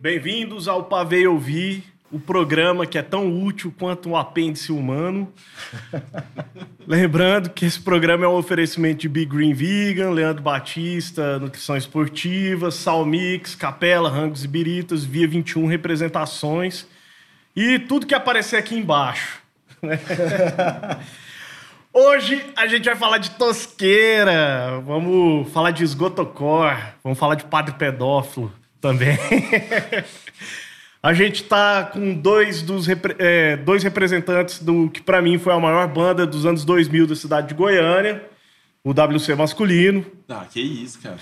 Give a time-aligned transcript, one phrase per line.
[0.00, 1.82] Bem-vindos ao Pavei Ouvir,
[2.12, 5.32] o programa que é tão útil quanto um apêndice humano.
[6.86, 12.70] Lembrando que esse programa é um oferecimento de Big Green Vegan, Leandro Batista, Nutrição Esportiva,
[12.70, 16.86] Salmix, Capela, Rangos e Biritas, Via 21 Representações
[17.56, 19.45] e tudo que aparecer aqui embaixo.
[21.92, 27.74] Hoje a gente vai falar de tosqueira, vamos falar de esgotocor, vamos falar de padre
[27.74, 29.18] pedófilo também.
[31.02, 32.88] A gente tá com dois dos
[33.18, 37.14] é, dois representantes do que para mim foi a maior banda dos anos 2000 da
[37.14, 38.24] cidade de Goiânia,
[38.82, 40.04] o WC masculino.
[40.28, 41.16] Ah, que isso, cara.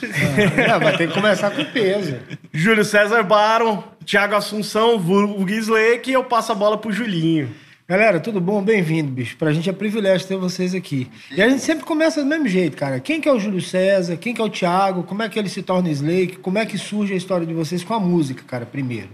[0.73, 2.17] Ah, vai ter que começar com peso.
[2.51, 7.55] Júlio César Baron, Thiago Assunção, o Slake e eu passo a bola pro Julinho.
[7.87, 8.63] Galera, tudo bom?
[8.63, 9.37] Bem-vindo, bicho.
[9.37, 11.07] Pra gente é privilégio ter vocês aqui.
[11.31, 12.99] E a gente sempre começa do mesmo jeito, cara.
[12.99, 14.17] Quem que é o Júlio César?
[14.17, 15.03] Quem que é o Thiago?
[15.03, 16.39] Como é que ele se torna Slake?
[16.39, 19.11] Como é que surge a história de vocês com a música, cara, primeiro?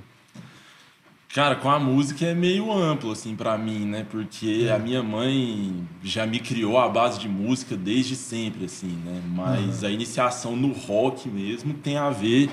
[1.34, 4.06] Cara, com a música é meio amplo, assim, para mim, né?
[4.08, 9.20] Porque a minha mãe já me criou à base de música desde sempre, assim, né?
[9.34, 9.88] Mas uhum.
[9.88, 12.48] a iniciação no rock mesmo tem a ver.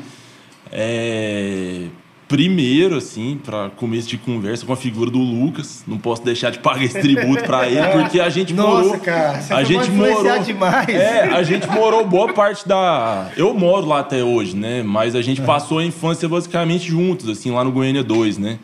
[0.72, 1.90] É
[2.28, 5.84] primeiro, assim, para começo de conversa, com a figura do Lucas.
[5.88, 9.00] Não posso deixar de pagar esse tributo para ele, porque a gente Nossa, morou.
[9.00, 10.40] cara, você a gente morou.
[10.40, 10.90] demais.
[10.90, 13.30] É, a gente morou boa parte da.
[13.38, 14.84] Eu moro lá até hoje, né?
[14.84, 15.46] Mas a gente é.
[15.46, 18.60] passou a infância basicamente juntos, assim, lá no Goiânia 2, né?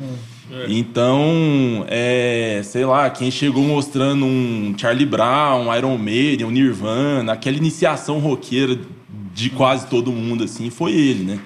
[0.51, 0.65] É.
[0.69, 7.33] Então, é, sei lá, quem chegou mostrando um Charlie Brown, um Iron Maiden, um Nirvana,
[7.33, 8.77] aquela iniciação roqueira
[9.33, 11.39] de quase todo mundo, assim, foi ele, né?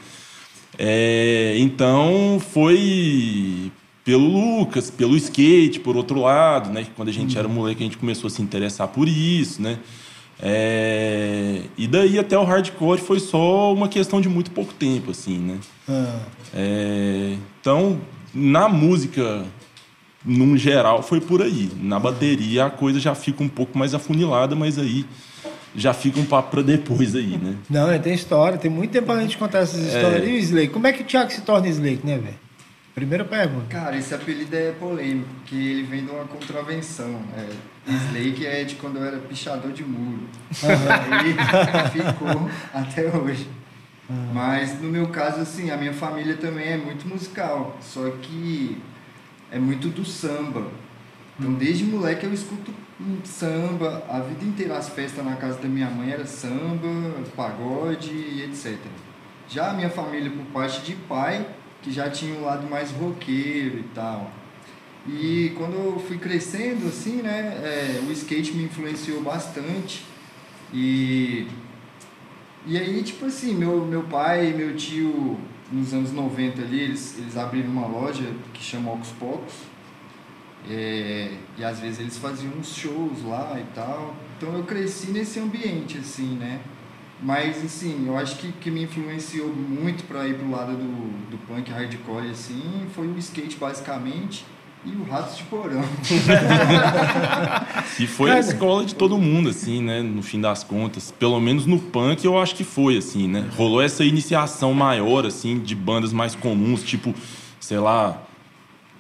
[0.78, 3.72] É, então foi
[4.03, 4.25] pelo
[4.59, 6.88] Lucas, pelo skate, por outro lado, né?
[6.95, 7.39] Quando a gente uhum.
[7.39, 9.80] era moleque, a gente começou a se interessar por isso, né?
[10.39, 15.38] É, e daí até o hardcore foi só uma questão de muito pouco tempo, assim,
[15.38, 15.57] né?
[15.90, 16.19] Ah.
[16.53, 18.00] É, então,
[18.34, 19.44] na música,
[20.24, 21.72] num geral, foi por aí.
[21.81, 25.06] Na bateria a coisa já fica um pouco mais afunilada, mas aí
[25.77, 27.55] já fica um papo para depois aí, né?
[27.69, 30.23] Não, tem história, tem muito tempo pra gente contar essas histórias.
[30.23, 30.27] É...
[30.27, 30.73] E o Slake?
[30.73, 32.47] Como é que o Thiago se torna Slake, né, velho?
[32.95, 33.67] Primeira pergunta.
[33.69, 37.21] Cara, esse apelido é polêmico, porque ele vem de uma contravenção.
[37.38, 37.47] É,
[38.09, 40.23] Slake é de quando eu era pichador de muro.
[40.63, 43.47] Aí ficou até hoje.
[44.33, 48.81] Mas no meu caso, assim, a minha família também é muito musical, só que
[49.51, 50.65] é muito do samba.
[51.39, 52.73] Então desde moleque eu escuto
[53.24, 56.88] samba, a vida inteira as festas na casa da minha mãe era samba,
[57.35, 58.78] pagode e etc.
[59.47, 61.46] Já a minha família, por parte de pai,
[61.81, 64.31] que já tinha um lado mais roqueiro e tal.
[65.07, 70.03] E quando eu fui crescendo, assim, né, é, o skate me influenciou bastante.
[70.74, 71.47] E,
[72.66, 75.40] e aí, tipo assim, meu, meu pai e meu tio,
[75.72, 79.76] nos anos 90 ali, eles, eles abriram uma loja que chama Ocus Pocos
[80.69, 84.16] é, e às vezes eles faziam uns shows lá e tal.
[84.38, 86.59] Então eu cresci nesse ambiente, assim, né?
[87.22, 91.38] Mas, assim, eu acho que que me influenciou muito para ir pro lado do, do
[91.47, 94.45] punk hardcore, assim, foi o skate, basicamente,
[94.85, 95.81] e o Ratos de Porão.
[98.00, 100.03] e foi a escola de todo mundo, assim, né?
[100.03, 101.11] No fim das contas.
[101.11, 103.50] Pelo menos no punk eu acho que foi, assim, né?
[103.57, 107.16] Rolou essa iniciação maior, assim, de bandas mais comuns, tipo,
[107.59, 108.26] sei lá,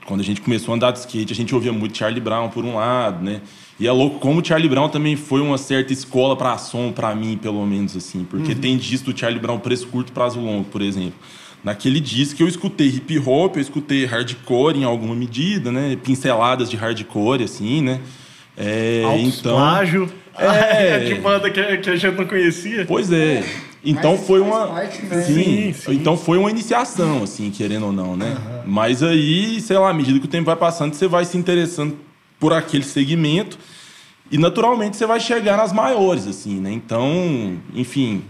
[0.07, 2.63] quando a gente começou a andar de skate, a gente ouvia muito Charlie Brown por
[2.63, 3.41] um lado, né?
[3.77, 7.37] E é louco como Charlie Brown também foi uma certa escola para som para mim,
[7.37, 8.57] pelo menos assim, porque uhum.
[8.57, 11.19] tem disco do Charlie Brown preço curto, prazo longo, por exemplo.
[11.61, 15.97] Naquele disco eu escutei hip hop, eu escutei hardcore em alguma medida, né?
[16.01, 17.99] Pinceladas de hardcore assim, né?
[18.55, 20.09] É, então, plágio.
[20.37, 22.85] É, de banda que, que a gente não conhecia.
[22.85, 23.43] Pois é.
[23.89, 24.67] Então Mas foi uma.
[24.67, 25.21] Parte, né?
[25.21, 28.35] sim, sim, Então foi uma iniciação, assim, querendo ou não, né?
[28.37, 28.61] Uhum.
[28.65, 31.95] Mas aí, sei lá, à medida que o tempo vai passando, você vai se interessando
[32.37, 33.57] por aquele segmento
[34.29, 36.69] e naturalmente você vai chegar nas maiores, assim, né?
[36.69, 38.23] Então, enfim,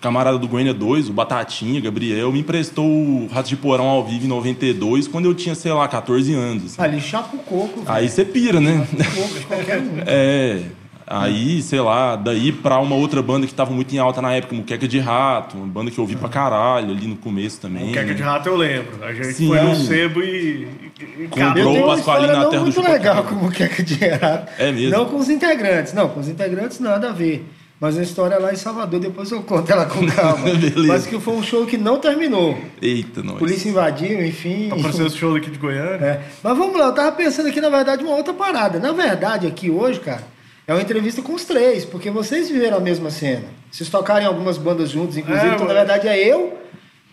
[0.00, 4.24] camarada do Goiânia 2, o Batatinha, Gabriel, me emprestou o Rato de Porão ao vivo
[4.24, 6.64] em 92, quando eu tinha, sei lá, 14 anos.
[6.64, 6.82] Assim.
[6.82, 7.82] Ali chapa o coco.
[7.86, 8.84] Aí você pira, né?
[8.90, 10.02] Chapa o coco, qualquer um.
[10.04, 10.62] É.
[11.06, 14.56] Aí, sei lá, daí pra uma outra banda que tava muito em alta na época,
[14.56, 17.86] Muqueca de Rato, uma banda que eu ouvi pra caralho ali no começo também.
[17.86, 19.04] Muqueca de Rato eu lembro.
[19.04, 19.48] A gente Sim.
[19.48, 20.66] foi no sebo e.
[20.98, 24.52] e Comprou o Pasqualinho na terra do muito legal com Muqueca de Rato.
[24.58, 24.90] É mesmo?
[24.90, 27.46] Não com os integrantes, não, com os integrantes nada a ver.
[27.78, 30.44] Mas a história é lá em Salvador, depois eu conto ela com calma.
[30.58, 30.86] Beleza.
[30.86, 32.58] Mas que foi um show que não terminou.
[32.80, 33.38] Eita, nós.
[33.38, 34.70] Polícia invadiu, enfim.
[34.70, 36.04] Tá parecendo esse show daqui de Goiânia.
[36.04, 36.20] É.
[36.42, 38.80] Mas vamos lá, eu tava pensando aqui, na verdade, uma outra parada.
[38.80, 40.22] Na verdade, aqui hoje, cara,
[40.66, 43.44] é uma entrevista com os três, porque vocês viveram a mesma cena.
[43.70, 46.58] Vocês tocaram em algumas bandas juntos, inclusive, É, então, na verdade, é eu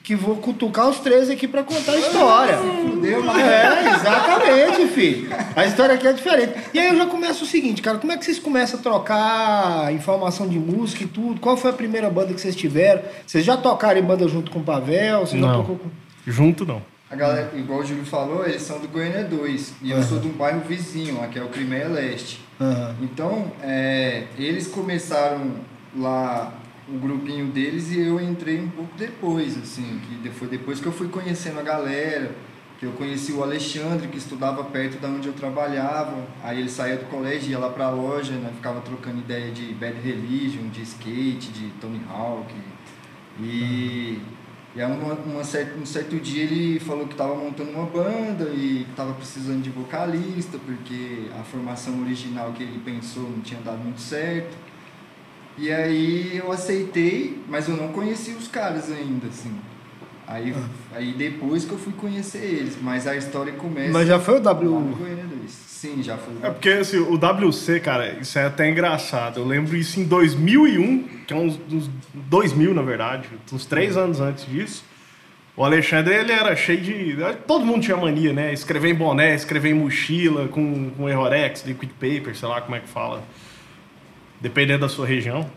[0.01, 2.57] que vou cutucar os três aqui pra contar a história.
[2.57, 5.29] Fudeu, mas É, exatamente, filho.
[5.55, 6.53] A história aqui é diferente.
[6.73, 9.93] E aí eu já começo o seguinte, cara, como é que vocês começam a trocar
[9.93, 11.39] informação de música e tudo?
[11.39, 13.01] Qual foi a primeira banda que vocês tiveram?
[13.25, 15.21] Vocês já tocaram em banda junto com o Pavel?
[15.21, 15.61] Vocês já Não.
[15.61, 15.89] tocou com...
[16.27, 16.81] Junto não.
[17.09, 19.73] a galera, igual o Júlio falou, eles são do Goiânia 2.
[19.83, 22.41] E eu sou de um bairro vizinho, lá que é o Crimeia Leste.
[22.63, 22.95] Aham.
[23.01, 25.51] Então, é, eles começaram
[25.95, 26.53] lá
[26.87, 30.91] o grupinho deles e eu entrei um pouco depois, assim, que foi depois que eu
[30.91, 32.31] fui conhecendo a galera,
[32.79, 36.97] que eu conheci o Alexandre, que estudava perto da onde eu trabalhava, aí ele saía
[36.97, 41.51] do colégio, ia lá pra loja, né, ficava trocando ideia de Bad Religion, de skate,
[41.51, 42.53] de Tony Hawk,
[43.39, 44.19] e...
[44.75, 48.49] E aí uma, uma cer- um certo dia ele falou que estava montando uma banda
[48.49, 53.77] e estava precisando de vocalista, porque a formação original que ele pensou não tinha dado
[53.79, 54.55] muito certo.
[55.57, 59.55] E aí eu aceitei, mas eu não conhecia os caras ainda, assim.
[60.27, 60.55] Aí,
[60.93, 63.91] aí depois que eu fui conhecer eles, mas a história começa.
[63.91, 64.69] Mas já foi o W...
[64.69, 65.51] no Goiânia 2.
[65.51, 66.33] Sim, já foi.
[66.41, 69.41] É porque assim, o WC, cara, isso é até engraçado.
[69.41, 74.21] Eu lembro isso em 2001, que é uns, uns 2000, na verdade, uns três anos
[74.21, 74.85] antes disso.
[75.55, 77.17] O Alexandre, ele era cheio de...
[77.45, 78.51] Todo mundo tinha mania, né?
[78.53, 82.79] Escrever em boné, escrever em mochila, com, com Errorex, liquid paper, sei lá como é
[82.79, 83.23] que fala.
[84.41, 85.47] Dependendo da sua região.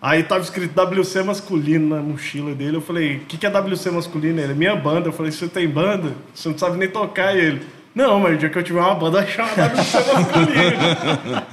[0.00, 2.76] Aí tava escrito WC masculino na mochila dele.
[2.76, 4.40] Eu falei, o que, que é WC masculino?
[4.40, 5.08] Ele, minha banda.
[5.08, 6.12] Eu falei, você tem banda?
[6.32, 7.36] Você não sabe nem tocar.
[7.36, 7.62] E ele,
[7.94, 10.78] não, mas o dia que eu tiver uma banda, chama WC masculino.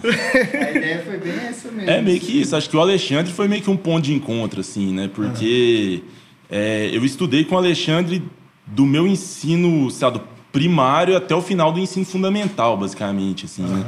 [0.67, 1.89] A ideia foi bem essa mesmo.
[1.89, 2.55] É meio que isso.
[2.55, 5.09] Acho que o Alexandre foi meio que um ponto de encontro, assim, né?
[5.11, 6.03] Porque
[6.49, 8.21] é, eu estudei com o Alexandre
[8.67, 10.21] do meu ensino, sei lá, do
[10.51, 13.83] primário até o final do ensino fundamental, basicamente, assim, né?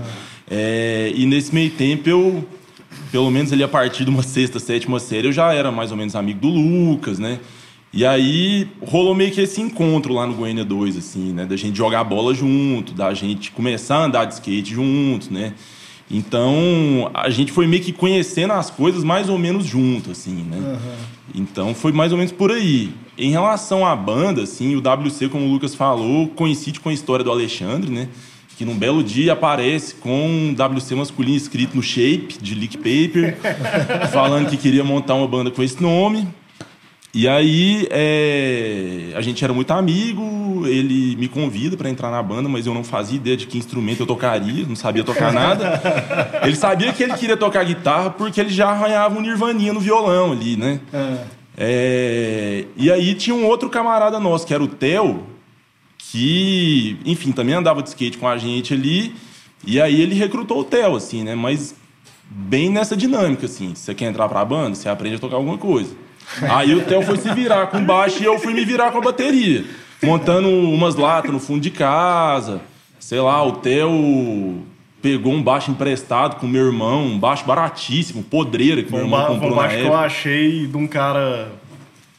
[0.49, 2.45] É, e nesse meio tempo eu,
[3.11, 5.97] pelo menos ali a partir de uma sexta, sétima série, eu já era mais ou
[5.97, 7.39] menos amigo do Lucas, né?
[7.93, 11.45] E aí rolou meio que esse encontro lá no Goiânia 2, assim, né?
[11.45, 15.53] Da gente jogar bola junto, da gente começar a andar de skate juntos, né?
[16.09, 20.79] Então, a gente foi meio que conhecendo as coisas mais ou menos junto, assim, né?
[21.35, 22.91] Então, foi mais ou menos por aí.
[23.17, 27.25] Em relação à banda, assim, o WC, como o Lucas falou, coincide com a história
[27.25, 28.07] do Alexandre, né?
[28.57, 33.37] Que num belo dia aparece com um WC masculino escrito no shape de leak paper,
[34.11, 36.27] falando que queria montar uma banda com esse nome.
[37.13, 42.47] E aí, é, a gente era muito amigo, ele me convida para entrar na banda,
[42.47, 45.81] mas eu não fazia ideia de que instrumento eu tocaria, não sabia tocar nada.
[46.43, 50.31] Ele sabia que ele queria tocar guitarra porque ele já arranhava um nirvaninha no violão
[50.31, 50.79] ali, né?
[51.57, 55.23] É, e aí tinha um outro camarada nosso, que era o Theo,
[56.11, 59.15] que, enfim, também andava de skate com a gente ali,
[59.65, 61.35] e aí ele recrutou o Theo, assim, né?
[61.35, 61.75] Mas
[62.29, 65.95] bem nessa dinâmica, assim, você quer entrar pra banda, você aprende a tocar alguma coisa.
[66.41, 69.01] Aí o Theo foi se virar com baixo e eu fui me virar com a
[69.01, 69.65] bateria.
[70.03, 72.61] Montando umas latas no fundo de casa.
[72.99, 74.61] Sei lá, o Theo
[75.01, 79.51] pegou um baixo emprestado com meu irmão, um baixo baratíssimo, podreira que meu irmão comprou
[79.51, 79.99] um na baixo que eu época.
[80.05, 81.51] achei de um cara.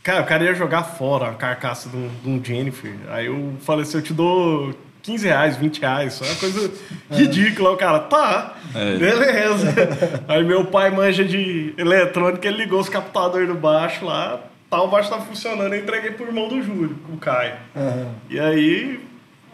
[0.08, 2.94] Cara, o cara ia jogar fora a carcaça de um, de um Jennifer.
[3.10, 6.14] Aí eu falei assim: eu te dou 15 reais, 20 reais.
[6.14, 6.72] Isso é uma coisa
[7.10, 7.72] ridícula.
[7.72, 8.96] O cara, tá, É.
[8.96, 9.74] beleza.
[10.26, 14.40] Aí meu pai manja de eletrônica, ele ligou os captadores do baixo lá.
[14.70, 15.74] Tá, o baixo tá funcionando.
[15.74, 17.56] Eu entreguei pro irmão do Júlio, o Caio.
[18.30, 19.00] E aí.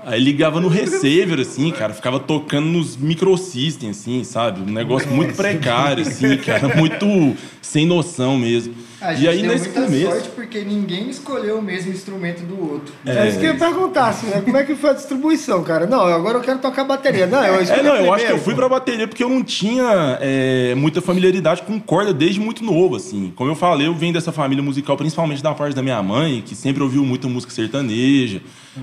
[0.07, 4.61] Aí ligava no receiver, assim, cara, ficava tocando nos microsystem, assim, sabe?
[4.61, 8.75] Um negócio muito precário, assim, cara, muito sem noção mesmo.
[9.05, 10.11] A e gente aí deu nesse muita começo.
[10.11, 12.95] sorte porque ninguém escolheu o mesmo instrumento do outro.
[13.05, 14.41] É, isso que eu ia perguntar, assim, né?
[14.43, 15.87] Como é que foi a distribuição, cara?
[15.87, 17.27] Não, agora eu quero tocar bateria.
[17.27, 20.19] Não, eu É, não, eu acho que eu fui pra bateria porque eu não tinha
[20.21, 23.33] é, muita familiaridade com corda desde muito novo, assim.
[23.37, 26.55] Como eu falei, eu venho dessa família musical, principalmente da parte da minha mãe, que
[26.55, 28.41] sempre ouviu muita música sertaneja.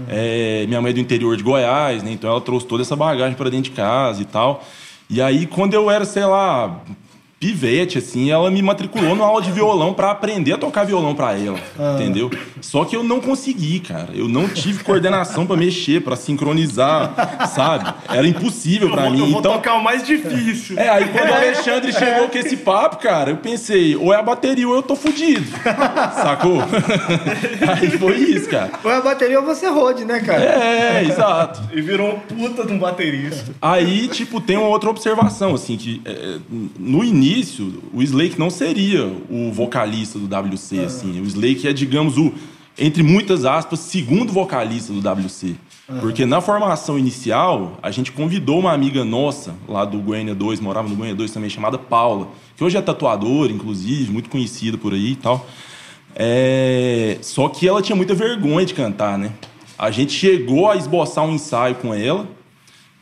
[0.08, 2.12] É, minha mãe é do interior de Goiás, né?
[2.12, 4.64] Então ela trouxe toda essa bagagem pra dentro de casa e tal.
[5.10, 6.80] E aí, quando eu era, sei lá,
[7.42, 11.36] pivete, assim, ela me matriculou numa aula de violão pra aprender a tocar violão pra
[11.36, 11.58] ela,
[11.96, 12.30] entendeu?
[12.62, 14.10] Só que eu não consegui, cara.
[14.14, 17.92] Eu não tive coordenação pra mexer, pra sincronizar, sabe?
[18.08, 19.20] Era impossível vou, mim.
[19.20, 20.78] eu vou então, tocar o mais difícil.
[20.78, 24.22] é, aí quando o Alexandre chegou com esse papo, cara, eu pensei, ou é a
[24.22, 25.48] bateria ou eu tô fudido.
[26.22, 26.62] Sacou?
[27.82, 28.70] aí foi isso, cara.
[28.84, 30.44] Ou é a bateria ou você rode, né, cara?
[30.44, 31.60] É, exato.
[31.74, 33.52] E virou um puta de um baterista.
[33.60, 36.38] Aí, tipo, tem uma outra observação, assim, que é,
[36.78, 40.86] no início início, o Slake não seria o vocalista do WC, Ah.
[40.86, 41.20] assim.
[41.22, 42.32] O Slake é, digamos, o,
[42.78, 45.56] entre muitas aspas, segundo vocalista do WC.
[45.88, 45.98] Ah.
[46.00, 50.88] Porque na formação inicial, a gente convidou uma amiga nossa, lá do Goiânia 2, morava
[50.88, 55.12] no Goiânia 2 também, chamada Paula, que hoje é tatuadora, inclusive, muito conhecida por aí
[55.12, 55.48] e tal.
[56.16, 59.32] É, Só que ela tinha muita vergonha de cantar, né?
[59.78, 62.28] A gente chegou a esboçar um ensaio com ela.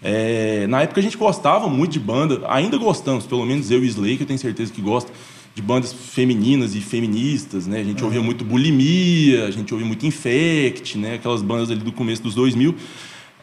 [0.01, 3.81] É, Na época a gente gostava muito de banda, ainda gostamos, pelo menos eu e
[3.81, 5.11] o Slake, eu tenho certeza que gosta
[5.53, 7.81] de bandas femininas e feministas, né?
[7.81, 11.15] A gente ouvia muito Bulimia, a gente ouvia muito Infect, né?
[11.15, 12.75] Aquelas bandas ali do começo dos 2000.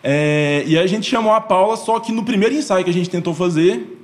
[0.02, 2.94] É, E aí a gente chamou a Paula, só que no primeiro ensaio que a
[2.94, 3.98] gente tentou fazer,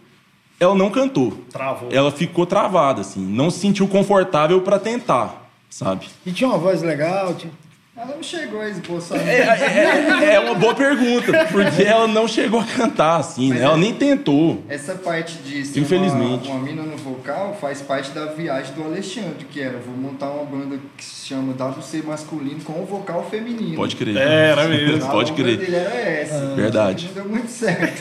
[0.61, 1.33] ela não cantou.
[1.51, 1.89] Travou.
[1.91, 6.07] Ela ficou travada, assim, não se sentiu confortável para tentar, sabe?
[6.27, 7.35] E tinha uma voz legal.
[7.35, 7.53] Tinha...
[7.95, 9.19] Ela não chegou a esboçar.
[9.19, 13.61] É, é- é uma boa pergunta, porque ela não chegou a cantar, assim, né?
[13.61, 14.65] Ela nem tentou.
[14.67, 16.49] Essa parte de ser Infelizmente.
[16.49, 20.31] Uma, uma mina no vocal faz parte da viagem do Alexandre, que era, vou montar
[20.31, 23.77] uma banda que se chama WC masculino com o vocal feminino.
[23.77, 24.17] Pode crer.
[24.17, 25.05] É, era mesmo.
[25.05, 25.59] A Pode crer.
[25.59, 26.55] dele era essa.
[26.57, 27.09] Verdade.
[27.15, 28.01] Não deu muito certo.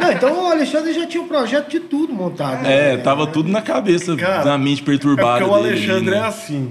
[0.00, 2.62] Não, então o Alexandre já tinha um projeto de tudo montado.
[2.62, 2.92] né?
[2.94, 5.76] É, tava tudo na cabeça, Cara, na mente É perturbada porque o dele.
[5.76, 6.18] Alexandre né?
[6.18, 6.70] é assim.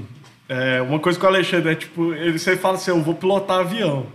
[0.50, 3.60] É, uma coisa que o Alexandre é tipo, ele sempre fala assim, eu vou pilotar
[3.60, 4.06] avião.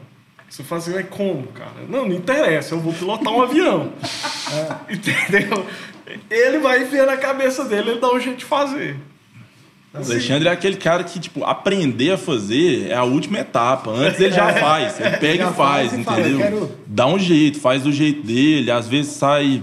[0.48, 1.70] Você fala assim, mas como, cara?
[1.88, 3.92] Não, não interessa, eu vou pilotar um avião.
[4.88, 5.64] Entendeu?
[6.30, 8.96] Ele vai ver na cabeça dele, ele dá um jeito de fazer.
[9.94, 13.90] O Alexandre é aquele cara que, tipo, aprender a fazer é a última etapa.
[13.90, 14.98] Antes ele já faz.
[14.98, 16.30] Ele pega Já e faz, faz e entendeu?
[16.32, 18.70] eu quero- Dá um jeito, faz do jeito dele.
[18.70, 19.62] Às vezes sai,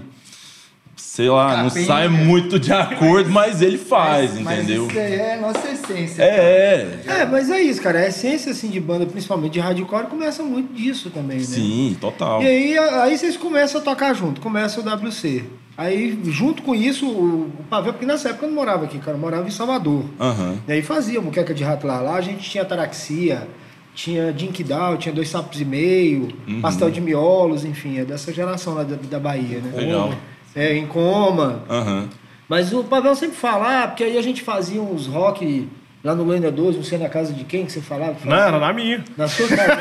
[1.20, 4.88] sei lá, não sai muito de acordo, mas ele faz, Mas entendeu?
[4.88, 6.24] isso aí é a nossa essência.
[6.24, 8.00] É, É, mas é isso, cara.
[8.00, 11.44] A essência assim, de banda, principalmente de hardcore, começa muito disso também, né?
[11.44, 12.42] sim, total.
[12.42, 15.44] E aí, aí vocês começam a tocar junto, começa o WC.
[15.78, 19.18] Aí, junto com isso, o, o Pavel, porque nessa época eu não morava aqui, cara,
[19.18, 20.06] eu morava em Salvador.
[20.22, 20.56] Aham.
[20.68, 22.00] E aí fazia muqueca de rato lá.
[22.00, 23.46] Lá a gente tinha taraxia,
[23.94, 26.62] tinha Dinkdown, tinha dois sapos e meio, Uhum.
[26.62, 29.72] pastel de miolos, enfim, é dessa geração lá da, da Bahia, né?
[29.76, 30.14] Legal.
[30.56, 31.63] É, em coma.
[31.70, 32.10] Aham.
[32.48, 35.70] Mas o Pavel sempre fala, ah, porque aí a gente fazia uns rock
[36.03, 38.15] lá no Lenda 12, não sei na casa de quem que você falava.
[38.25, 39.03] Não, era na minha.
[39.15, 39.75] Na sua casa.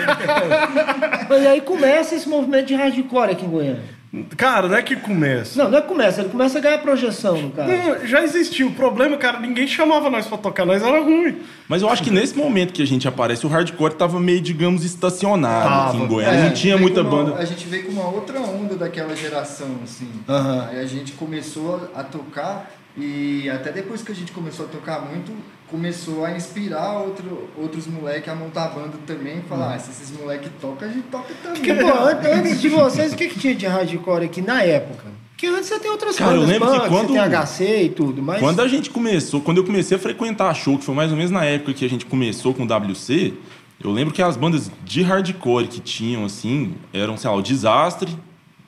[1.29, 3.98] Mas aí começa esse movimento de hardcore aqui em Goiânia.
[4.39, 5.63] Cara, não é que começa.
[5.63, 7.69] Não, não é que começa, ele começa a ganhar projeção, no caso.
[7.71, 8.69] Não, já existiu.
[8.69, 11.37] O problema, cara, ninguém chamava nós pra tocar, nós era ruim.
[11.69, 14.83] Mas eu acho que nesse momento que a gente aparece, o hardcore tava meio, digamos,
[14.83, 15.89] estacionado Tava.
[15.91, 16.35] aqui em Goiânia.
[16.35, 17.37] É, não a gente tinha veio muita com uma- banda.
[17.37, 20.09] A gente veio com uma outra onda daquela geração, assim.
[20.27, 20.69] Aham.
[20.71, 25.01] Aí a gente começou a tocar e até depois que a gente começou a tocar
[25.03, 25.33] muito,
[25.71, 29.39] começou a inspirar outro, outros moleques a montar banda também.
[29.39, 29.43] Hum.
[29.49, 31.57] Falar, ah, se esses moleques tocam, a gente toca também.
[31.63, 35.05] Porque, pô, an- antes de vocês, o que, que tinha de hardcore aqui na época?
[35.31, 37.83] Porque antes você tem outras Cara, eu bandas, lembro que punk, quando- você tem HC
[37.85, 38.41] e tudo, mas...
[38.41, 41.31] Quando a gente começou, quando eu comecei a frequentar show, que foi mais ou menos
[41.31, 43.35] na época que a gente começou com o WC,
[43.83, 48.17] eu lembro que as bandas de hardcore que tinham, assim, eram, sei lá, o Desastre,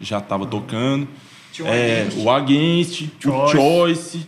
[0.01, 1.09] já tava tocando,
[1.53, 2.19] Tinha o é, Against.
[2.25, 4.27] o Against, o Choice.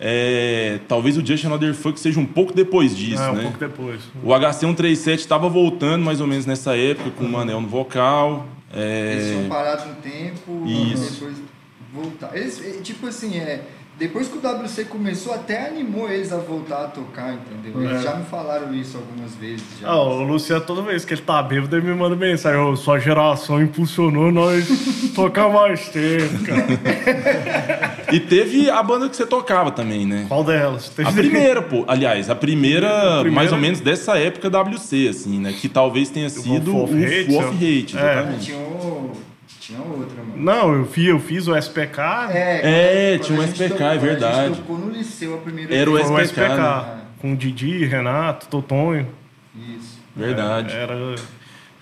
[0.00, 3.42] É, talvez o Just Another Fuck seja um pouco depois disso, é, um né?
[3.42, 4.00] pouco depois.
[4.22, 8.46] O HC137 tava voltando mais ou menos nessa época, com o Manel no vocal.
[8.72, 9.30] Eles É...
[9.34, 11.04] tinham parado um tempo Isso.
[11.04, 11.36] e depois
[11.92, 12.36] voltar.
[12.36, 13.62] Eles, eh, tipo assim, é,
[13.98, 17.82] depois que o WC começou, até animou eles a voltar a tocar, entendeu?
[17.82, 18.02] Eles É.
[18.04, 19.64] já me falaram isso algumas vezes.
[19.80, 19.88] Já.
[19.88, 22.60] Ah, o Luciano, toda vez que ele tá bêbado, ele me manda mensagem.
[22.60, 24.66] "Ô, sua geração impulsionou nós
[25.14, 27.98] tocar mais tempo, cara.
[28.10, 30.24] E teve a banda que você tocava também, né?
[30.28, 30.88] Qual delas?
[30.88, 31.84] Teve- A primeira, pô.
[31.86, 32.88] Aliás, a primeira,
[33.20, 35.52] primeira- mais ou menos dessa época WC, assim, né?
[35.52, 38.12] Que talvez tenha sido o Wolf of Hate, Wolf Hate, é.
[38.12, 38.44] Exatamente.
[38.46, 39.12] tinha, o-
[39.68, 40.32] tinha outra, mano.
[40.36, 42.00] Não, eu fiz, eu fiz o SPK.
[42.32, 44.46] É, quando tinha um a SPK, tocou- é A verdade.
[44.48, 46.08] gente tocou no liceu a primeira Era o vez.
[46.10, 46.56] O SPK, SPK.
[46.62, 46.98] né?
[47.20, 49.08] Com o Didi, Renato, Totonho.
[49.54, 49.98] Isso.
[50.16, 50.74] Verdade.
[50.74, 51.14] É, Era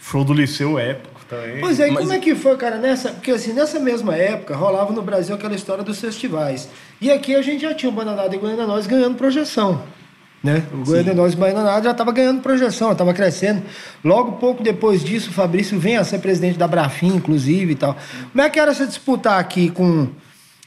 [0.01, 1.61] show do Liceu épico também.
[1.61, 3.11] Pois é, e Mas- como é que foi, cara, nessa...
[3.11, 6.69] Porque assim, nessa mesma época, rolava no Brasil aquela história dos festivais.
[7.01, 9.83] E aqui a gente já tinha o Bananada e Nós ganhando projeção.
[10.47, 10.63] Né?
[10.73, 13.63] O Goiânia Nós e já estava ganhando projeção, estava crescendo.
[14.05, 17.97] Logo pouco depois disso, o Fabrício vem a ser presidente da Brafim, inclusive e tal.
[18.31, 20.07] Como é que era você disputar aqui com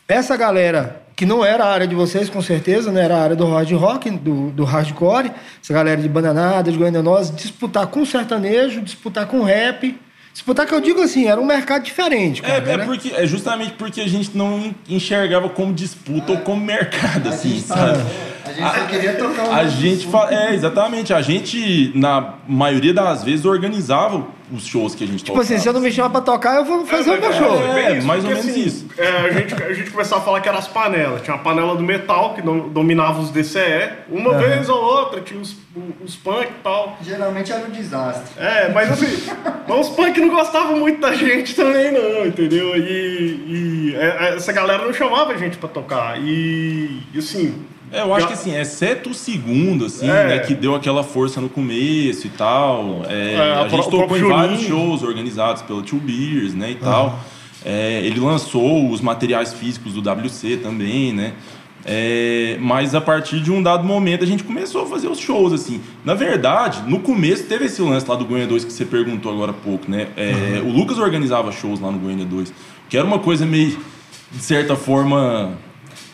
[0.06, 3.06] essa galera que não era a área de vocês, com certeza, né?
[3.06, 5.32] Era a área do hard rock, do, do hardcore,
[5.62, 9.98] essa galera de bananada, de Goiânia Nós, disputar com sertanejo, disputar com rap.
[10.40, 12.72] Disputar que eu digo assim, era um mercado diferente, É, cara.
[12.72, 12.86] é, né?
[12.86, 17.50] porque, é justamente porque a gente não enxergava como disputa ou como mercado, A assim,
[17.50, 18.00] gente sabe?
[18.46, 20.30] a gente só queria tocar um A gente fa...
[20.34, 21.14] É, exatamente.
[21.14, 25.68] A gente, na maioria das vezes, organizava os shows que a gente Tipo assim, se
[25.68, 27.62] eu não me chamar pra tocar, eu vou fazer o meu show.
[27.62, 28.86] É, bem mais ou porque, menos isso.
[28.98, 31.22] é, a, gente, a gente começava a falar que eram as panelas.
[31.22, 33.90] Tinha a panela do metal, que dom- dominava os DCE.
[34.10, 35.56] Uma vez ou outra, tinha os,
[36.04, 36.98] os punk e tal.
[37.02, 38.32] Geralmente era um desastre.
[38.44, 39.30] É, mas assim,
[39.68, 42.76] mas os punk não gostavam muito da gente também, não, entendeu?
[42.76, 46.20] E, e é, essa galera não chamava a gente pra tocar.
[46.20, 47.66] E, e assim.
[47.92, 50.28] É, eu acho que assim, exceto o segundo, assim, É.
[50.28, 53.02] né, que deu aquela força no começo e tal.
[53.10, 56.76] é, É, a o gente tocou em vários shows organizados pela Two Beers, né, e
[56.76, 57.20] tal.
[57.66, 61.34] É, ele lançou os materiais físicos do WC também, né?
[61.86, 65.52] É, mas a partir de um dado momento a gente começou a fazer os shows,
[65.54, 65.82] assim.
[66.06, 69.52] Na verdade, no começo teve esse lance lá do Goiânia 2 que você perguntou agora
[69.52, 70.08] há pouco, né?
[70.16, 72.54] É, O Lucas organizava shows lá no Goiânia 2,
[72.90, 73.78] que era uma coisa meio,
[74.32, 75.54] de certa forma,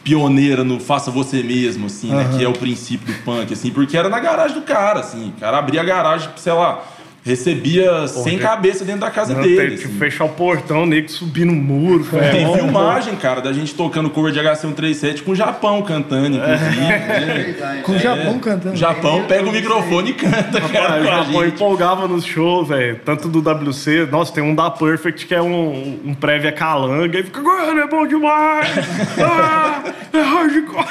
[0.05, 2.29] pioneira no faça você mesmo, assim, né?
[2.37, 5.33] Que é o princípio do punk, assim, porque era na garagem do cara, assim.
[5.35, 6.83] O cara abria a garagem, sei lá,
[7.25, 9.69] recebia 100 gente, cabeças dentro da casa Não, dele.
[9.69, 9.97] tem que assim.
[9.97, 12.05] fechar o portão, nego subir no muro.
[12.15, 16.37] é, Tem bom, filmagem, cara, da gente tocando cover de HC137 com o Japão cantando,
[16.37, 16.85] inclusive.
[16.85, 17.43] É né?
[17.45, 17.81] verdade.
[17.81, 17.99] Com o É.
[17.99, 18.75] Japão cantando.
[18.75, 22.99] Japão pega o microfone e canta, cara, o Japão empolgava nos shows, velho.
[23.03, 24.07] Tanto do WC.
[24.11, 27.19] Nossa, tem um da Perfect que é um, um prévia calanga.
[27.19, 28.69] E fica, Goiânia é bom demais.
[29.19, 30.85] ah, é hardcore.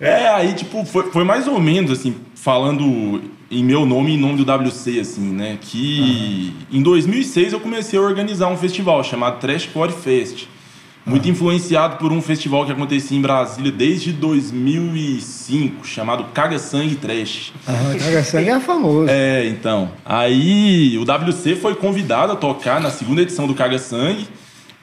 [0.00, 3.20] É, aí, tipo, foi, foi mais ou menos, assim, falando
[3.50, 5.58] em meu nome e em nome do WC, assim, né?
[5.60, 10.46] Que em 2006 eu comecei a organizar um festival chamado Trashcore Fest.
[11.06, 17.54] Muito influenciado por um festival que acontecia em Brasília desde 2005, chamado Caga Sangue Trash.
[17.64, 19.08] Caga Sangue é famoso.
[19.08, 19.90] É, então.
[20.04, 24.28] Aí o WC foi convidado a tocar na segunda edição do Caga Sangue.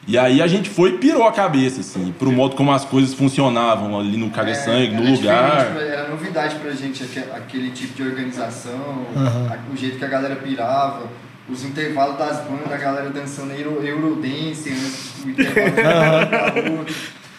[0.07, 3.13] E aí a gente foi e pirou a cabeça, assim, pro modo como as coisas
[3.15, 5.71] funcionavam ali no Caga Sangue, no lugar.
[5.73, 10.07] pra- Era novidade pra gente aque- aquele tipo de organização, a- o jeito que a
[10.07, 11.07] galera pirava,
[11.49, 16.95] os intervalos das bandas, a galera dançando Euro, Eurodance, antes do intervalo da outra,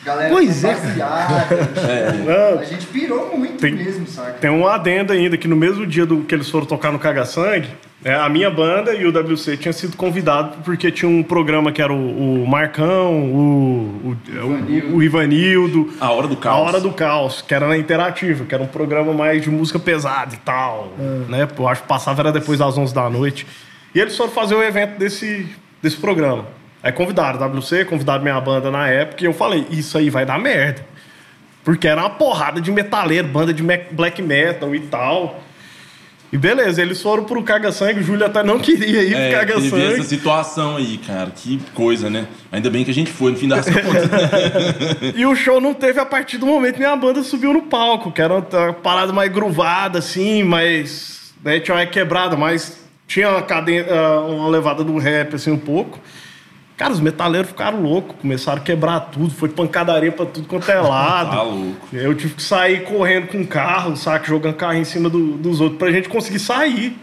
[0.07, 1.47] galera Pois é, fantasiada.
[2.25, 4.35] Não, A gente pirou muito Tem- mesmo, saca?
[4.35, 7.25] Tem um adendo ainda, que no mesmo dia do que eles foram tocar no Caga
[7.25, 7.69] Sangue,
[8.03, 11.83] né, a minha banda e o WC tinham sido convidados porque tinha um programa que
[11.83, 16.69] era o, o Marcão, o, o, o, o Ivanildo, A Hora do A Caos.
[16.69, 20.35] Hora do Caos, que era na Interativa, que era um programa mais de música pesada
[20.35, 20.93] e tal.
[21.29, 21.49] Né?
[21.59, 23.47] Eu acho que passava era depois das 11 da noite.
[23.95, 25.47] E eles foram fazer o evento desse,
[25.83, 26.45] desse programa.
[26.87, 30.25] Aí convidaram o WC, convidaram minha banda na época, e eu falei, isso aí vai
[30.25, 30.87] dar merda.
[31.65, 35.43] Porque era uma porrada de metaleiro, banda de black metal e tal.
[36.33, 39.39] E beleza, eles foram pro Caga Sangue, o Júlio até não queria ir É, pro
[39.41, 39.95] Caga Sangue.
[39.95, 41.33] essa situação aí, cara.
[41.35, 42.29] Que coisa, né?
[42.53, 44.11] Ainda bem que a gente foi, no fim das contas.
[45.17, 48.13] E o show não teve a partir do momento que minha banda subiu no palco,
[48.13, 51.33] que era uma parada mais gruvada, assim, mais.
[51.45, 55.59] Né, tinha uma quebrada, mas tinha uma, caden- ah, uma levada do rap, assim, um
[55.59, 55.99] pouco.
[56.77, 60.79] Cara, os metaleiros ficaram loucos, começaram a quebrar tudo, foi pancadaria pra tudo quanto é
[60.79, 61.31] lado.
[61.37, 61.89] Tá louco.
[61.93, 64.27] Eu tive que sair correndo com o carro, saca?
[64.27, 66.97] Jogando carro em cima do- dos outros pra gente conseguir sair.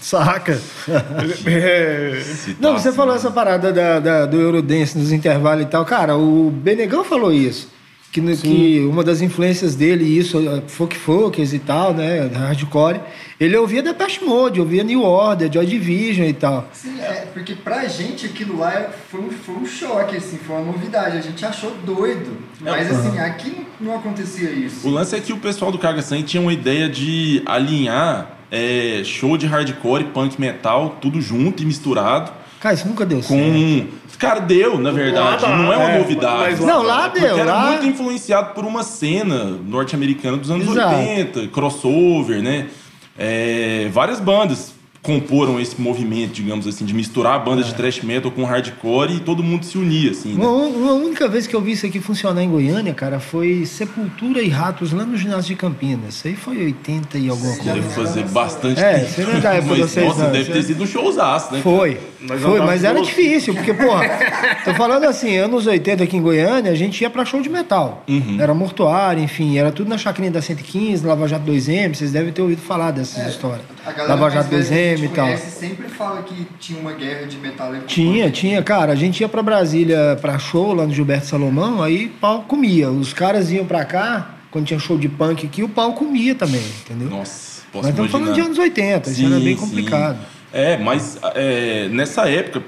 [0.00, 0.58] Saca?
[1.46, 2.22] É,
[2.60, 5.84] Não, você falou essa parada da, da- do Eurodance nos intervalos e tal.
[5.84, 7.68] Cara, o Benegão falou isso.
[8.12, 12.30] Que, que uma das influências dele, isso, eh, folk folks e tal, né?
[12.34, 12.98] Hardcore,
[13.38, 16.66] ele ouvia Depeche Mode, ouvia New Order, Joy Division e tal.
[16.72, 20.56] Sim, é, porque pra gente aquilo lá é- foi um, foi um choque, assim, foi
[20.56, 21.18] uma novidade.
[21.18, 22.38] A gente achou doido.
[22.60, 24.88] Mas assim, aqui não, acontecia isso.
[24.88, 29.02] O lance é que o pessoal do Caga Sangue tinha uma ideia de alinhar é,
[29.04, 32.32] show de hardcore e punk metal, tudo junto e misturado.
[32.66, 33.40] Cara, isso nunca deu certo.
[33.52, 33.86] Com.
[34.18, 35.44] Cara, deu, na verdade.
[35.44, 36.60] Lá não é uma é, novidade.
[36.60, 40.66] lá- Não, lá Porque deu, era lá- muito influenciado por uma cena norte-americana dos anos
[40.68, 40.96] Exato.
[40.96, 42.66] 80, crossover, né?
[43.16, 44.72] É, várias bandas
[45.06, 49.40] comporam esse movimento, digamos assim, de misturar bandas de thrash metal com hardcore e todo
[49.42, 50.44] mundo se unia, assim, né?
[50.44, 54.42] Uma, uma única vez que eu vi isso aqui funcionar em Goiânia, cara, foi Sepultura
[54.42, 56.16] e Ratos lá no ginásio de Campinas.
[56.16, 57.74] Isso aí foi 80 e alguma Sim, coisa.
[57.74, 59.10] Deve fazer bastante É, tempo.
[59.12, 60.32] você não é da época de Mas, vocês, nossa, não.
[60.32, 61.60] deve ter sido um showzaço, né?
[61.62, 61.98] Foi.
[62.20, 64.08] Nós Foi, mas era difícil, porque, porra,
[64.64, 68.02] tô falando assim, anos 80 aqui em Goiânia, a gente ia pra show de metal.
[68.08, 68.38] Uhum.
[68.40, 72.42] Era mortuário, enfim, era tudo na chacrinha da 115, Lava Jato 2M, vocês devem ter
[72.42, 73.62] ouvido falar dessas histórias.
[73.84, 75.26] A galera Lava Jato velha que a 2M gente e tal.
[75.26, 78.92] conhece sempre fala que tinha uma guerra de com Tinha, tinha, cara.
[78.92, 82.90] A gente ia pra Brasília pra show lá no Gilberto Salomão, aí o pau comia.
[82.90, 86.62] Os caras iam pra cá, quando tinha show de punk aqui, o pau comia também,
[86.80, 87.08] entendeu?
[87.08, 89.60] Nossa, posso Nós estamos falando de anos 80, isso era Sim, bem sim.
[89.60, 90.18] complicado.
[90.52, 92.62] É, mas é, nessa época,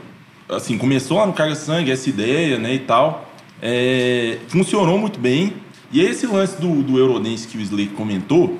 [0.48, 3.30] assim, começou lá no Carga Sangue essa ideia, né, e tal.
[3.62, 5.54] É, funcionou muito bem.
[5.90, 8.58] E esse lance do, do Eurodance que o Slake comentou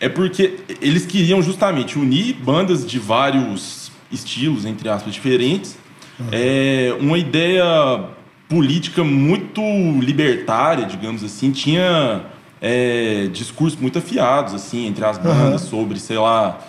[0.00, 5.76] é porque eles queriam justamente unir bandas de vários estilos, entre aspas, diferentes.
[6.18, 6.26] Uhum.
[6.32, 8.04] É, uma ideia
[8.48, 9.60] política muito
[10.00, 12.22] libertária, digamos assim, tinha
[12.60, 15.68] é, discursos muito afiados, assim, entre as bandas uhum.
[15.68, 16.60] sobre, sei lá,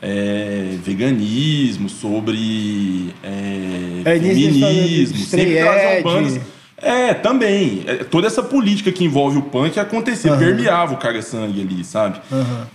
[0.00, 6.40] é, veganismo, sobre é, é feminismo, sempre traziam bandas.
[6.76, 7.84] É, também.
[7.86, 10.38] É, toda essa política que envolve o punk acontecia, uhum.
[10.38, 12.20] permeava o caga-sangue ali, sabe?
[12.30, 12.66] Uhum.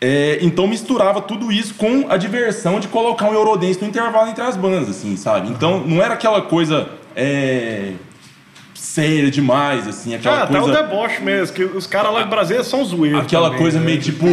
[0.00, 4.42] É, então misturava tudo isso com a diversão de colocar um Eurodance no intervalo entre
[4.42, 5.50] as bandas, assim, sabe?
[5.50, 6.88] Então não era aquela coisa.
[7.14, 7.92] É,
[8.80, 10.72] séria demais, assim, aquela ah, coisa...
[10.72, 13.78] até o deboche mesmo, que os caras lá do Brasil são zoeiros Aquela também, coisa
[13.78, 13.84] né?
[13.84, 14.26] meio tipo,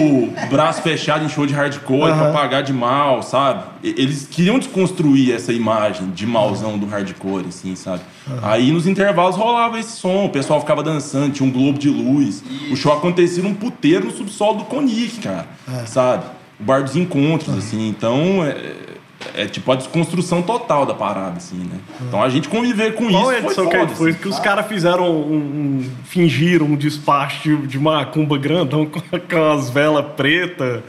[0.49, 2.17] braço fechado em show de hardcore uhum.
[2.17, 3.65] pra pagar de mal, sabe?
[3.83, 8.01] Eles queriam desconstruir essa imagem de malzão do hardcore, assim, sabe?
[8.25, 8.37] Uhum.
[8.41, 12.41] Aí nos intervalos rolava esse som, o pessoal ficava dançando, tinha um globo de luz.
[12.49, 12.73] Isso.
[12.73, 15.85] O show acontecia num puteiro no subsolo do Conic, cara, é.
[15.85, 16.23] sabe?
[16.57, 17.59] O bar dos encontros, uhum.
[17.59, 18.45] assim, então...
[18.45, 18.87] É
[19.33, 21.79] é tipo a desconstrução total da parada, assim, né?
[22.01, 23.41] Então a gente conviver com Qual isso.
[23.41, 24.13] Qual edição que foi?
[24.13, 29.69] Que os caras fizeram um, um, fingiram um despacho de macumba grandão com, com as
[29.69, 30.83] velas pretas.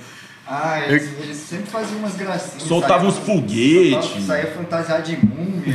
[0.50, 2.62] Ah, eles, eles, sempre faziam umas gracinhas.
[2.62, 4.24] Soltavam uns foguetes.
[4.24, 5.74] Saía fantasiado de múmia.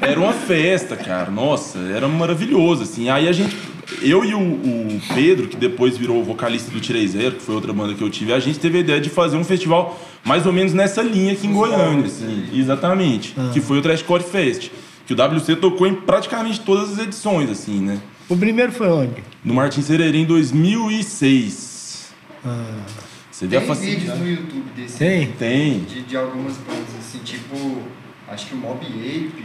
[0.02, 1.30] era uma festa, cara.
[1.30, 3.08] Nossa, era maravilhoso, assim.
[3.08, 3.56] Aí a gente
[4.02, 7.72] eu e o, o, Pedro, que depois virou vocalista do Tirei Zero, que foi outra
[7.72, 10.52] banda que eu tive, a gente teve a ideia de fazer um festival mais ou
[10.52, 13.50] menos nessa linha aqui em Goiânia, assim, exatamente, ah.
[13.52, 14.70] que foi o Trashcore Fest,
[15.06, 18.00] que o WC tocou em praticamente todas as edições, assim, né?
[18.28, 19.22] O primeiro foi onde?
[19.44, 22.14] No Martin Sererê, em 2006.
[22.44, 23.04] Ah.
[23.30, 24.96] Você Tem vídeos no YouTube desse?
[24.96, 25.26] Tem?
[25.32, 25.80] Tem.
[25.80, 27.82] De, de algumas bandas, assim, tipo,
[28.28, 29.44] acho que o Mob Ape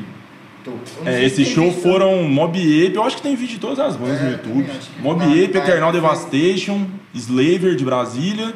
[1.06, 4.20] é, esse show foram Mob Ape, eu acho que tem vídeo de todas as bandas
[4.20, 4.70] é, no YouTube.
[5.00, 8.54] Mob tá, Ape, tá, Eternal Devastation, Slaver de Brasília,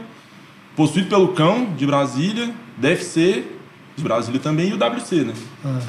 [0.75, 3.43] Possuído pelo Cão de Brasília, DFC
[3.95, 5.33] de Brasília também e o WC, né?
[5.63, 5.79] Ah.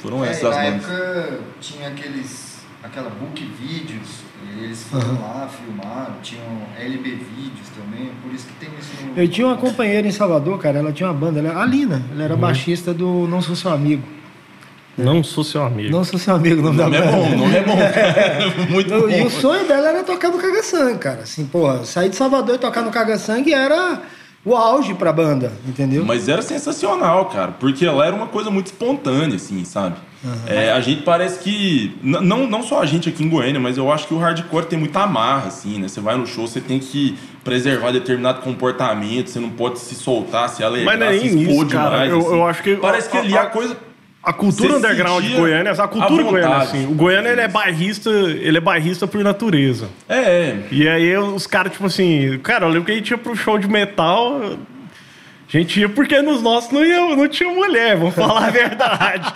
[0.00, 0.86] Foram é, essas as bandas.
[0.86, 4.24] Na época tinha aqueles, aquela book vídeos,
[4.60, 5.20] eles foram uhum.
[5.20, 6.44] lá, filmaram, tinham
[6.78, 9.16] LB vídeos também, por isso que tem isso no...
[9.16, 12.24] Eu tinha uma companheira em Salvador, cara, ela tinha uma banda, ela, a Lina, ela
[12.24, 12.40] era uhum.
[12.40, 14.02] baixista do Não Sou Seu Amigo.
[14.96, 15.90] Não sou seu amigo.
[15.90, 17.76] Não sou seu amigo, não dá Não é bom, não é bom.
[18.70, 19.08] Muito bom.
[19.08, 21.22] E o sonho dela era tocar no Caga Sangue, cara.
[21.22, 24.00] Assim, porra, sair de Salvador e tocar no Caga Sangue era
[24.44, 26.04] o auge pra banda, entendeu?
[26.04, 29.96] Mas era sensacional, cara, porque ela era uma coisa muito espontânea, assim, sabe?
[30.22, 30.32] Uhum.
[30.46, 31.96] É, a gente parece que.
[32.02, 34.78] Não, não só a gente aqui em Goiânia, mas eu acho que o hardcore tem
[34.78, 35.88] muita amarra, assim, né?
[35.88, 40.48] Você vai no show, você tem que preservar determinado comportamento, você não pode se soltar,
[40.48, 41.90] se alegrar, mas se expor isso, demais.
[41.90, 42.32] Cara, eu, assim.
[42.32, 42.76] eu acho que.
[42.76, 43.76] Parece que ali a, a coisa
[44.24, 46.86] a cultura underground de Goiânia, a cultura Goiânia, assim.
[46.86, 49.88] O Goiânia ele é bairrista, ele é bairrista por natureza.
[50.08, 50.58] É, é.
[50.70, 53.58] E aí os caras, tipo assim, cara, eu lembro que a gente ia pro show
[53.58, 54.40] de metal.
[55.46, 59.32] A gente ia porque nos nossos não, ia, não tinha mulher, vamos falar a verdade.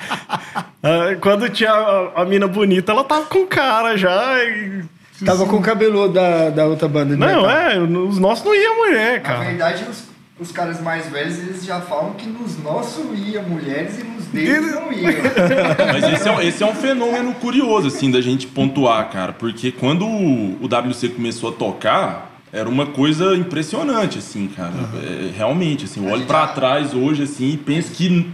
[0.83, 4.42] Ah, quando tinha a, a, mina bonita, ela tava com cara já.
[4.42, 4.85] E,
[5.24, 7.14] tava com o cabelo da, da outra banda.
[7.14, 7.51] Não, metal.
[7.51, 9.38] é, os nossos não ia mulher, cara.
[9.40, 10.08] Na verdade, os
[10.40, 14.72] os caras mais velhos eles já falam que nos nossos ia mulheres e nos deles
[14.72, 15.18] não ia.
[15.92, 19.33] Mas esse é, esse é, um fenômeno curioso, assim, da gente pontuar, cara.
[19.33, 24.72] Porque quando o, WC começou a tocar, era uma coisa impressionante, assim, cara.
[24.72, 25.01] Uhum.
[25.03, 28.31] É, realmente, assim, eu olho para trás hoje, assim, e penso que.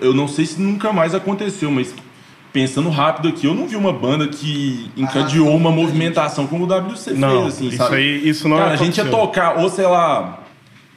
[0.00, 1.92] Eu não sei se nunca mais aconteceu, mas
[2.52, 6.66] pensando rápido aqui, eu não vi uma banda que encadeou ah, uma movimentação como o
[6.66, 7.96] WC não, fez, assim, isso sabe?
[7.96, 10.39] Aí, isso não Cara, a gente ia tocar, ou sei lá,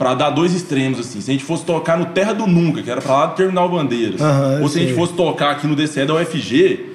[0.04, 1.22] para dar dois extremos, assim.
[1.22, 3.70] Se a gente fosse tocar no Terra do Nunca, que era para lá do Terminal
[3.70, 4.20] Bandeiras,
[4.62, 6.93] ou se a gente fosse tocar aqui no DCE da UFG,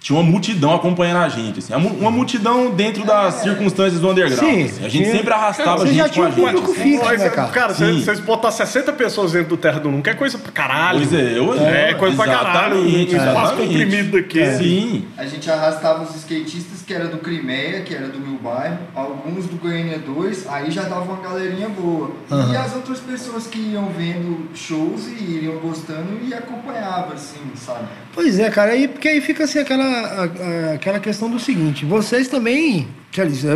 [0.00, 4.38] tinha uma multidão acompanhando a gente, assim, uma multidão dentro das circunstâncias do underground.
[4.38, 4.84] Sim, assim.
[4.84, 5.16] A gente tinha...
[5.16, 6.62] sempre arrastava cara, a gente com a gente.
[6.62, 6.74] Assim.
[6.74, 10.38] Fixo, né, cara, cara vocês botar 60 pessoas dentro do Terra do Nunca é coisa
[10.38, 10.98] pra caralho.
[11.00, 12.76] Pois é, eu, é, é coisa pra caralho.
[12.76, 14.40] Um espaço comprimido daqui.
[14.40, 14.56] É.
[14.56, 15.04] Sim.
[15.16, 19.46] A gente arrastava os skatistas que era do Crimeia, que era do meu bairro, alguns
[19.46, 22.12] do Goiânia 2, aí já dava uma galerinha boa.
[22.30, 22.52] Uhum.
[22.52, 27.88] E as outras pessoas que iam vendo shows e iriam gostando e acompanhavam, assim, sabe?
[28.14, 29.87] Pois é, cara, aí, porque aí fica assim aquela.
[29.88, 32.88] A, a, aquela questão do seguinte: vocês também,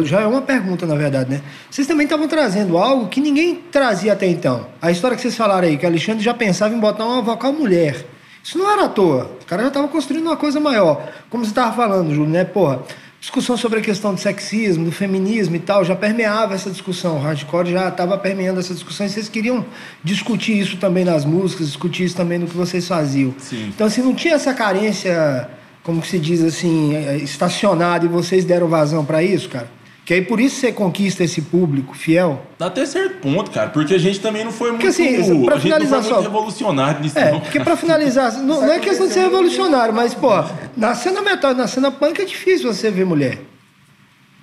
[0.05, 1.43] já é uma pergunta na verdade, né?
[1.71, 4.67] Vocês também estavam trazendo algo que ninguém trazia até então.
[4.81, 8.07] A história que vocês falaram aí, que Alexandre já pensava em botar uma vocal mulher.
[8.43, 9.31] Isso não era à toa.
[9.41, 11.09] O cara já estava construindo uma coisa maior.
[11.31, 12.45] Como você estava falando, Júlio, né?
[12.45, 12.83] Porra,
[13.21, 17.19] discussão sobre a questão do sexismo, do feminismo e tal, já permeava essa discussão.
[17.19, 19.65] O hardcore já estava permeando essa discussão e vocês queriam
[20.03, 23.33] discutir isso também nas músicas, discutir isso também no que vocês faziam.
[23.39, 23.69] Sim.
[23.69, 25.49] Então, assim, não tinha essa carência
[25.83, 29.69] como que se diz assim, é, estacionado e vocês deram vazão pra isso, cara?
[30.05, 32.43] Que aí por isso você conquista esse público fiel.
[32.59, 34.81] Até certo ponto, cara, porque a gente também não foi muito.
[34.85, 37.41] Porque, assim, pra a gente não foi finalizar muito só- revolucionário nisso, É, não.
[37.41, 40.31] porque pra finalizar, não, não é questão de ser revolucionário, mas, pô,
[40.77, 43.39] na cena metal, na cena punk é difícil você ver mulher.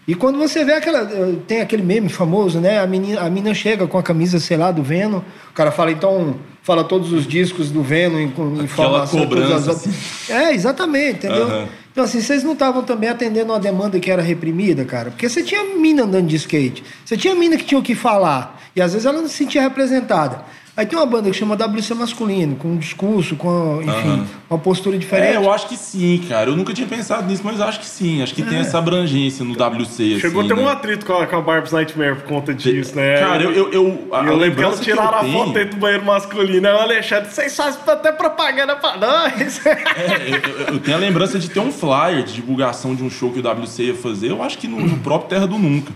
[0.08, 1.02] E quando você vê aquela.
[1.02, 2.80] eh, Tem aquele meme famoso, né?
[2.80, 5.19] A menina, a menina chega com a camisa, sei lá, do Venom.
[5.19, 6.36] O cara fala, então.
[6.70, 9.22] Fala todos os discos do Venom em, com informação.
[9.28, 10.32] todas cobrança, as- assim.
[10.32, 11.46] É, exatamente, entendeu?
[11.48, 11.68] Aham.
[11.92, 15.10] Então, assim, vocês não estavam também atendendo uma demanda que era reprimida, cara?
[15.10, 18.62] Porque você tinha mina andando de skate, você tinha mina que tinha o que falar,
[18.76, 20.44] e às vezes ela não se sentia representada.
[20.80, 24.26] Aí tem uma banda que chama WC Masculino, com um discurso, com, enfim, Aham.
[24.50, 25.34] uma postura diferente.
[25.34, 26.50] É, eu acho que sim, cara.
[26.52, 28.22] Eu nunca tinha pensado nisso, mas acho que sim.
[28.24, 30.22] Acho que tem essa abrangência no WC.
[30.22, 30.72] Chegou a assim, ter um né?
[30.72, 33.20] atrito com a, com a Barb's Nightmare por conta disso, né?
[33.20, 33.52] Cara, eu.
[33.52, 36.65] eu, eu, a- eu a lembro que elas tiraram a foto dentro do banheiro masculino.
[36.65, 39.65] Aí o Alexandre, vocês fazem até propaganda pra nós.
[39.65, 43.10] É, eu, eu- eu tenho a lembrança de ter um flyer de divulgação de um
[43.10, 45.92] show que o WC ia fazer, eu acho que no, no próprio Terra do Nunca.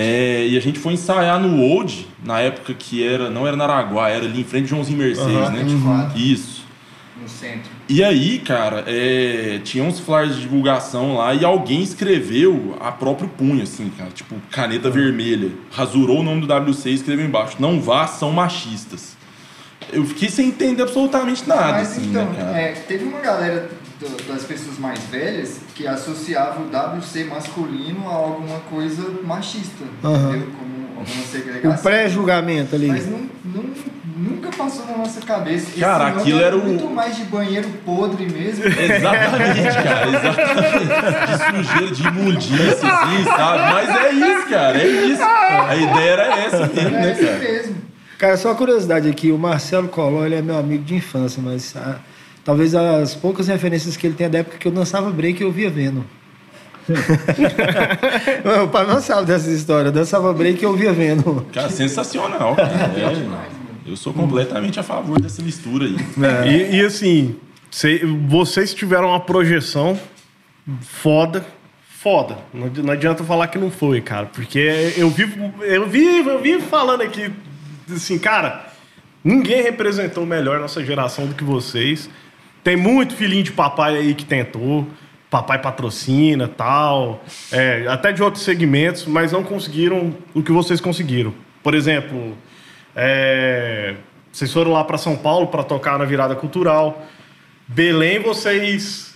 [0.00, 3.64] É, e a gente foi ensaiar no Old, na época que era, não era na
[3.64, 5.50] Araguá, era ali em frente de Joãozinho Mercedes, Aham.
[5.50, 5.64] né?
[5.64, 6.16] 24.
[6.16, 6.64] Isso.
[7.20, 7.68] no centro.
[7.88, 13.28] E aí, cara, é, tinha uns flyers de divulgação lá e alguém escreveu a próprio
[13.28, 15.50] punho, assim, cara, tipo, caneta vermelha.
[15.72, 19.16] Rasurou o nome do WC e escreveu embaixo: Não vá, são machistas.
[19.92, 23.68] Eu fiquei sem entender absolutamente nada, Mas assim, então, né, é, teve uma galera
[24.00, 30.28] do- das pessoas mais velhas que associava o WC masculino a alguma coisa machista, Aham.
[30.30, 30.48] entendeu?
[30.58, 31.82] Como alguma O segregação.
[31.82, 32.86] pré-julgamento ali.
[32.88, 33.64] Mas não, não-
[34.16, 35.70] nunca passou na nossa cabeça.
[35.70, 38.64] Esse Cara, nome aquilo é era o- muito mais de banheiro podre mesmo.
[38.66, 41.62] Exatamente, cara, exatamente.
[41.62, 43.72] De sujeira, de imundícia, assim, sabe?
[43.72, 45.22] Mas é isso, cara, é isso.
[45.22, 47.38] A ideia era essa mesmo, É né, esse cara?
[47.38, 47.76] mesmo.
[48.18, 51.72] Cara, só uma curiosidade aqui, o Marcelo Colón, ele é meu amigo de infância, mas
[51.76, 51.98] ah,
[52.48, 55.52] talvez as poucas referências que ele tem é da época que eu dançava break eu
[55.52, 56.00] via Venom.
[58.64, 61.40] o pai não sabe dessa história, eu dançava break e eu via Venom.
[61.52, 62.70] Cara, sensacional, cara.
[62.96, 65.96] É, eu sou completamente a favor dessa mistura aí.
[66.50, 67.36] E, e, assim,
[67.70, 70.00] cê- vocês tiveram uma projeção
[70.80, 71.44] foda.
[72.00, 72.38] Foda.
[72.54, 74.24] Não, não adianta falar que não foi, cara.
[74.24, 77.30] Porque eu vivo, eu vivo, eu vivo falando aqui,
[77.94, 78.68] assim, cara,
[79.22, 82.08] ninguém representou melhor nossa geração do que vocês.
[82.62, 84.86] Tem muito filhinho de papai aí que tentou.
[85.30, 87.22] Papai patrocina, tal.
[87.52, 91.34] é, até de outros segmentos, mas não conseguiram o que vocês conseguiram.
[91.62, 92.36] Por exemplo,
[92.96, 93.94] é,
[94.32, 97.06] vocês foram lá para São Paulo para tocar na virada cultural.
[97.66, 99.08] Belém, vocês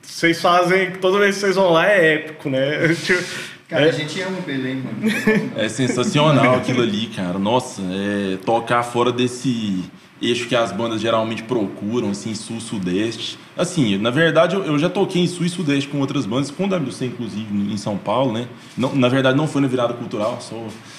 [0.00, 2.60] vocês fazem toda vez que vocês vão lá é épico, né?
[3.68, 5.52] Cara, é, a gente ama o Belém, mano.
[5.56, 7.38] É sensacional aquilo ali, cara.
[7.38, 9.82] Nossa, é tocar fora desse
[10.22, 13.38] eixo que as bandas geralmente procuram, assim, sul-sudeste.
[13.56, 16.64] Assim, na verdade, eu, eu já toquei em sul e sudeste com outras bandas, com
[16.64, 18.46] o WC, inclusive, em São Paulo, né?
[18.78, 20.56] Não, na verdade, não foi na virada cultural, só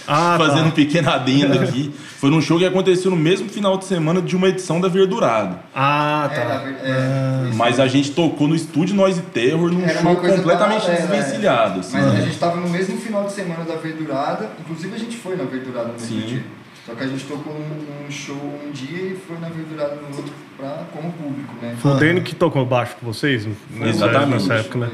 [0.07, 0.45] Ah, tá.
[0.45, 1.91] fazendo um pequeno adendo aqui.
[2.19, 5.57] Foi num show que aconteceu no mesmo final de semana de uma edição da Verdurado.
[5.73, 6.57] Ah, É, tá.
[6.59, 7.57] ver- é, isso.
[7.57, 11.07] Mas a gente tocou no estúdio Noise Terror num Era uma show coisa completamente paralela,
[11.07, 11.77] desvencilhado.
[11.77, 11.79] é.
[11.79, 14.49] Assim, Mas a gente tava no mesmo final de semana da Verdurada.
[14.59, 16.27] Inclusive a gente foi na Verdurada no mesmo Sim.
[16.27, 16.43] dia.
[16.85, 20.17] Só que a gente tocou num, num show um dia e foi na Verdurada no
[20.17, 21.77] outro pra, com o público, né?
[21.79, 24.31] Foi o Dani que tocou baixo com vocês nessa, Exatamente.
[24.31, 24.91] nessa época, né?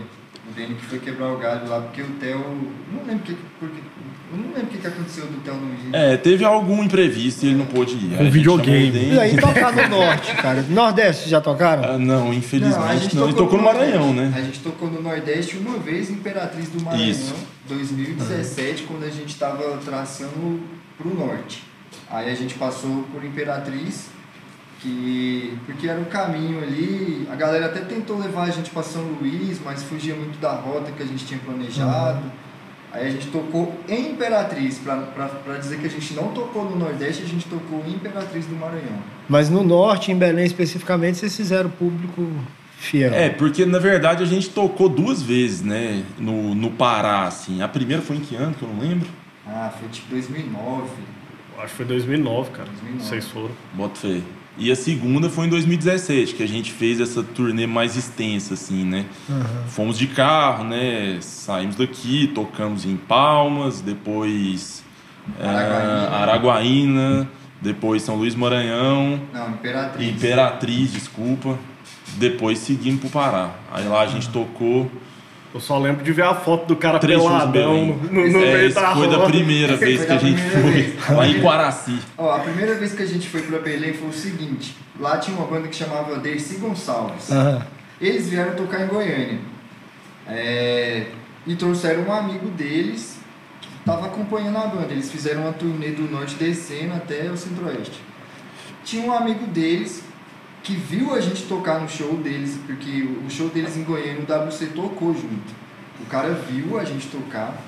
[0.51, 2.39] O Dani que foi quebrar o galho lá, porque o Theo.
[2.93, 3.79] Não lembro que, porque,
[4.31, 5.89] eu não lembro o que, que aconteceu do Theo não ir.
[5.91, 8.17] É, teve algum imprevisto e ele não pôde ir.
[8.17, 9.13] Gente videogame.
[9.13, 10.61] E aí tocar no norte, cara.
[10.69, 11.95] Nordeste já tocaram?
[11.95, 13.23] Ah, não, infelizmente não.
[13.23, 14.31] Ele tocou no Maranhão, né?
[14.35, 17.33] A gente tocou no Nordeste uma vez, Imperatriz do Maranhão, Isso.
[17.67, 20.61] 2017, quando a gente estava traçando
[20.95, 21.68] pro norte.
[22.09, 24.09] Aí a gente passou por Imperatriz,
[24.81, 29.03] que porque era um caminho ali, a galera até tentou levar a gente para São
[29.03, 32.23] Luís, mas fugia muito da rota que a gente tinha planejado.
[32.91, 37.21] Aí a gente tocou em Imperatriz, para dizer que a gente não tocou no Nordeste,
[37.21, 38.97] a gente tocou em Imperatriz do Maranhão.
[39.27, 42.27] Mas no norte, em Belém especificamente, vocês fizeram público
[42.79, 43.13] fiel.
[43.13, 46.03] É, porque na verdade a gente tocou duas vezes, né?
[46.17, 47.61] No, no Pará, assim.
[47.61, 49.07] A primeira foi em que ano, que eu não lembro?
[49.45, 50.87] Ah, foi tipo 2009.
[51.59, 52.69] Acho que foi 2009, cara.
[52.69, 53.03] 2009.
[53.03, 53.51] Vocês foram.
[53.73, 54.21] Bota fé.
[54.57, 58.83] E a segunda foi em 2017, que a gente fez essa turnê mais extensa, assim,
[58.83, 59.05] né?
[59.67, 61.17] Fomos de carro, né?
[61.21, 64.83] Saímos daqui, tocamos em Palmas, depois
[65.39, 66.09] eh, Araguaína.
[66.09, 67.29] Araguaína,
[67.61, 70.09] depois São Luís Maranhão, Não, Imperatriz.
[70.09, 71.57] Imperatriz, desculpa.
[72.17, 73.51] Depois seguimos pro Pará.
[73.71, 74.91] Aí lá a gente tocou.
[75.53, 77.99] Eu só lembro de ver a foto do cara Três peladão Belém.
[78.11, 79.25] no, no É, meio da foi da rua.
[79.27, 80.71] primeira Esse vez foi que a da gente primeira foi.
[80.71, 81.09] vez.
[81.09, 81.99] Lá em Quaraci.
[82.17, 85.35] Ó, a primeira vez que a gente foi pra Belém foi o seguinte: lá tinha
[85.35, 87.29] uma banda que chamava Dercy Gonçalves.
[87.99, 89.39] Eles vieram tocar em Goiânia.
[90.27, 91.07] É,
[91.47, 93.17] e trouxeram um amigo deles
[93.59, 94.91] que estava acompanhando a banda.
[94.91, 97.99] Eles fizeram uma turnê do norte descendo até o centro-oeste.
[98.85, 100.03] Tinha um amigo deles
[100.63, 104.47] que viu a gente tocar no show deles, porque o show deles em Goiânia, o
[104.47, 105.53] WC tocou junto.
[106.01, 107.61] O cara viu a gente tocar,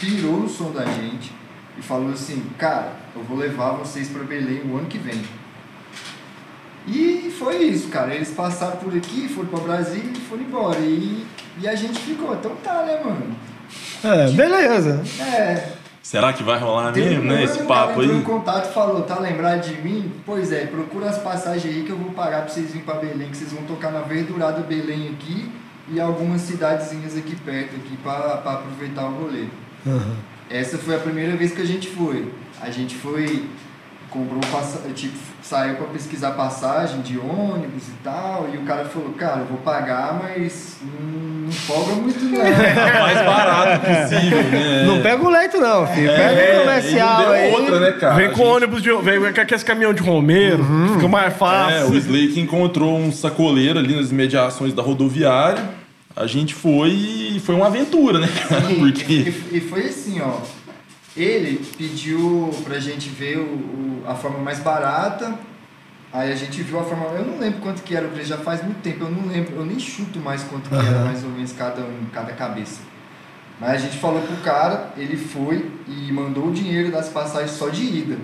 [0.00, 1.32] pirou no som da gente
[1.78, 5.22] e falou assim: Cara, eu vou levar vocês para Belém o ano que vem.
[6.86, 8.14] E foi isso, cara.
[8.14, 10.78] Eles passaram por aqui, foram para Brasília e foram embora.
[10.80, 11.26] E,
[11.60, 12.34] e a gente ficou.
[12.34, 13.34] Então tá, né, mano?
[14.02, 15.02] É, beleza.
[15.20, 15.83] É.
[16.04, 17.44] Será que vai rolar Teve mesmo, um né?
[17.44, 18.20] Esse o papo cara entrou aí.
[18.20, 20.12] em contato e falou, tá lembrado de mim?
[20.26, 23.30] Pois é, procura as passagens aí que eu vou pagar pra vocês virem pra Belém,
[23.30, 25.50] que vocês vão tocar na verdurada Belém aqui
[25.88, 29.46] e algumas cidadezinhas aqui perto, aqui pra, pra aproveitar o rolê.
[29.86, 30.16] Aham.
[30.50, 32.30] Essa foi a primeira vez que a gente foi.
[32.60, 33.48] A gente foi,
[34.10, 39.14] comprou passa, tipo, saiu pra pesquisar passagem de ônibus e tal, e o cara falou,
[39.14, 41.23] cara, eu vou pagar, mas não
[41.66, 42.40] folga muito não.
[42.44, 44.84] É mais barato possível, né?
[44.86, 46.08] Não pega o leito, não, filho.
[46.10, 47.52] Pega É, o comercial aí.
[47.52, 48.14] outra, né, cara?
[48.14, 48.90] vem com gente- ônibus de.
[49.02, 51.90] Vem com aqueles caminhão de Romeiro, fica mais É, fácil.
[51.90, 55.62] o Slake encontrou um sacoleiro ali nas imediações da rodoviária.
[56.16, 58.62] A gente foi e foi uma aventura, né, cara?
[58.78, 59.12] Porque.
[59.50, 60.38] E, e foi assim, ó.
[61.16, 65.32] Ele pediu pra gente ver o, o- a forma mais barata.
[66.14, 67.06] Aí a gente viu a forma.
[67.06, 69.56] Eu não lembro quanto que era o preço, já faz muito tempo, eu não lembro,
[69.56, 72.82] eu nem chuto mais quanto que era mais ou menos cada um, cada cabeça.
[73.60, 77.68] Mas a gente falou pro cara, ele foi e mandou o dinheiro das passagens só
[77.68, 78.16] de ida.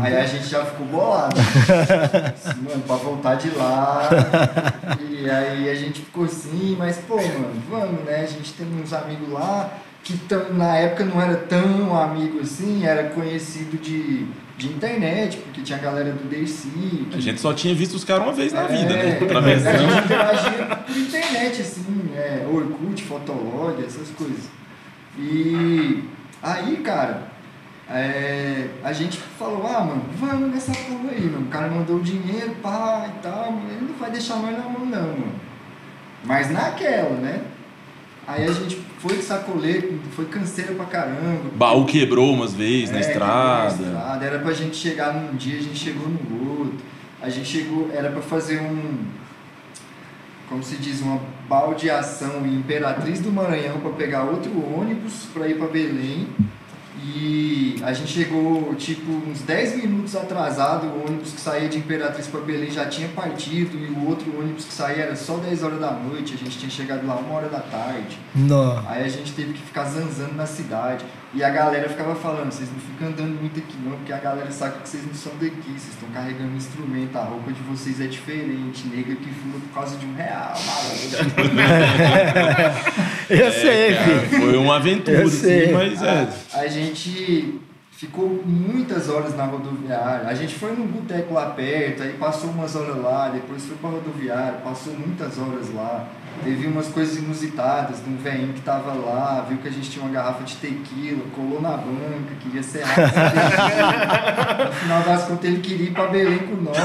[0.00, 1.34] Aí a gente já ficou bolado.
[2.62, 4.10] Mano, pra voltar de lá.
[5.00, 8.20] E aí a gente ficou assim, mas pô, mano, vamos, né?
[8.20, 9.72] A gente tem uns amigos lá
[10.04, 15.62] que tão, na época não era tão amigo assim, era conhecido de, de internet, porque
[15.62, 16.68] tinha a galera do Dercy.
[17.10, 19.18] que- A gente só tinha visto os caras uma vez na é, vida, né?
[19.70, 24.44] A gente interagia por internet, assim, é, Orkut, Fotolog, essas coisas.
[25.18, 26.04] E
[26.42, 27.24] aí, cara,
[27.90, 31.46] é, a gente falou, ah, mano, vamos nessa porra aí, mano.
[31.46, 34.86] O cara mandou o dinheiro, pá e tal, ele não vai deixar nós na mão,
[34.86, 35.32] não, mano.
[36.24, 37.40] Mas naquela, né?
[38.26, 41.50] Aí a gente foi de sacolete, foi canseira pra caramba.
[41.54, 43.76] Baú quebrou umas vezes na É, estrada.
[43.82, 44.24] na estrada.
[44.24, 46.74] Era pra gente chegar num dia, a gente chegou no outro.
[47.20, 48.98] A gente chegou, era pra fazer um,
[50.48, 55.56] como se diz, uma baldeação em Imperatriz do Maranhão pra pegar outro ônibus pra ir
[55.56, 56.28] pra Belém.
[57.04, 62.28] E a gente chegou, tipo, uns 10 minutos atrasado, o ônibus que saía de Imperatriz
[62.28, 65.80] para Belém já tinha partido, e o outro ônibus que saía era só 10 horas
[65.80, 68.18] da noite, a gente tinha chegado lá uma hora da tarde.
[68.34, 68.78] Não.
[68.88, 71.04] Aí a gente teve que ficar zanzando na cidade.
[71.34, 74.50] E a galera ficava falando, vocês não ficam andando muito aqui não, porque a galera
[74.50, 78.02] sabe que vocês não são daqui, vocês estão carregando um instrumento, a roupa de vocês
[78.02, 81.32] é diferente, nega que fuma por causa de um real, malandro.
[83.30, 85.64] Eu sei, Cara, foi uma aventura, Eu sei.
[85.64, 86.28] assim, mas é.
[86.52, 87.60] A gente
[87.92, 90.28] ficou muitas horas na rodoviária.
[90.28, 93.90] A gente foi num boteco lá perto, aí passou umas horas lá, depois foi pra
[93.90, 96.08] rodoviária, passou muitas horas lá.
[96.44, 100.04] Teve umas coisas inusitadas de um velhinho que tava lá, viu que a gente tinha
[100.04, 103.12] uma garrafa de tequila, colou na banca, queria ser rápido.
[104.66, 106.76] No final das contas ele queria ir pra Belém com nós.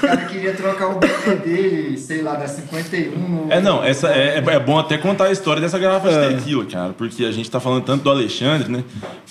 [0.00, 3.52] Cara queria trocar o BT dele, sei lá, da 51 no...
[3.52, 6.64] É, não, essa é, é- é bom até contar a história dessa garrafa de tequila,
[6.66, 8.84] cara, porque a gente tá falando tanto do Alexandre, né?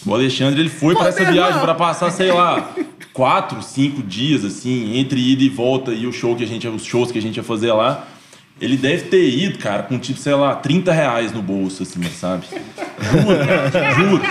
[0.05, 2.69] O Alexandre, ele foi pra essa viagem pra passar, sei lá,
[3.13, 6.83] quatro, cinco dias, assim, entre ida e volta e o show que a gente, os
[6.85, 8.05] shows que a gente ia fazer lá.
[8.62, 12.45] Ele deve ter ido, cara, com tipo, sei lá, 30 reais no bolso, assim, sabe?
[12.99, 14.21] Juro, cara, juro.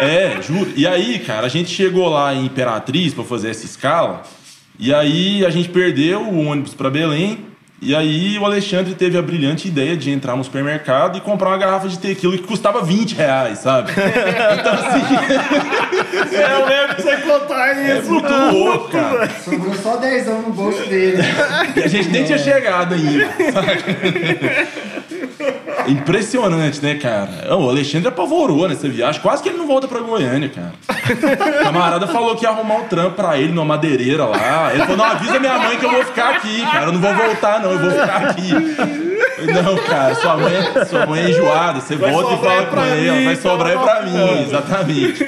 [0.00, 0.70] É, juro.
[0.76, 4.22] E aí, cara, a gente chegou lá em Imperatriz pra fazer essa escala.
[4.80, 7.46] E aí a gente perdeu o ônibus pra Belém.
[7.82, 11.56] E aí o Alexandre teve a brilhante ideia de entrar no supermercado e comprar uma
[11.56, 13.90] garrafa de tequila que custava 20 reais, sabe?
[14.60, 18.10] Então assim, Eu lembro de você contar é isso.
[18.10, 19.28] muito louco, cara.
[19.30, 21.22] Sobrou só 10 anos no bolso dele.
[21.76, 23.26] E a gente nem tinha chegado ainda.
[23.52, 23.82] sabe?
[25.88, 27.56] Impressionante, né, cara?
[27.56, 29.20] O Alexandre apavorou nessa viagem.
[29.20, 30.72] Quase que ele não volta pra Goiânia, cara.
[30.88, 34.70] O camarada falou que ia arrumar um trampo pra ele numa madeireira lá.
[34.72, 36.86] Ele falou: não, avisa minha mãe que eu vou ficar aqui, cara.
[36.86, 38.52] Eu não vou voltar, não, eu vou ficar aqui.
[39.46, 40.52] Não, cara, sua mãe,
[40.88, 41.80] sua mãe é enjoada.
[41.80, 44.42] Você Vai volta e sobrar fala é com ela, vai sobrar é tá pra mim,
[44.42, 45.26] exatamente.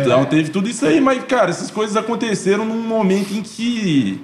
[0.00, 4.20] Então teve tudo isso aí, mas, cara, essas coisas aconteceram num momento em que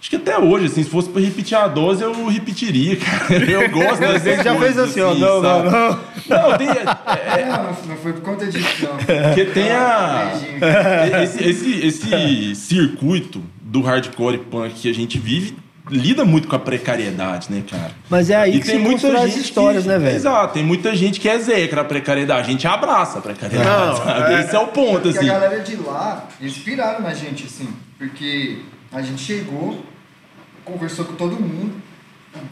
[0.00, 3.34] Acho que até hoje, assim, se fosse pra repetir a dose, eu repetiria, cara.
[3.50, 5.12] Eu gosto Mas ele já fez assim, ó.
[5.14, 5.70] Não, não, sabe?
[5.70, 6.50] não.
[6.50, 6.68] Não, tem.
[6.68, 8.96] é- Não, não, não foi por conta disso, não.
[8.96, 10.30] porque tem a.
[11.22, 15.56] Esse, esse, esse circuito do hardcore punk que a gente vive
[15.90, 17.92] lida muito com a precariedade, né, cara?
[18.10, 20.16] Mas é aí E que se constrói as histórias, que, né, velho?
[20.16, 22.48] Exato, tem muita gente que é zeca a precariedade.
[22.48, 24.34] A gente abraça a precariedade, Não, sabe?
[24.34, 25.30] é- Esse é o ponto, Porque assim.
[25.30, 27.68] a galera de lá, eles piraram na gente, assim.
[27.98, 28.58] Porque
[28.92, 29.82] a gente chegou,
[30.64, 31.80] conversou com todo mundo,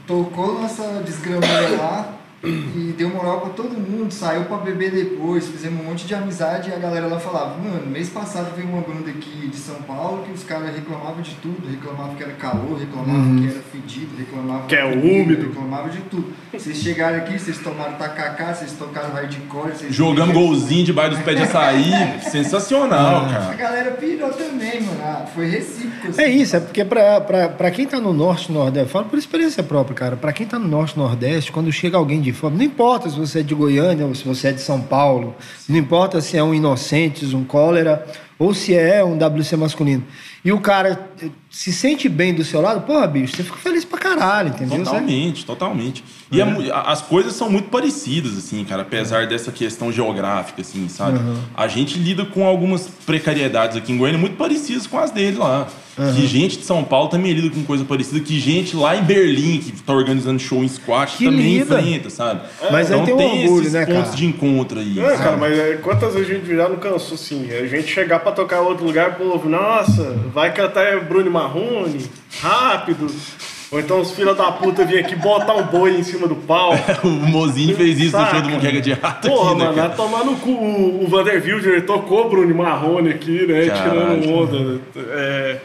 [0.06, 2.16] tocou nossa desgrameira lá
[2.48, 6.70] e deu moral pra todo mundo, saiu pra beber depois, fizemos um monte de amizade
[6.70, 10.22] e a galera lá falava, mano, mês passado veio uma banda aqui de São Paulo
[10.24, 14.66] que os caras reclamavam de tudo, reclamavam que era calor, reclamavam que era fedido, reclamavam
[14.66, 15.42] Que é comida, úmido.
[15.48, 16.32] reclamavam de tudo.
[16.52, 21.36] Vocês chegaram aqui, vocês tomaram tacacá, vocês tocaram hardcore, vocês Jogamos golzinho debaixo dos pés
[21.36, 21.92] de açaí.
[22.30, 23.54] Sensacional, A cara.
[23.54, 25.00] galera pirou também, mano.
[25.02, 26.08] Ah, Foi recíproco.
[26.08, 26.22] assim.
[26.22, 29.06] É isso, é porque pra, pra, pra quem tá no norte e nordeste, eu falo
[29.06, 32.32] por experiência própria, cara, pra quem tá no norte e nordeste, quando chega alguém de
[32.36, 35.34] fora, não importa se você é de Goiânia ou se você é de São Paulo,
[35.68, 38.06] não importa se é um Inocentes, um Cólera,
[38.38, 40.04] ou se é um WC masculino,
[40.44, 41.10] e o cara
[41.50, 44.78] se sente bem do seu lado, porra, bicho, você fica feliz pra caralho, entendeu?
[44.84, 46.04] Totalmente, totalmente.
[46.30, 50.60] E é mu- a- as coisas são muito parecidas, assim, cara, apesar dessa questão geográfica,
[50.62, 51.18] assim, sabe?
[51.56, 55.66] A gente lida com algumas precariedades aqui em Goiânia muito parecidas com as dele lá.
[56.14, 59.56] Que gente de São Paulo também lida com coisa parecida, que gente lá em Berlim,
[59.60, 61.80] que tá organizando show em squat, Que também lida.
[61.80, 62.42] enfrenta, sabe?
[62.70, 64.16] Mas aí então tem um orgulho, esses né, pontos cara?
[64.16, 65.00] de encontro aí.
[65.00, 65.16] É, sabe?
[65.24, 67.50] cara, mas é, quantas vezes a gente já não cansou assim?
[67.50, 70.02] A gente chegar pra tocar em outro lugar, povo, nossa,
[70.34, 72.04] vai cantar Bruno Marrone,
[72.40, 73.06] rápido.
[73.70, 76.72] Ou então os filhos da puta virem aqui botar um boi em cima do pau.
[77.02, 78.36] O Mozinho fez isso no Saca?
[78.36, 80.50] show do Muqueca de Rato Porra, aqui, né, mano, vai tomar no cu.
[80.50, 83.66] O, o Vander Wilder tocou Bruno Marrone aqui, né?
[83.66, 84.20] Caralho.
[84.20, 84.80] tirando onda.
[84.96, 85.60] É,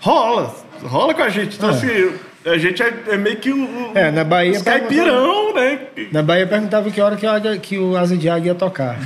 [0.00, 0.54] rola,
[0.84, 1.56] rola com a gente.
[1.56, 2.12] Então, assim,
[2.44, 5.78] a gente é, é meio que o, o- É, na Bahia os caipirão, né?
[6.10, 8.98] Na Bahia perguntava que hora que, águia- que o Asa de Águia ia tocar.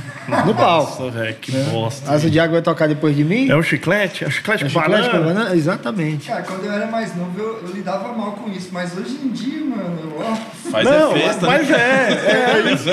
[0.45, 1.03] No palco.
[1.03, 2.11] Nossa, velho, que bosta.
[2.11, 3.49] Asa de Águia vai tocar depois de mim?
[3.49, 4.23] É um chiclete?
[4.23, 5.33] É um chiclete É com chiclete com banana?
[5.33, 5.55] banana?
[5.55, 6.27] Exatamente.
[6.27, 8.69] Cara, quando eu era mais novo, eu, eu lidava mal com isso.
[8.71, 10.37] Mas hoje em dia, mano, eu,
[10.71, 11.77] Faz Não, é festa, mas né?
[11.77, 12.89] é, é isso.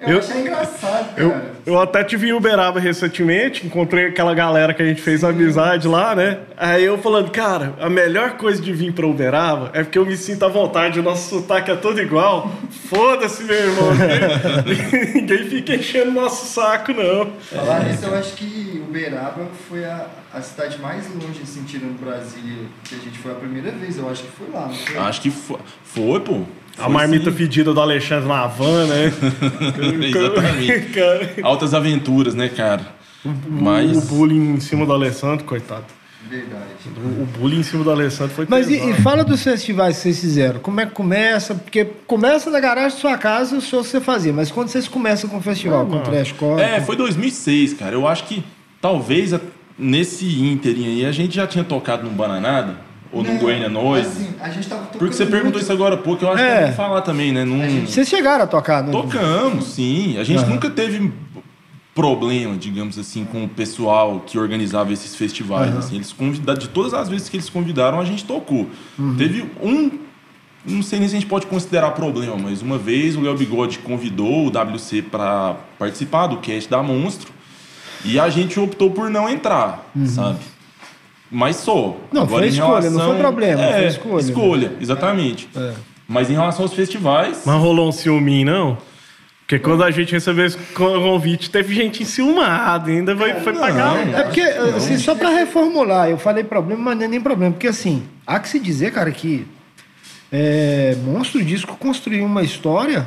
[0.00, 1.20] eu, Eu- achei engraçado, cara.
[1.22, 6.14] eu até tive em Uberaba recentemente, encontrei aquela galera que a gente fez amizade lá,
[6.14, 6.40] né?
[6.56, 10.16] Aí eu falando, cara, a melhor coisa de vir pra Uberaba é porque eu me
[10.16, 12.52] sinto à vontade, o nosso sotaque é todo igual.
[12.88, 13.90] Foda-se, meu irmão.
[14.66, 17.32] Ninguém, ninguém fica enchendo nosso saco, não.
[17.40, 22.66] Falar nisso, eu acho que Uberaba foi a, a cidade mais longe, assim, tirando Brasília,
[22.84, 23.96] que a gente foi a primeira vez.
[23.96, 24.98] Eu acho que foi lá, não foi?
[24.98, 26.42] Acho que foi, foi pô.
[26.78, 27.36] A marmita sim.
[27.36, 29.12] pedida do Alexandre na van, né?
[30.08, 30.86] Exatamente.
[30.90, 32.86] Cara, Altas aventuras, né, cara?
[33.48, 33.96] Mas.
[33.96, 35.84] O bullying em cima do Alessandro, coitado.
[36.28, 36.64] Verdade.
[36.96, 40.02] O, o bullying em cima do Alessandro foi Mas e, e fala dos festivais que
[40.02, 40.58] vocês fizeram.
[40.58, 41.54] Como é que começa?
[41.54, 44.32] Porque começa na garagem da sua casa, o show que você fazia.
[44.32, 46.62] Mas quando vocês começam com o festival, com o Trash Core...
[46.62, 47.94] É, foi 2006, cara.
[47.94, 48.42] Eu acho que
[48.80, 49.34] talvez
[49.78, 52.76] nesse ínterim aí a gente já tinha tocado no Bananada
[53.14, 54.08] ou no Não, Goiânia Noise.
[54.08, 55.62] Assim, a gente tava tocando Porque você perguntou muito.
[55.62, 56.64] isso agora há pouco, eu acho É.
[56.64, 57.44] que eu falar também, né?
[57.44, 57.86] Num...
[57.86, 58.90] Vocês chegaram a tocar, né?
[58.92, 60.18] Tocamos, sim.
[60.18, 60.50] A gente Aham.
[60.50, 61.12] nunca teve
[61.94, 65.76] problema, digamos assim, com o pessoal que organizava esses festivais.
[65.76, 65.94] assim.
[65.96, 68.68] Eles convidaram, de todas as vezes que eles convidaram, a gente tocou.
[68.98, 69.14] Uhum.
[69.16, 69.90] Teve um.
[70.66, 73.78] Não sei nem se a gente pode considerar problema, mas uma vez o Léo Bigode
[73.80, 77.30] convidou o WC para participar do cast da Monstro
[78.02, 80.38] e a gente optou por não entrar, sabe?
[81.34, 81.66] Mas.
[81.66, 81.94] Uhum.
[82.12, 84.20] Não, Agora, foi em escolha, não foi problema, É, foi escolha, né?
[84.20, 85.48] Escolha, exatamente.
[85.56, 85.72] É.
[86.06, 87.42] Mas em relação aos festivais.
[87.44, 88.78] Mas rolou um ciúminho, não?
[89.40, 93.96] Porque quando a gente recebeu esse convite, teve gente enciumada, ainda foi, foi pagar.
[94.14, 97.52] É porque, assim, só pra reformular, eu falei problema, mas não é nem problema.
[97.52, 99.46] Porque, assim, há que se dizer, cara, que
[100.32, 103.06] é, Monstro Disco construiu uma história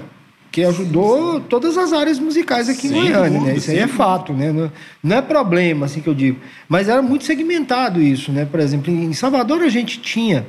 [0.57, 3.55] que ajudou todas as áreas musicais aqui em Goiânia, dúvida, né?
[3.57, 4.51] Isso aí é fato, né?
[4.51, 4.71] Não,
[5.03, 6.39] não é problema, assim que eu digo.
[6.67, 8.43] Mas era muito segmentado isso, né?
[8.43, 10.47] Por exemplo, em Salvador a gente tinha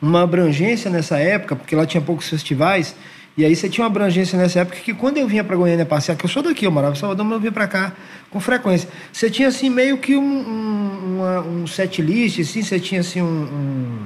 [0.00, 2.96] uma abrangência nessa época, porque lá tinha poucos festivais,
[3.36, 6.16] e aí você tinha uma abrangência nessa época que quando eu vinha para Goiânia passear,
[6.16, 7.92] que eu sou daqui, eu morava em Salvador, mas eu vinha para cá
[8.30, 8.88] com frequência.
[9.12, 13.20] Você tinha assim meio que um, um, uma- um set list, assim, você tinha assim
[13.20, 13.98] um, um-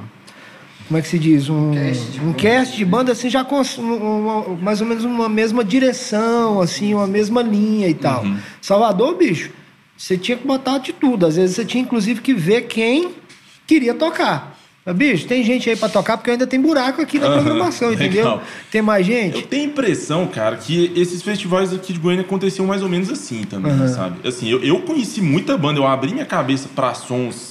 [0.90, 1.48] como é que se diz?
[1.48, 2.36] Um Cast de um banda.
[2.36, 6.92] cast de banda assim já com um- uma- mais ou menos uma mesma direção, assim,
[6.94, 8.24] uma mesma linha e tal.
[8.60, 9.50] Salvador, bicho,
[9.96, 11.26] você tinha que botar de tudo.
[11.26, 13.10] Às vezes você tinha inclusive que ver quem
[13.68, 14.58] queria tocar.
[14.84, 17.92] Mas, bicho, tem gente aí pra tocar porque ainda tem buraco aqui na Aham, programação,
[17.92, 18.24] entendeu?
[18.24, 18.42] legal.
[18.72, 19.42] Tem mais Eu gente?
[19.46, 23.44] tenho a impressão, cara, que esses festivais aqui de Goiânia aconteciam mais ou menos assim
[23.44, 23.86] também, Aham.
[23.86, 24.26] sabe?
[24.26, 27.49] Assim, eu, eu conheci muita banda, eu abri minha cabeça pra sons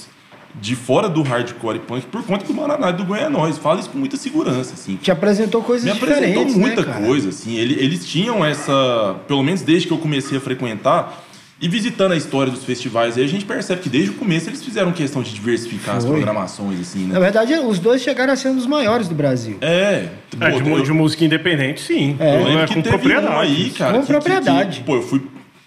[0.60, 3.56] de fora do hardcore e punk por conta do Mananá e do Goianóis.
[3.58, 4.96] Fala isso com muita segurança, assim.
[4.96, 7.56] Te apresentou coisas Me diferentes, apresentou muita né, coisa, assim.
[7.56, 9.16] Ele- eles tinham essa.
[9.28, 11.24] Pelo menos desde que eu comecei a frequentar
[11.62, 14.62] e visitando a história dos festivais, aí a gente percebe que desde o começo eles
[14.64, 16.12] fizeram questão de diversificar as Foi.
[16.14, 17.12] programações, assim, né?
[17.14, 19.58] Na verdade, os dois chegaram a ser um dos maiores do Brasil.
[19.60, 22.16] É, pô, É, de, mu- eu- de música independente, sim.
[22.18, 22.36] É.
[22.40, 23.34] Eu lembro É, que com teve propriedade.
[23.34, 23.92] um aí, cara.
[23.92, 24.78] Com que- que- propriedade.
[24.78, 25.20] que, pô, eu fui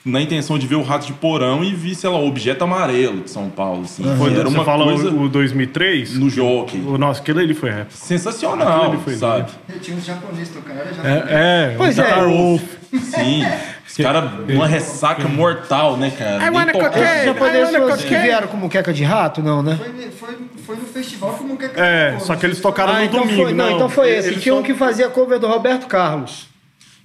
[0.05, 3.21] na intenção de ver o Rato de Porão e vi, sei lá, o Objeto Amarelo
[3.21, 4.03] de São Paulo, assim.
[4.17, 6.17] Foi, Era você uma fala coisa o, o 2003?
[6.19, 6.77] no jockey.
[6.85, 7.89] O nosso, aquele ali foi rap.
[7.91, 9.51] Sensacional, Aquilo ali foi sabe?
[9.69, 11.23] Eu tinha uns japoneses tocando, era japonês.
[11.29, 12.23] É, é Pois o é.
[12.25, 12.63] Wolf.
[13.01, 13.43] Sim.
[13.87, 16.43] Os caras, uma ressaca mortal, né, cara?
[16.45, 16.89] I wanna cocaine.
[16.95, 19.77] Os É, japoneses que vieram com muqueca de rato, não, né?
[19.79, 23.43] Foi, foi, foi no festival que nunca É, só que eles tocaram no então domingo.
[23.43, 24.35] foi, não, não, então foi esse.
[24.39, 26.47] Tinha um só- que fazia cover do Roberto Carlos.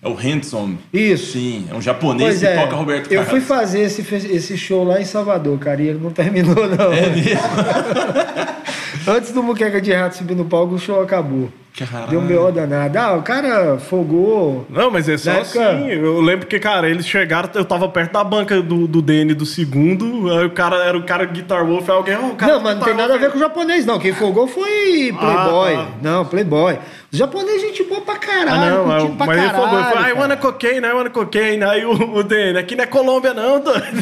[0.00, 0.78] É o Handsome.
[0.92, 1.32] Isso.
[1.32, 3.30] Sim, é um japonês Pois que é, toca Roberto eu Carlos.
[3.30, 6.92] fui fazer esse, esse show lá em Salvador, cara, e ele não terminou, não.
[6.92, 7.40] É mesmo?
[9.06, 11.48] Antes do Muqueca de Rato subir no palco, o show acabou.
[11.76, 12.08] Caralho.
[12.08, 12.50] Deu um B.O.
[12.50, 12.98] danado.
[12.98, 14.66] Ah, o cara folgou.
[14.68, 15.58] Não, mas é só Na assim.
[15.60, 19.32] época- Eu lembro que, cara, eles chegaram, eu tava perto da banca do, do DN
[19.32, 22.60] do segundo, aí o cara era o cara Guitar Wolf, alguém, "Ó, o cara Não,
[22.62, 23.98] mas não tem nada a ver com o japonês, não.
[23.98, 25.74] Quem folgou foi Playboy.
[25.74, 25.88] Ah, tá.
[26.02, 26.78] Não, Playboy.
[27.10, 28.50] Os japoneses, gente boa pra caralho.
[28.50, 30.20] Ah, não, curtindo é, pra mas ele caralho, falou, ele falou, I cara.
[30.20, 31.64] wanna cocaine, I wanna cocaine.
[31.64, 33.86] Aí o, o DN, aqui não é Colômbia não, doido.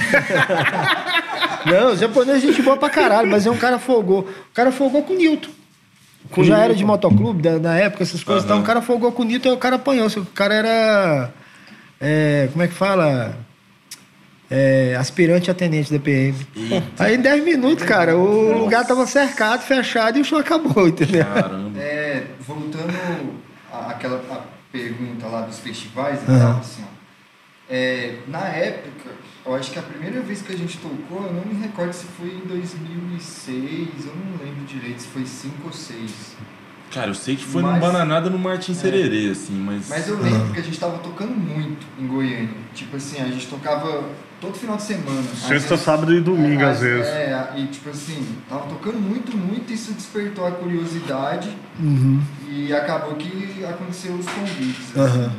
[1.66, 4.20] Não, os japoneses, gente boa pra caralho, mas é um cara folgou.
[4.20, 5.50] O cara folgou com o Newton.
[6.30, 8.44] Com já era de motoclube, da- na época, essas coisas.
[8.44, 8.52] Aham.
[8.54, 10.06] Então, o cara folgou com o Newton e o cara apanhou.
[10.06, 11.30] O cara era.
[12.00, 13.36] é, como é que fala?
[14.48, 16.36] É, aspirante a tenente da PM.
[17.00, 21.24] Aí em 10 minutos, cara, o lugar tava cercado, fechado e o show acabou, entendeu?
[21.24, 21.80] Caramba.
[21.80, 22.05] É,
[22.40, 22.92] voltando
[23.72, 26.38] àquela à pergunta lá dos festivais e Aham.
[26.52, 26.96] tal, assim, ó.
[27.68, 29.10] É, na época,
[29.44, 32.04] eu acho que a primeira vez que a gente tocou, eu não me recordo se
[32.06, 36.36] foi em 2006, eu não lembro direito se foi 5 ou 6.
[36.92, 39.88] Cara, eu sei que foi Mas- no Bananada no Martins Sererê, assim, mas.
[39.88, 42.54] Mas eu lembro que a gente tava tocando muito em Goiânia.
[42.74, 44.04] Tipo assim, a gente tocava
[44.40, 45.22] todo final de semana.
[45.34, 47.06] Sexta, vezes- sábado e domingo, às vezes.
[47.06, 51.48] É, e tipo assim, tava tocando muito, muito, isso despertou a curiosidade
[51.80, 52.20] Uhum.
[52.48, 54.96] e acabou que aconteceu os convites.
[54.96, 55.30] Assim,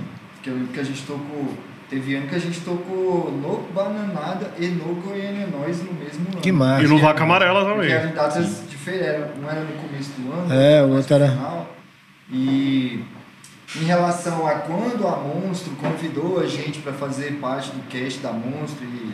[0.44, 1.54] que eu lembro que a gente tocou.
[1.90, 6.42] Teve ano que a gente tocou no Bananada e no Goiânia Nós no mesmo ano.
[6.42, 6.84] Que massa.
[6.84, 7.78] E no Vaca Amarela também.
[7.78, 11.30] Porque eram datas diferentes, um era no começo do ano, É, o mais outro era-
[11.32, 11.76] final.
[12.30, 13.06] E
[13.76, 18.32] em relação a quando a Monstro convidou a gente para fazer parte do cast da
[18.32, 19.14] Monstro e,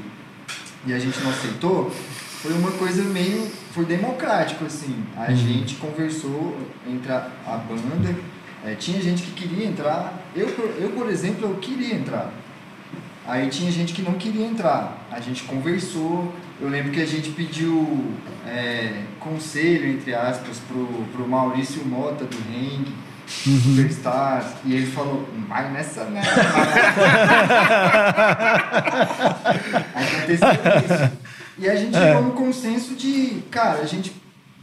[0.86, 3.48] e a gente não aceitou, foi uma coisa meio.
[3.74, 5.04] Foi democrático, assim.
[5.18, 5.36] A Uhum.
[5.36, 6.56] gente conversou
[6.88, 8.16] entre a, a banda,
[8.64, 10.14] eh, tinha gente que queria entrar.
[10.36, 12.32] Eu, por- eu, por exemplo, eu queria entrar.
[13.26, 15.08] Aí tinha gente que não queria entrar.
[15.10, 16.32] A gente conversou.
[16.62, 18.06] Eu lembro que a gente pediu
[18.46, 22.86] é, conselho, entre aspas, pro, pro Maurício Mota do Hang,
[23.28, 24.46] Superstars.
[24.66, 26.22] E ele falou, "Não vai nessa não.
[29.94, 31.12] Aconteceu isso.
[31.60, 34.12] E a gente chegou no consenso de, cara, a gente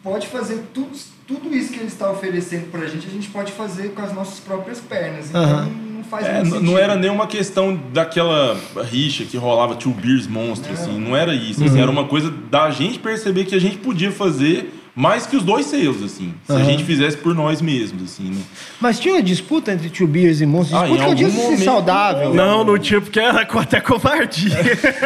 [0.02, 0.90] pode fazer tudo,
[1.26, 4.40] tudo isso que ele está oferecendo pra gente, a gente pode fazer com as nossas
[4.40, 5.28] próprias pernas.
[5.30, 5.66] Então Aham.
[5.94, 8.58] não faz É, não era nenhuma questão daquela
[8.90, 11.62] rixa que rolava Two Beers Monstro, assim, não era isso.
[11.64, 15.42] assim, era uma coisa da gente perceber que a gente podia fazer mais que os
[15.42, 16.34] dois selos, assim.
[16.46, 16.64] Se a Aham.
[16.64, 18.40] gente fizesse por nós mesmos, assim, né?
[18.80, 20.78] Mas tinha uma disputa entre Tio Beers e Monstros.
[20.80, 22.34] Ah, Disputa que eu disse momento- saudável.
[22.34, 24.50] Não, no tipo que era até covardia.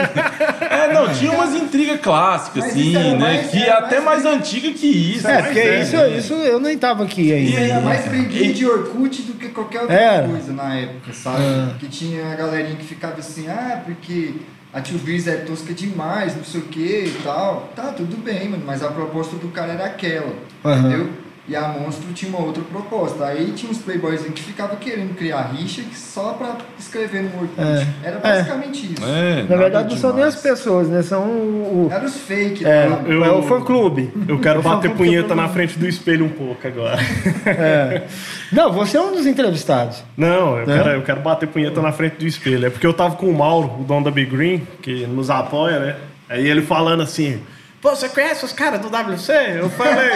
[0.75, 3.19] É, não, tinha umas intrigas clássicas, Mas assim, isso era né?
[3.19, 5.27] mais- que é era até mais- mais antiga que isso.
[5.27, 6.19] É, porque isso, né?
[6.19, 7.59] isso eu nem tava aqui ainda.
[7.61, 10.29] Era E- mais briguinha de Orkut do que qualquer outra Era.
[10.29, 11.39] coisa na época, sabe?
[11.43, 11.75] Ah.
[11.79, 14.35] Que tinha a galerinha que ficava assim, ah, porque
[14.75, 17.73] a Tio Biz é tosca demais, não sei o que e tal.
[17.77, 20.79] Tá, tudo bem, mano, mas a proposta do cara era aquela, Aham.
[20.81, 21.11] entendeu?
[21.47, 23.27] E a Monstro tinha uma outra proposta.
[23.27, 27.61] Aí tinha uns playboys que ficavam querendo criar rixa só pra escrever no Orkut.
[27.61, 27.87] É.
[28.09, 29.05] Era basicamente isso.
[29.05, 31.03] É, Na verdade, não são nem as pessoas, né?
[31.03, 31.87] São o.
[31.89, 33.03] o- Era os fake, é, né?
[33.09, 34.11] eu- é o fã-clube.
[34.27, 36.99] Eu quero É bater punheta na frente do espelho um pouco agora.
[37.45, 38.03] É.
[38.51, 40.03] Não, você é um dos entrevistados.
[40.17, 40.79] Não, eu, É?
[40.79, 42.67] quero, eu quero bater punheta na frente do espelho.
[42.67, 45.79] É porque eu tava com o Mauro, o dono da Big Green, que nos apoia,
[45.79, 45.97] né?
[46.27, 47.39] Aí ele falando assim:
[47.83, 49.33] Pô, você conhece os caras do WC?
[49.59, 50.11] Eu falei: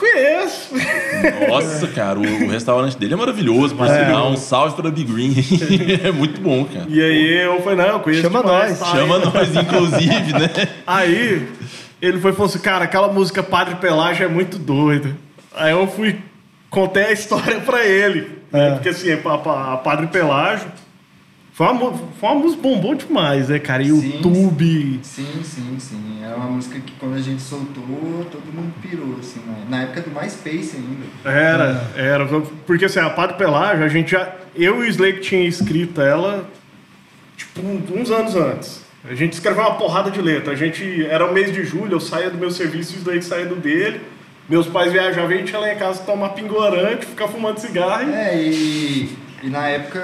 [0.00, 0.70] Conheço.
[1.48, 4.30] Nossa, cara, o, o restaurante dele é maravilhoso, por sinal.
[4.30, 5.34] Um salve para Big Green.
[6.02, 6.86] é muito bom, cara.
[6.88, 8.22] E aí eu falei: Não, eu conheço.
[8.22, 8.96] Chama demais, nós, tá?
[8.96, 10.50] Chama nós, inclusive, né?
[10.86, 11.46] Aí
[12.00, 15.14] ele foi e falou assim: Cara, aquela música Padre Pelágio é muito doida.
[15.54, 16.16] Aí eu fui,
[16.70, 18.38] contei a história pra ele.
[18.50, 18.70] né?
[18.72, 20.68] Porque assim, a, a- a Padre Pelágio
[21.60, 23.82] Foi uma, foi uma música bombou demais, né, cara?
[23.82, 24.98] YouTube.
[25.02, 26.22] Sim, sim, sim.
[26.24, 27.84] É uma música que quando a gente soltou,
[28.32, 29.66] todo mundo pirou, assim, né?
[29.68, 31.38] na época do MySpace ainda.
[31.38, 32.26] Era, era.
[32.66, 34.36] Porque assim, a Padre Pelágio, a gente já.
[34.56, 36.48] Eu e o Slake tinha escrito ela,
[37.36, 38.82] tipo, uns anos antes.
[39.04, 40.54] A gente escreveu uma porrada de letra.
[40.54, 41.04] A gente.
[41.10, 43.56] Era o mês de julho, eu saía do meu serviço e o Slake saía do
[43.56, 44.00] dele.
[44.48, 48.08] Meus pais viajavam e a gente ia lá em casa tomar pingorante, ficar fumando cigarro.
[48.10, 49.10] e- É, e,
[49.42, 49.98] e na época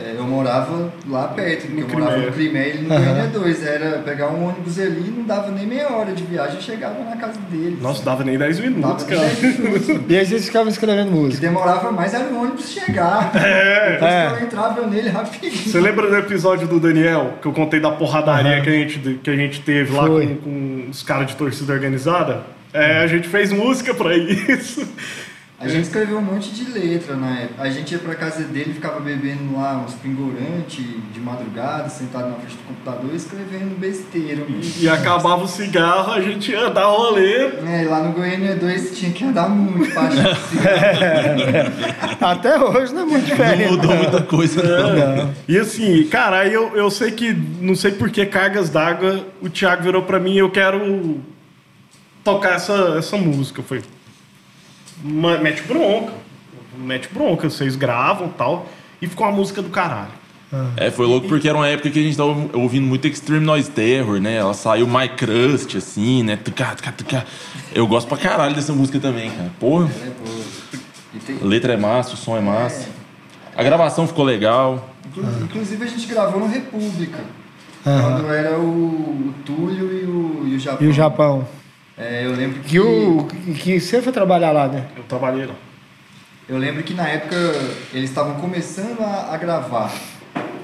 [0.00, 2.26] é, eu morava lá perto, porque No eu morava Crimeia.
[2.30, 3.66] no Crimeia e no Goiânia 2.
[3.66, 7.16] Era pegar um ônibus ali, não dava nem meia hora de viagem, eu chegava na
[7.16, 7.80] casa deles.
[7.82, 9.34] Nossa, dava nem 10 minutos, Dava cara.
[9.34, 9.88] 10 minutos.
[10.08, 11.46] E aí vocês ficavam escrevendo O que música.
[11.46, 13.32] demorava mais era o ônibus chegar.
[13.36, 13.92] É.
[13.92, 14.26] Depois É.
[14.28, 15.52] que eu entrava nele rapidinho.
[15.52, 19.30] Você lembra do episódio do Daniel, que eu contei da porradaria que, a gente, que
[19.30, 20.26] a gente teve lá Foi.
[20.26, 22.42] com, com os caras de torcida organizada?
[22.72, 24.86] É, a gente fez música pra isso.
[25.58, 27.62] A gente escreveu um monte de letra na época.
[27.62, 30.84] A gente ia pra casa dele, ficava bebendo lá uns pingorantes
[31.14, 34.42] de madrugada, sentado na frente do computador, escrevendo besteira.
[34.48, 37.46] E, e acabava o cigarro, a gente ia dar rolê.
[37.66, 40.56] É, lá no Goiânia 2 tinha que andar muito pra achar esse
[42.22, 43.70] Até hoje não é muito Não diferente.
[43.70, 45.34] mudou muita coisa, não.
[45.48, 47.32] E assim, cara, aí eu, eu sei que,
[47.62, 51.18] não sei por que cargas d'água, o Thiago virou pra mim, eu quero
[52.22, 53.62] tocar essa, essa música.
[53.62, 53.84] Foi, "Ma-
[55.06, 56.12] mete bronca,
[56.78, 58.66] mete bronca, vocês gravam e tal,
[59.00, 60.10] e ficou uma música do caralho.
[60.76, 63.68] É, foi louco porque era uma época que a gente tava ouvindo muito Extreme Noise
[63.70, 64.36] Terror, né?
[64.36, 66.36] Ela saiu My Crust, assim, né?
[66.36, 67.24] Tucá, tucá, tucá.
[67.74, 69.50] Eu gosto pra caralho dessa música também, cara.
[69.58, 72.88] Porra, É a letra é massa, o som é massa.
[73.56, 74.88] A gravação ficou legal.
[75.08, 77.18] inclu- Inclusive a gente gravou no República.
[77.82, 78.62] Quando era o,
[79.30, 80.86] o Túlio e o, e o Japão.
[80.86, 81.48] E o Japão?
[81.98, 82.68] É, eu lembro que.
[82.68, 84.86] Que, o, que você foi trabalhar lá, né?
[84.96, 85.54] Eu trabalhei lá.
[86.48, 87.36] Eu lembro que na época
[87.92, 89.92] eles estavam começando a, a gravar.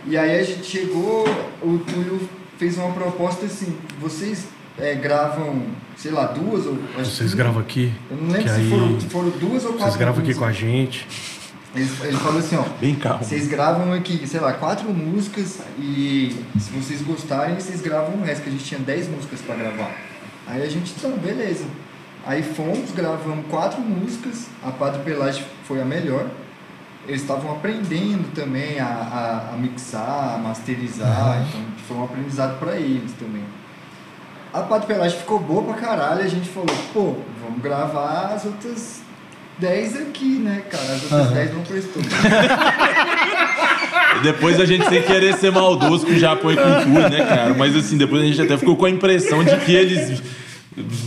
[0.07, 1.25] E aí a gente chegou,
[1.63, 2.29] o Túlio
[2.59, 4.47] fez uma proposta assim, vocês
[4.79, 5.63] é, gravam,
[5.97, 6.79] sei lá, duas ou.
[6.99, 9.71] acho Vocês que- gravam aqui, Eu não lembro se aí foram, se foram duas ou
[9.73, 9.85] quatro.
[9.87, 11.07] vocês gravam aqui com a gente.
[11.75, 12.65] Ele, ele falou assim, ó.
[12.79, 13.25] Bem calmo.
[13.25, 18.43] Vocês gravam aqui, sei lá, quatro músicas e se vocês gostarem, vocês gravam o resto,
[18.43, 19.91] que a gente tinha dez músicas pra gravar.
[20.47, 21.65] Aí a gente, então, beleza.
[22.25, 26.27] Aí fomos, gravamos quatro músicas, a Padre Pelágio foi a melhor.
[27.07, 32.77] Eles estavam aprendendo também a, a, a mixar, a masterizar, então foi um aprendizado pra
[32.77, 33.43] eles também.
[34.53, 39.01] A Padre Pelágio ficou boa pra caralho, a gente falou, pô, vamos gravar as outras
[39.59, 40.93] 10 aqui, né, cara?
[40.95, 42.03] As outras 10 não prestou.
[42.03, 42.07] E
[44.23, 47.25] depois a gente, sem querer ser maldoso com o Japão e com o Curi, né,
[47.27, 47.55] cara?
[47.55, 50.23] Mas assim, depois a gente até ficou com a impressão de que eles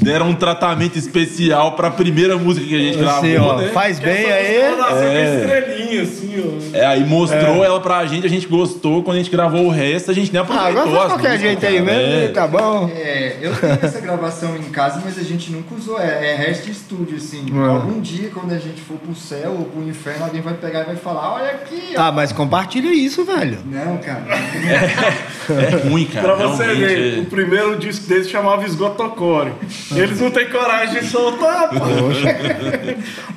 [0.01, 3.69] deram um tratamento especial pra primeira música que a gente gravou, Assim, ó, né?
[3.69, 5.15] faz bem Essa música aí.
[5.17, 5.39] É.
[5.39, 6.43] estrelinha, assim,
[6.73, 6.77] ó.
[6.77, 9.01] É, aí mostrou ela pra gente, a gente gostou.
[9.01, 10.81] Quando a gente gravou o resto, a gente nem Ah, aproveitou.
[10.83, 12.27] agora faz as qualquer músicas, jeito aí mesmo, É.
[12.27, 12.91] tá bom.
[12.93, 15.99] É, eu tenho essa gravação em casa, mas a gente nunca usou.
[15.99, 17.45] É, é resto de estúdio, assim.
[17.51, 17.67] É.
[17.69, 20.85] Algum dia, quando a gente for pro céu ou pro inferno, alguém vai pegar e
[20.85, 22.01] vai falar: Olha aqui, ó.
[22.01, 23.57] Ah, mas compartilha isso, velho.
[23.65, 24.23] Não, cara.
[25.49, 26.35] É ruim, cara.
[26.35, 27.21] Pra você ver, é.
[27.21, 29.51] o primeiro disco deles chamava Esgotocore.
[29.95, 31.75] Eles não têm coragem de soltar, pô.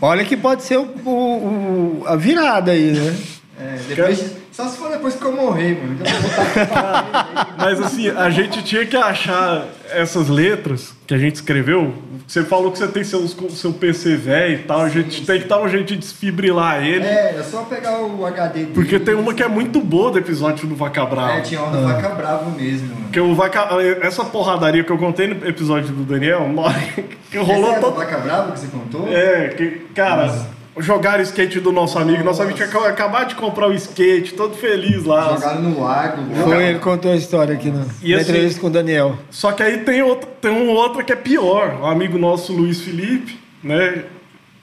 [0.00, 3.16] Olha que pode ser o, o- o- a virada aí, né?
[3.60, 5.94] É, depois, só se for depois que eu morrer, mano.
[5.94, 11.18] que eu vou botar Mas assim, a gente tinha que achar essas letras que a
[11.18, 11.94] gente escreveu.
[12.26, 14.80] Você falou que você tem seus, seu PC velho e tal.
[14.80, 17.04] A gente tem que dar um jeito de desfibrilar ele.
[17.04, 18.72] É, é só pegar o HD dele.
[18.74, 21.34] Porque tem uma que é muito boa do episódio do Vaca Brava.
[21.34, 22.88] É, tinha uma do Vaca Bravo mesmo.
[22.88, 23.10] mano.
[23.12, 23.68] Que o Vaca,
[24.02, 26.48] essa porradaria que eu contei no episódio do Daniel,
[27.30, 27.94] que rolou Essa é a do todo.
[27.94, 29.06] Vaca Bravo que você contou?
[29.08, 30.48] É, que, cara,
[30.80, 32.22] jogaram o skate do nosso amigo.
[32.24, 35.34] Nosso amigo tinha acabado de comprar o skate, todo feliz lá.
[35.34, 36.22] Jogaram no lago.
[36.44, 39.16] Foi, ele contou a história aqui no, E na assim- entrevista com o Daniel.
[39.30, 41.78] Só que aí tem, outra, tem um outra que é pior.
[41.80, 44.04] Um amigo nosso, Luiz Felipe, né?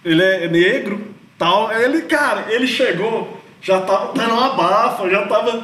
[0.04, 1.02] Ele é negro,
[1.38, 1.72] tal.
[1.72, 5.64] Ele, cara, ele chegou, já tava dando uma bafa, já tava.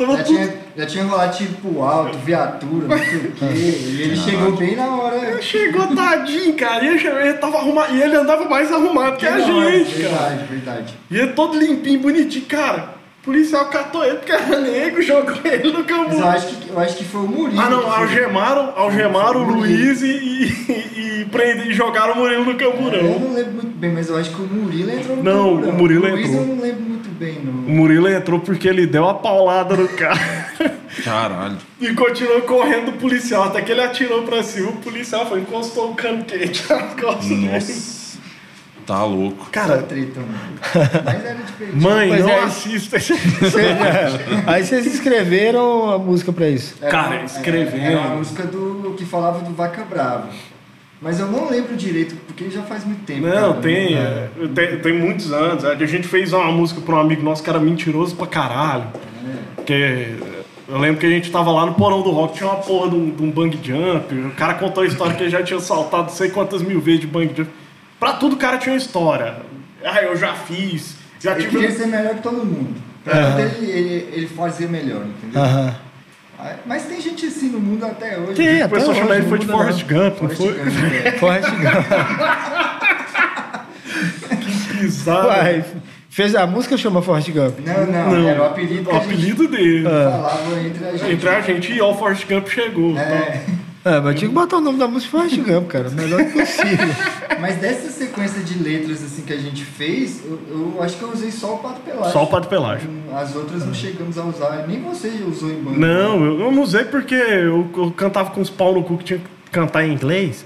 [0.00, 0.36] Tava Já tudo.
[0.36, 3.44] tinha, já tinha rolado tipo alto, viatura, não sei o quê.
[3.90, 5.16] E ele chegou bem na hora.
[5.16, 6.82] Ele chegou tadinho, cara.
[6.84, 7.94] E ele, chegou- ele tava arrumado.
[7.94, 10.08] E ele andava mais arrumado que a Na hora, gente, cara.
[10.08, 10.94] Verdade, verdade.
[11.10, 12.99] E ele todo limpinho, bonitinho, cara.
[13.20, 16.14] O policial catou ele porque era negro, jogou ele no Mas campo.
[16.14, 17.60] eu acho que, eu acho que foi o Murilo.
[17.60, 19.52] Ah, não, algemaram, algemaram o.
[19.56, 23.02] Luiz e, e, e, prende- e jogaram o Murilo no Eu camburão.
[23.20, 25.68] não lembro muito bem, mas eu acho que o Murilo entrou no Não, camburão.
[25.70, 26.40] o Murilo Luiz entrou.
[26.42, 27.52] eu não lembro muito bem, O não.
[27.52, 30.18] Murilo entrou porque ele deu a paulada no cara
[31.04, 31.58] Caralho.
[31.78, 34.70] e continuou correndo do policial, até que ele atirou pra cima.
[34.70, 37.99] O policial foi, encostou o cano quente nas costas dele.
[38.86, 39.48] Tá louco.
[39.50, 39.84] Cara, mano.
[41.04, 41.82] Mas era divertido.
[41.82, 42.38] mãe, Pois não é.
[42.44, 43.12] assista esse
[43.58, 44.42] é.
[44.46, 46.76] Aí vocês escreveram a música pra isso.
[46.80, 47.82] Era Cara, uma- escrevendo.
[47.82, 50.28] Era uma música do, que falava do Vaca Brava.
[51.02, 53.26] Mas eu não lembro direito, porque já faz muito tempo.
[53.26, 53.54] Não, cara.
[53.62, 54.78] tem, é, tem.
[54.80, 55.64] Tem muitos anos.
[55.64, 58.84] A gente fez uma música pra um amigo nosso que era mentiroso pra caralho.
[59.56, 60.14] Porque
[60.68, 62.96] eu lembro que a gente tava lá no porão do rock, tinha uma porra de
[62.96, 64.14] um, de um bang jump.
[64.14, 67.00] O cara contou a história que ele já tinha saltado não sei quantas mil vezes
[67.00, 67.50] de bang jump.
[68.00, 69.36] Pra tudo o cara tinha uma história.
[69.84, 70.96] Ah, eu já fiz.
[71.20, 71.56] Já Ele tive.
[71.58, 72.80] queria ser melhor que todo mundo.
[73.04, 75.42] Pra tudo ele, ele, ele fazia melhor, entendeu?
[75.42, 75.74] Ah,
[76.66, 78.34] Mas tem gente assim no mundo até hoje.
[78.34, 80.52] Tem, O pessoal até chamava ele hoje, foi de Forrest Gump, não Forrest foi?
[80.54, 81.12] Gump, é.
[81.20, 81.86] Forrest Gump.
[84.80, 85.28] Pisado.
[85.28, 85.64] Uai,
[86.08, 87.58] fez a música chama Forrest Gump.
[87.60, 88.28] Não, não, Não.
[88.28, 89.84] era o apelido que O apelido dele.
[89.84, 91.12] falava entre a gente.
[91.12, 92.96] Entre a gente e ó, o Forrest Gump chegou.
[92.98, 93.42] É,
[93.84, 95.88] É, mas tinha que botar o nome da música Forrest Gump, cara.
[95.88, 96.88] O melhor possível.
[97.40, 101.10] mas dessa sequência de letras assim que a gente fez, eu, eu acho que eu
[101.10, 102.12] usei só o Pato Pelágio.
[102.12, 102.90] Só o Pato Pelágio.
[103.14, 105.78] As outras não chegamos a usar, nem você usou em banda.
[105.78, 109.04] Não, eu, eu não usei porque eu, eu cantava com os pau no cu que
[109.04, 110.44] tinha que cantar em inglês.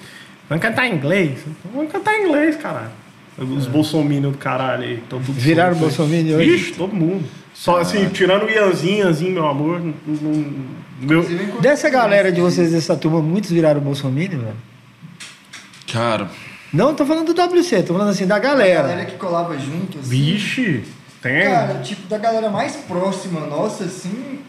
[0.49, 1.41] Vamos cantar em inglês?
[1.75, 2.91] Vamos cantar em inglês, caralho.
[3.37, 5.03] Os bolsominions do caralho aí.
[5.09, 6.51] tão tudo Viraram bolsominion hoje?
[6.51, 7.25] Vixe, todo mundo.
[7.55, 9.81] Só assim, tirando o Ianzinho, Ianzinho, meu amor.
[9.81, 11.23] não- não- meu,
[11.61, 14.57] Dessa galera de vocês, dessa turma, muitos viraram Bolsonaro, velho?
[15.93, 16.29] Cara,
[16.73, 19.05] Não, tô falando do WC, tô falando assim, da A galera galera.
[19.05, 20.09] que colava junto, assim.
[20.09, 20.83] vixe,
[21.23, 21.45] tem.
[21.45, 24.41] Cara, tipo, da galera mais próxima nossa, assim.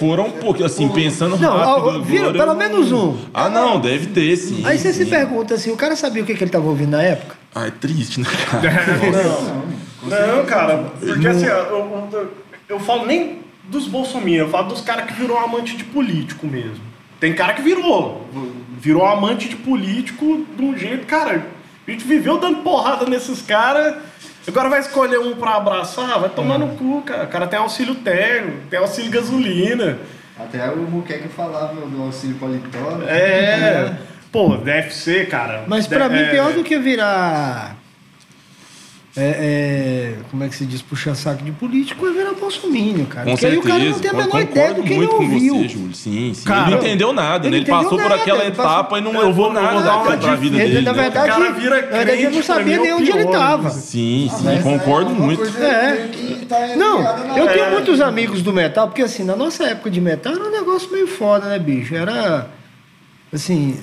[0.00, 2.02] foram um pouco, assim, pensando Não, rápido.
[2.02, 3.16] viram pelo eu- menos um.
[3.32, 4.62] Ah, não, deve ter, sim.
[4.66, 5.10] Aí você se sim.
[5.10, 7.36] pergunta assim, o cara sabia o que, que ele tava ouvindo na época?
[7.54, 8.72] Ah, é triste, né, cara?
[10.02, 12.32] Não, Não, cara, porque assim, ó, eu, eu,
[12.68, 16.80] eu falo nem dos bolsominions, eu falo dos caras que virou amante de político mesmo.
[17.20, 18.26] Tem cara que virou,
[18.80, 21.46] virou amante de político de um jeito, cara,
[21.86, 23.96] a gente viveu dando porrada nesses caras,
[24.46, 27.24] agora vai escolher um pra abraçar, vai tomar no cu, cara.
[27.24, 29.98] O cara tem auxílio terno, tem auxílio gasolina.
[30.38, 32.90] Até o Muqueca falava do auxílio paletó.
[32.96, 33.06] né?
[33.10, 33.96] É,
[34.30, 35.64] pô, deve ser, cara.
[35.66, 37.76] Mas pra De- mim, é, pior do que virar.
[39.20, 40.80] É, é, como é que se diz?
[40.80, 43.24] Puxar saco de político é virar bolsominion, cara.
[43.24, 43.60] Com Porque aí certeza.
[43.60, 45.54] o cara não tem a menor concordo ideia do que ele muito com ouviu.
[45.56, 45.94] você, Júlio.
[45.94, 46.44] Sim, sim.
[46.44, 47.56] Cara, ele não entendeu nada, ele né?
[47.56, 49.98] Ele entendeu passou por nada, aquela ele passou- etapa e não Eu vou- levou nada
[50.04, 50.36] pra dica.
[50.36, 50.84] vida Ele, dele.
[50.86, 52.98] na né, verdade, O cara vira na verdade, ele não crente, sabia nem é o
[52.98, 53.70] onde ele pior, tava.
[53.70, 55.38] Sim, sim, Mas concordo é muito.
[55.38, 56.08] coisa É.
[56.48, 57.00] tá Não,
[57.36, 57.70] eu tenho É.
[57.72, 61.08] muitos amigos do metal, porque assim, na nossa época de metal era um negócio meio
[61.08, 61.92] foda, né, bicho?
[61.94, 62.46] Era.
[63.32, 63.76] Assim,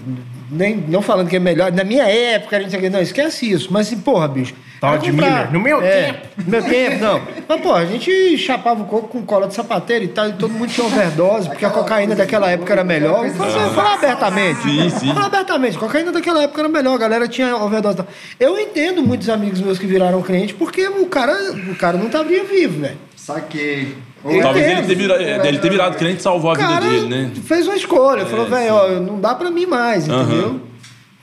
[0.49, 3.87] nem, não falando que é melhor, na minha época, a gente não, esquece isso, mas
[3.87, 4.55] assim, porra, bicho.
[4.81, 5.51] Era de Miller.
[5.53, 6.19] No meu é, tempo.
[6.45, 7.21] No meu tempo, não.
[7.47, 10.51] Mas, porra, a gente chapava o coco com cola de sapateiro e tal, e todo
[10.53, 13.29] mundo tinha overdose, porque a cocaína daquela época era melhor.
[13.31, 14.61] Falar, falar abertamente.
[14.61, 15.07] Sim, sim.
[15.13, 17.95] Falar abertamente, cocaína daquela época era melhor, a galera tinha overdose.
[17.95, 18.07] e tal.
[18.39, 22.43] Eu entendo muitos amigos meus que viraram crente, porque o cara, o cara não estaria
[22.43, 22.97] vivo, velho.
[23.15, 23.95] Saquei.
[24.23, 26.85] Eu Talvez ele ter, virado, é, ele ter virado crente salvou a O vida cara
[26.85, 27.31] dele, né?
[27.45, 28.71] fez uma escolha, falou, É, velho, sim.
[28.71, 30.59] ó, não dá pra mim mais, entendeu?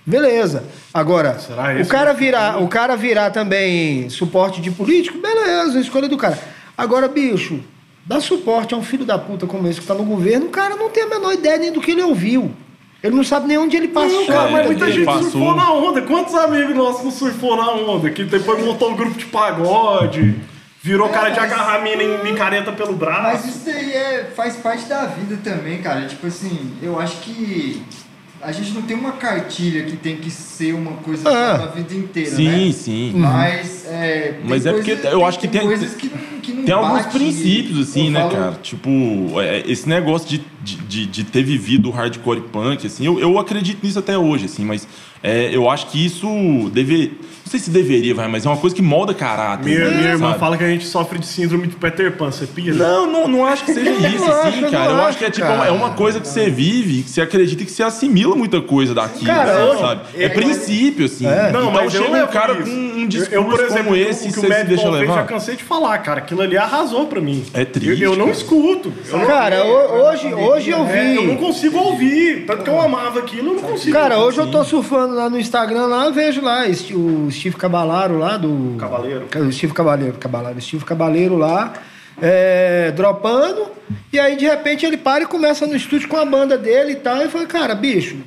[0.05, 0.65] Beleza.
[0.93, 6.17] Agora, Será o cara virar, o cara virar também suporte de político, beleza, escolha do
[6.17, 6.39] cara.
[6.77, 7.61] Agora, bicho,
[8.05, 10.75] dá suporte a um filho da puta como esse que tá no governo, o cara
[10.75, 12.51] não tem a menor ideia nem do que ele ouviu.
[13.03, 14.21] Ele não sabe nem onde ele passou.
[14.21, 15.23] Não, cara, mas muita gente Passou.
[15.31, 16.03] surfou na onda.
[16.03, 18.11] Quantos amigos nossos não surfou na onda?
[18.11, 20.37] Que depois montou um grupo de pagode,
[20.81, 23.49] virou cara de mas- agarrar a mina em, em careta pelo Mas braço.
[23.49, 26.07] isso daí é, faz parte da vida também, cara.
[26.07, 27.83] Tipo assim, eu acho que
[28.43, 31.59] a gente não tem uma cartilha que tem que ser uma coisa Ah.
[31.59, 32.73] pra vida inteira, Sim, né?
[32.73, 33.13] sim.
[33.15, 36.75] Mas, é, Mas é porque eu acho que tem- coisas que, não- que não Tem
[36.75, 38.59] alguns princípios, assim, né, falo- cara?
[38.63, 38.91] Tipo,
[39.41, 43.39] é, esse negócio de, de, de, de ter vivido o hardcore punk, assim, eu, eu
[43.39, 44.89] acredito nisso até hoje, assim, mas
[45.23, 46.27] é, eu acho que isso
[46.73, 47.13] deve.
[47.53, 49.67] Não sei se deveria, vai, mas é uma coisa que molda caráter.
[49.67, 52.47] Minha, né, minha irmã fala que a gente sofre de síndrome de Peter Pan, você
[52.47, 52.75] pira?
[52.75, 54.91] Não, não, não acho que seja Eu isso, assim, eu cara.
[54.91, 55.67] Eu acho acho, que é tipo, cara.
[55.69, 59.27] é uma coisa que você vive, que você acredita que você assimila muita coisa daquilo,
[59.27, 60.01] Cara, né, eu- sabe?
[60.17, 61.27] É, é- princípio, assim.
[61.27, 61.49] É.
[61.51, 62.63] Então Não, mas eu chega um cara isso.
[62.63, 64.93] com um Eu- discurso eu, por exemplo, como esse que o você se deixa Ball
[64.95, 65.27] fez, já levar.
[65.27, 66.19] cansei de falar, cara.
[66.21, 67.45] Aquilo ali arrasou pra mim.
[67.53, 68.91] É triste, Eu, eu não escuto.
[69.11, 71.37] Eu não, Cara, ho- hoje, hoje eu é, eu não vi.
[71.37, 72.47] consigo ouvir.
[72.47, 73.93] Tanto que eu amava aquilo, eu não consigo.
[73.93, 76.63] Cara, hoje eu tô surfando lá no Instagram, lá vejo lá
[76.95, 78.77] o Steve Cabalaro lá do.
[78.79, 79.27] Cavaleiro.
[79.35, 81.73] O Steve Cabaleiro, Cabalaro, Steve Cabaleiro lá,
[82.21, 83.67] é, dropando,
[84.13, 86.97] e aí de repente ele para e começa no estúdio com a banda dele e
[86.97, 88.19] tal, e fala, cara, bicho,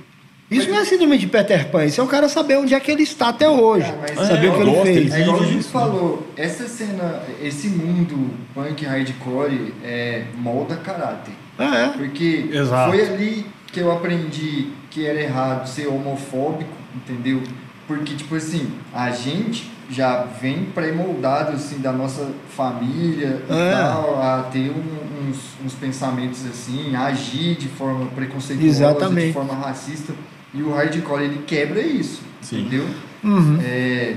[0.51, 2.91] isso não é síndrome de Peter Pan, isso é o cara saber onde é que
[2.91, 5.13] ele está até hoje, Ah, mas saber é, o que ele gosto, fez.
[5.13, 11.33] É igual o Júlio falou, essa cena, esse mundo punk hardcore é, molda caráter.
[11.57, 12.91] É, Porque Exato.
[12.91, 17.41] foi ali que eu aprendi que era errado ser homofóbico entendeu?
[17.87, 23.71] Porque, tipo assim, a gente já vem pré-moldado, assim, da nossa família e É.
[23.71, 29.27] tal, a ter um- uns, uns pensamentos, assim, a agir de forma preconceituosa, Exatamente.
[29.27, 30.13] de forma racista.
[30.53, 32.61] E o hardcore, ele quebra isso, Sim.
[32.61, 32.85] entendeu?
[33.23, 33.59] Uhum.
[33.63, 34.15] É,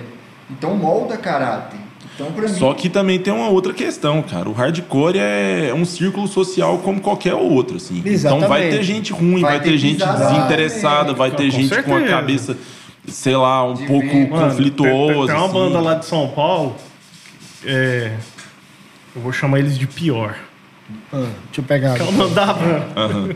[0.50, 1.78] então molda caráter.
[2.14, 2.54] Então, pra mim...
[2.54, 4.48] Só que também tem uma outra questão, cara.
[4.48, 8.02] O hardcore é um círculo social como qualquer outro, assim.
[8.04, 8.44] Exatamente.
[8.44, 11.68] Então vai ter gente ruim, vai, Vai ter ter gente desinteressada, vai ter Com gente
[11.68, 12.06] com a certeza.
[12.08, 12.56] cabeça,
[13.10, 14.30] sei lá, um De pouco vento.
[14.30, 14.92] Mano, conflituosa.
[14.92, 15.52] Tem, tem uma assim.
[15.54, 16.76] banda lá de São Paulo.
[17.64, 18.12] é,
[19.14, 20.36] eu vou chamar eles de pior.
[21.12, 21.94] Ah, deixa eu pegar.
[21.96, 22.86] Que é o nome da banda.
[22.96, 23.30] Aham.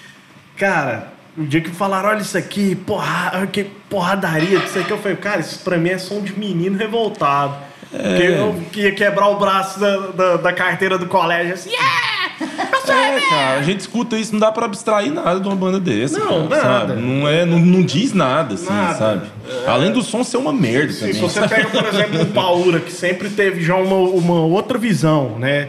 [0.56, 5.16] Cara, o dia que falaram, olha isso aqui, porra, que porradaria, isso aqui, eu falei,
[5.16, 7.56] cara, isso pra mim é som de menino revoltado.
[7.90, 12.13] Porque eu ia quebrar o braço da, da, da carteira do colégio assim, yeah!
[12.40, 16.18] É, cara, a gente escuta isso, não dá pra abstrair nada de uma banda dessa.
[16.18, 16.88] Não, cara, nada.
[16.94, 17.00] sabe?
[17.02, 18.94] Não, é, não, não diz nada, assim, Nada.
[18.98, 19.26] sabe?
[19.66, 21.14] Além do som ser uma merda Sim, também.
[21.14, 25.38] se você pega, por exemplo, o Paura, que sempre teve já uma, uma outra visão,
[25.38, 25.68] né?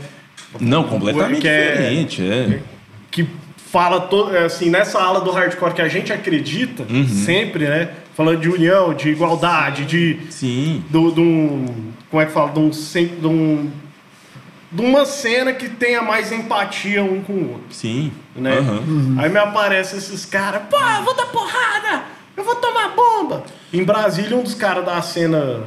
[0.59, 2.59] Não, completamente Que é- diferente, é.
[3.11, 3.27] que
[3.71, 7.07] fala to- é, assim nessa ala do hardcore que a gente acredita Uhum.
[7.07, 7.89] sempre, né?
[8.15, 10.81] Falando de união, de igualdade, de Sim.
[10.89, 11.65] do, de um
[12.09, 13.69] como é que fala, de um, de um
[14.75, 18.11] de uma cena que tenha mais empatia um com o outro, Sim.
[18.35, 18.57] né?
[18.57, 19.15] Aham.
[19.19, 22.03] Aí me aparecem esses caras, pô, eu vou dar porrada,
[22.35, 23.45] eu vou tomar bomba.
[23.71, 25.63] Em Brasília, um dos caras da cena,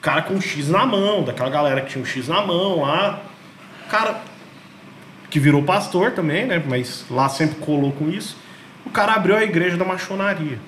[0.00, 3.20] cara com um X na mão, daquela galera que tinha um X na mão lá,
[3.90, 4.22] cara
[5.28, 6.62] que virou pastor também, né?
[6.66, 8.38] Mas lá sempre colou com isso.
[8.86, 10.58] O cara abriu a igreja da maçonaria.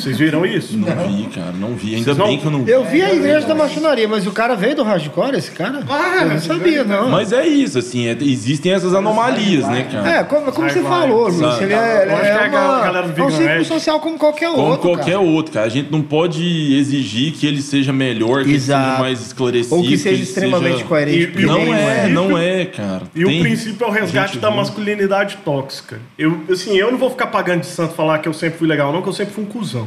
[0.00, 0.76] Vocês viram isso?
[0.76, 1.94] Não, vi, cara, não vi.
[1.94, 2.70] Ainda Vocês não- bem que eu não vi.
[2.70, 5.80] Eu vi a igreja da maçonaria, mas o cara veio do hardcore, esse cara?
[5.88, 7.08] Ah, eu não sabia, não.
[7.10, 10.08] Mas é isso, assim, é- existem essas anomalias, né, cara?
[10.10, 11.00] É, como, como Vai, você vai.
[11.00, 14.00] falou, Luiz, ele é, ele Eu acho é que a uma- é um círculo social
[14.00, 15.20] como qualquer Como outro, qualquer cara.
[15.20, 15.66] outro, cara.
[15.66, 18.80] A gente não pode exigir que ele seja melhor, que Exato.
[18.82, 19.74] ele seja mais esclarecido.
[19.76, 21.38] Ou que seja ele extremamente seja- coerente.
[21.38, 23.02] E- e Não é, não é, cara.
[23.14, 25.98] E Tem o princípio é o resgate da masculinidade tóxica.
[26.18, 28.92] Eu, assim, eu não vou ficar pagando de santo falar que eu sempre fui legal,
[28.92, 29.85] não, que eu sempre fui um cuzão.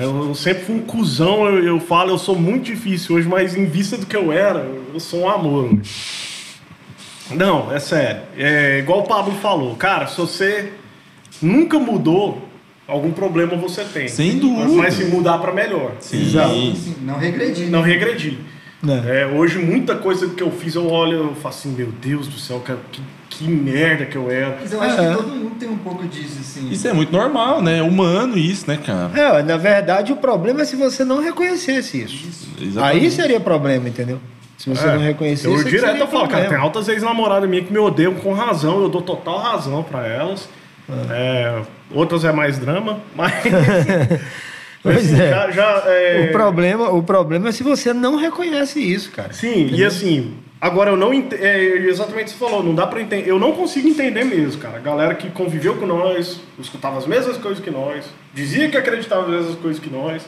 [0.00, 3.56] Eu, eu sempre fui um cuzão, eu, eu falo, eu sou muito difícil hoje, mas
[3.56, 4.60] em vista do que eu era,
[4.92, 5.72] eu sou um amor.
[5.72, 5.80] hoje.
[7.30, 8.22] Não, é sério.
[8.36, 10.72] É igual o Pablo falou, cara, se você
[11.42, 12.46] nunca mudou,
[12.86, 14.08] algum problema você tem.
[14.08, 14.68] Sem dúvida.
[14.68, 15.92] Mas se mudar pra melhor.
[16.00, 16.38] Sim.
[16.38, 17.68] Assim, não regredir.
[17.68, 18.38] Não regredir.
[18.86, 19.22] É.
[19.22, 22.38] É, hoje, muita coisa que eu fiz, eu olho e falo assim, meu Deus do
[22.38, 23.00] céu, cara, que,
[23.30, 24.58] que merda que eu era.
[24.60, 25.08] Mas eu acho É.
[25.10, 26.70] que todo mundo tem um pouco disso, assim.
[26.70, 27.78] Isso é muito normal, né?
[27.78, 29.10] É humano isso, né, cara?
[29.18, 32.48] É, na verdade, o problema é se você não reconhecesse isso.
[32.60, 33.04] Exatamente.
[33.04, 34.20] Aí seria problema, entendeu?
[34.58, 37.66] Se você É, não reconhecesse Eu isso, direto eu falo, cara, tem altas ex-namoradas minhas
[37.66, 40.48] que me odeiam com razão, eu dou total razão pra elas.
[41.10, 41.62] É,
[41.92, 43.32] outras é mais drama, mas.
[44.92, 45.30] Pois assim, é.
[45.30, 49.32] Já, já, é, O, problema, o problema é se você não reconhece isso, cara.
[49.32, 51.58] Sim, e assim, agora eu não ent- é,
[51.88, 54.76] exatamente o que você falou, não dá pra entender, eu não consigo entender mesmo, cara.
[54.76, 59.22] A galera que conviveu com nós, escutava as mesmas coisas que nós, dizia que acreditava
[59.28, 60.22] nas mesmas coisas que nós,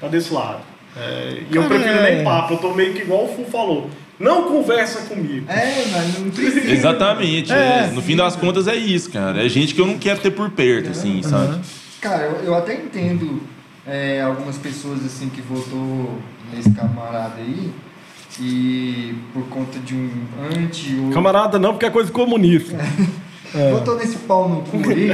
[0.00, 0.60] tá desse lado.
[0.96, 2.14] É, e eu Cara, prefiro é.
[2.14, 3.90] nem papo, eu tô meio que igual o Fu falou.
[4.18, 5.44] Não conversa comigo.
[5.46, 6.70] É, mas não precisa.
[6.72, 7.52] Exatamente.
[7.52, 7.90] É, é.
[7.92, 9.44] No fim das contas é isso, cara.
[9.44, 11.60] É gente que eu não quero ter por perto, assim, sabe?
[12.00, 13.42] Cara, eu, eu até entendo
[13.86, 16.18] é, algumas pessoas assim que votou
[16.52, 17.72] nesse camarada aí
[18.40, 20.10] e por conta de um
[20.52, 22.76] anti ou Camarada não, porque é coisa comunista.
[23.72, 25.10] votou nesse pau no cu aí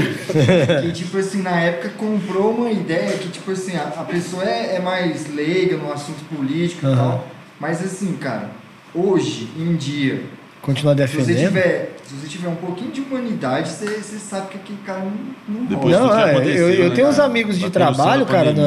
[0.83, 4.77] que tipo assim na época comprou uma ideia que tipo assim a, a pessoa é,
[4.77, 6.97] é mais leiga no assunto político e Aham.
[6.97, 7.29] tal,
[7.61, 8.51] mas assim cara
[8.95, 10.25] hoje em dia
[10.63, 11.49] Continuar se você defendendo.
[11.49, 15.13] tiver se você tiver um pouquinho de humanidade você, você sabe que aquele cara não,
[15.49, 16.17] não Depois rola.
[16.17, 17.29] Não, é, eu, eu né, tenho uns cara?
[17.29, 18.63] amigos de trabalho, cara, da,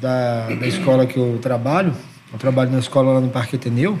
[0.00, 1.94] da, da escola que eu trabalho.
[2.32, 3.98] Eu trabalho na escola lá no Parque Ateneu.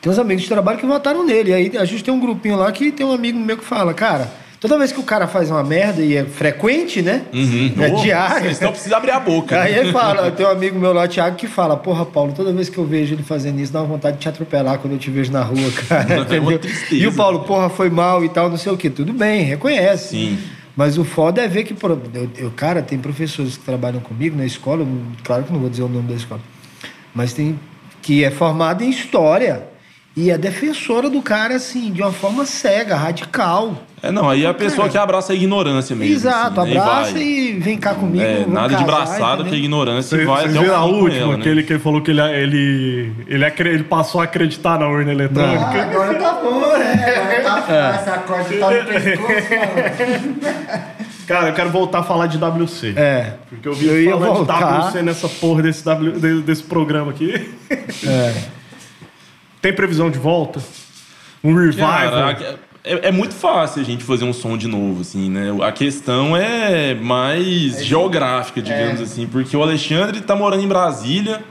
[0.00, 1.52] Tem uns amigos de trabalho que votaram nele.
[1.52, 4.30] Aí a gente tem um grupinho lá que tem um amigo meu que fala, cara,
[4.60, 7.22] toda vez que o cara faz uma merda e é frequente, né?
[7.32, 7.72] Uhum.
[7.80, 8.44] É Ô, diário.
[8.46, 9.60] Vocês não precisam abrir a boca.
[9.60, 12.68] Aí ele fala, tem um amigo meu lá, Thiago, que fala, porra, Paulo, toda vez
[12.68, 15.10] que eu vejo ele fazendo isso, dá uma vontade de te atropelar quando eu te
[15.10, 16.26] vejo na rua, cara.
[16.34, 17.44] É uma tristeza, E o Paulo, né?
[17.46, 18.90] porra, foi mal e tal, não sei o quê.
[18.90, 20.08] Tudo bem, reconhece.
[20.10, 20.38] Sim.
[20.76, 24.46] Mas o foda é ver que, eu, eu- cara, tem professores que trabalham comigo na
[24.46, 24.86] escola,
[25.24, 26.40] claro que não vou dizer o nome da escola,
[27.12, 27.58] mas tem
[28.00, 29.64] que é formada em história
[30.20, 33.74] e é defensora do cara, assim, de uma forma cega, radical.
[34.02, 36.14] É, não, aí é a pessoa que abraça a ignorância mesmo.
[36.14, 37.22] Exato, assim, né, abraça vai.
[37.22, 38.22] e vem cá comigo.
[38.24, 39.44] É, nada de casar, braçada, entendeu?
[39.44, 41.40] porque a ignorância Vocês vai até o a última, ela, né?
[41.40, 45.82] aquele que falou que ele, ele, ele, ele passou a acreditar na urna Ah, eletrônica.
[45.82, 47.14] agora tá bom, né?
[47.16, 50.84] Agora tá fácil, a corda tá no pescoço, mano.
[51.26, 52.94] Cara, eu quero voltar a falar de WC.
[52.96, 53.34] É.
[53.50, 54.80] Porque eu vi Eu voltar.
[54.80, 57.50] de WC nessa porra desse, w, de- desse programa aqui.
[57.70, 58.34] É.
[59.60, 60.60] Tem previsão de volta?
[61.42, 61.88] Um revival?
[61.88, 65.48] Cara, é, é muito fácil a gente fazer um som de novo, assim, né?
[65.62, 69.02] A questão é mais geográfica, digamos É.
[69.04, 71.42] assim, porque o Alexandre tá morando em Brasília,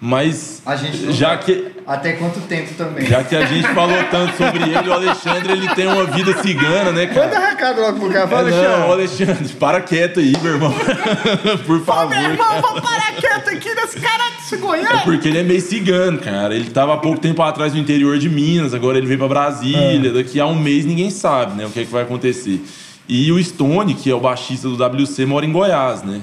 [0.00, 1.44] mas A gente já sabe.
[1.44, 3.04] que Até quanto tempo também?
[3.06, 6.92] já que a gente falou tanto sobre ele, o Alexandre ele tem uma vida cigana,
[6.92, 7.48] né, Manda cara?
[7.50, 8.24] recado logo pro cara.
[8.24, 9.24] É, Fala, não, Alexandre.
[9.32, 10.72] Alexandre, para quieto aí, meu irmão.
[11.66, 12.08] Por Ô, favor.
[12.16, 15.00] meu irmão, vamos parar quieto aqui nesse cara É Goiânia.
[15.04, 16.54] porque ele é meio cigano, cara.
[16.54, 19.28] Ele tava há pouco tempo atrás no interior de Minas, agora ele veio pra É.
[19.30, 20.12] Brasília.
[20.12, 22.62] Daqui a um mês ninguém sabe, né, o que é que vai acontecer.
[23.08, 26.20] E o Stone, que é o baixista do WC, mora em Goiás, né?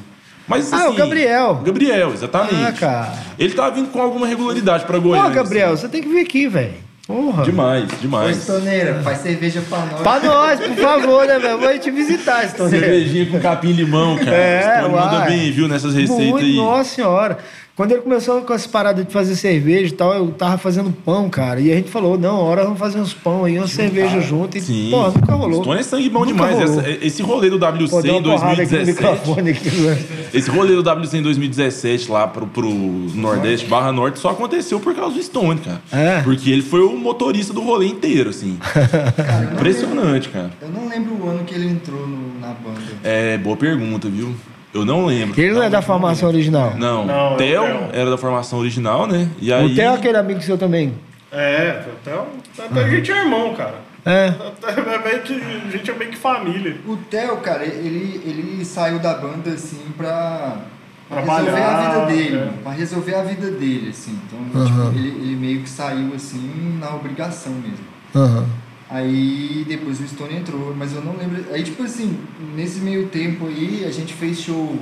[0.47, 1.61] Mas, Ah, o assim, Gabriel.
[1.63, 2.55] Gabriel, exatamente.
[2.67, 3.13] Ah, cara.
[3.39, 5.29] Ele tá vindo com alguma regularidade pra Goiânia.
[5.31, 5.81] Gabriel, assim.
[5.83, 6.85] você tem que vir aqui, velho.
[7.07, 7.43] Porra.
[7.43, 8.37] Demais, Ô, demais.
[8.37, 10.01] Estoneira, faz cerveja pra nós.
[10.01, 11.59] Pra nós, por favor, né, velho?
[11.59, 12.87] Vou te visitar, Stoneira.
[12.87, 14.35] Cervejinha com capim e limão, cara.
[14.35, 16.55] É, Stone manda bem, viu, nessas receitas Muito, aí.
[16.55, 17.37] Nossa senhora.
[17.75, 21.29] Quando ele começou com essa parada de fazer cerveja e tal, eu tava fazendo pão,
[21.29, 21.59] cara.
[21.59, 24.57] E a gente falou, não, hora vamos fazer uns pão aí, uma cerveja junto.
[24.57, 24.87] E, Sim.
[24.91, 25.61] pô, nunca rolou.
[25.61, 26.57] Stone é sangue bom Nunca demais.
[26.61, 28.87] Essa- esse rolê do WC Pô, em uma porrada aqui no 2017.
[28.87, 29.69] microfone aqui.
[29.81, 29.97] né?
[30.33, 34.95] Esse rolê do WC em 2017 lá pro, pro Nordeste, Barra Norte, só aconteceu por
[34.95, 35.81] causa do Stone, cara.
[35.91, 36.21] É.
[36.21, 38.57] Porque ele foi o motorista do rolê inteiro, assim.
[38.61, 40.49] Cara, Impressionante, cara.
[40.61, 42.79] lembro- Eu não lembro o ano que ele entrou no- na banda.
[43.03, 44.33] É, boa pergunta, viu?
[44.75, 45.39] Eu não lembro.
[45.39, 46.73] Ele não é da formação original.
[46.75, 47.89] Não, Não, o Theo Theo.
[47.93, 49.29] era da formação original, né?
[49.39, 49.65] E aí...
[49.71, 50.93] O Theo é aquele amigo seu também.
[51.31, 52.13] É, até,
[52.61, 53.75] até a gente é irmão, cara.
[54.05, 54.27] É.
[54.27, 56.75] Até é a gente é meio que família.
[56.85, 60.57] O Theo, cara, ele, ele saiu da banda assim pra,
[61.07, 62.49] pra resolver a vida dele, é.
[62.61, 64.19] pra resolver a vida dele, assim.
[64.27, 67.85] Então, tipo, ele, ele meio que saiu assim na obrigação mesmo.
[68.13, 68.45] Aham.
[68.89, 71.43] Aí depois o Stone entrou, mas eu não lembro.
[71.51, 72.17] Aí, tipo assim,
[72.55, 74.77] nesse meio tempo aí, a gente fez show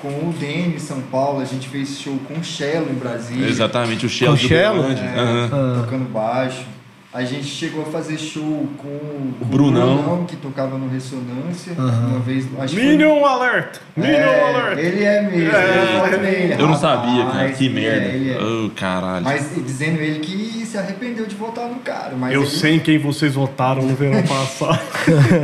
[0.00, 3.48] com o Demi em São Paulo, a gente fez show com o Cello em Brasília.
[3.48, 4.84] Exatamente, o Shell Com do Cello?
[4.84, 5.82] É, Aham.
[5.82, 6.64] tocando baixo.
[7.12, 10.24] A gente chegou a fazer show com o Brunão.
[10.28, 11.72] que tocava no Ressonância.
[11.76, 12.06] Aham.
[12.10, 13.78] Uma vez, acho que foi- Minion Alert!
[13.96, 14.78] Minion É, Alert!
[14.78, 15.50] Ele é mesmo.
[15.56, 17.50] É, eu falei nele, Eu não sabia, cara.
[17.50, 18.06] Que ele é, merda.
[18.14, 18.38] ele é.
[18.40, 19.24] Oh, caralho.
[19.24, 22.14] Mas dizendo ele que se arrependeu de voltar no cara.
[22.16, 24.78] Mas Eu ele- sei em quem vocês votaram no verão passado.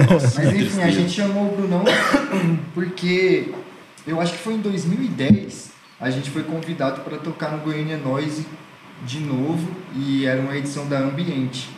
[0.09, 1.85] Nossa, Mas que enfim, a gente chamou o Brunão
[2.75, 3.49] porque
[4.07, 5.67] eu acho que foi em 2010
[6.01, 8.47] a gente foi convidado para tocar no Goiânia Noise
[9.05, 11.71] de novo e era uma edição da Ambiente.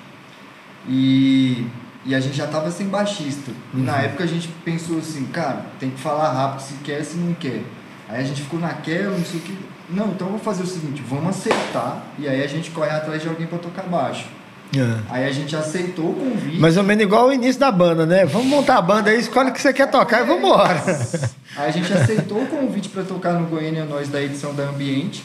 [0.88, 1.66] E,
[2.04, 3.50] e a gente já tava sem baixista.
[3.74, 7.16] E na época a gente pensou assim, cara, tem que falar rápido se quer, se
[7.16, 7.62] não quer.
[8.08, 9.58] Aí a gente ficou naquela, não sei o que.
[9.90, 13.28] Não, então vamos fazer o seguinte, vamos acertar e aí a gente corre atrás de
[13.28, 14.26] alguém para tocar baixo.
[14.76, 14.98] É.
[15.08, 16.58] Aí a gente aceitou o convite.
[16.58, 18.26] Mais ou menos igual o início da banda, né?
[18.26, 20.82] Vamos montar a banda aí, escolhe o que você quer tocar e vambora.
[21.56, 25.24] Aí a gente aceitou o convite para tocar no Goiânia Nós da edição da Ambiente.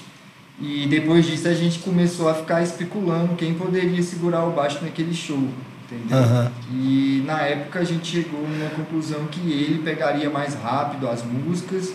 [0.66, 5.14] E depois disso a gente começou a ficar especulando quem poderia segurar o baixo naquele
[5.14, 5.50] show.
[5.92, 6.18] Entendeu?
[6.18, 6.52] Aham.
[6.72, 11.94] E na época a gente chegou numa conclusão que ele pegaria mais rápido as músicas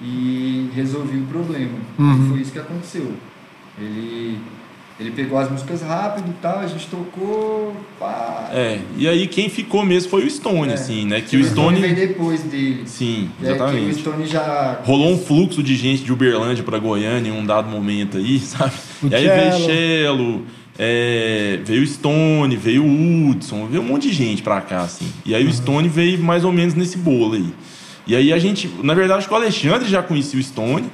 [0.00, 1.78] e resolvia o problema.
[1.98, 2.24] Uhum.
[2.24, 3.12] E foi isso que aconteceu.
[3.78, 4.40] Ele,
[5.00, 7.74] ele pegou as músicas rápido e tal, a gente tocou.
[8.00, 10.74] Pá, É, e aí quem ficou mesmo foi o Stone, É.
[10.74, 11.20] assim, né?
[11.20, 11.80] Que o Stone.
[11.80, 12.82] veio depois dele.
[12.86, 14.00] Sim, É, que o exatamente.
[14.00, 18.16] Stone já Rolou um fluxo de gente de Uberlândia pra Goiânia em um dado momento
[18.16, 18.72] aí, sabe?
[19.02, 19.66] O e aí veio Cello.
[19.66, 20.46] Cello,
[20.78, 25.06] é, veio Stone, veio Hudson, veio um monte de gente pra cá, assim.
[25.26, 27.46] E aí o Stone veio mais ou menos nesse bolo aí.
[28.06, 30.86] E aí a gente, na verdade, acho que o Alexandre já conhecia o Stone.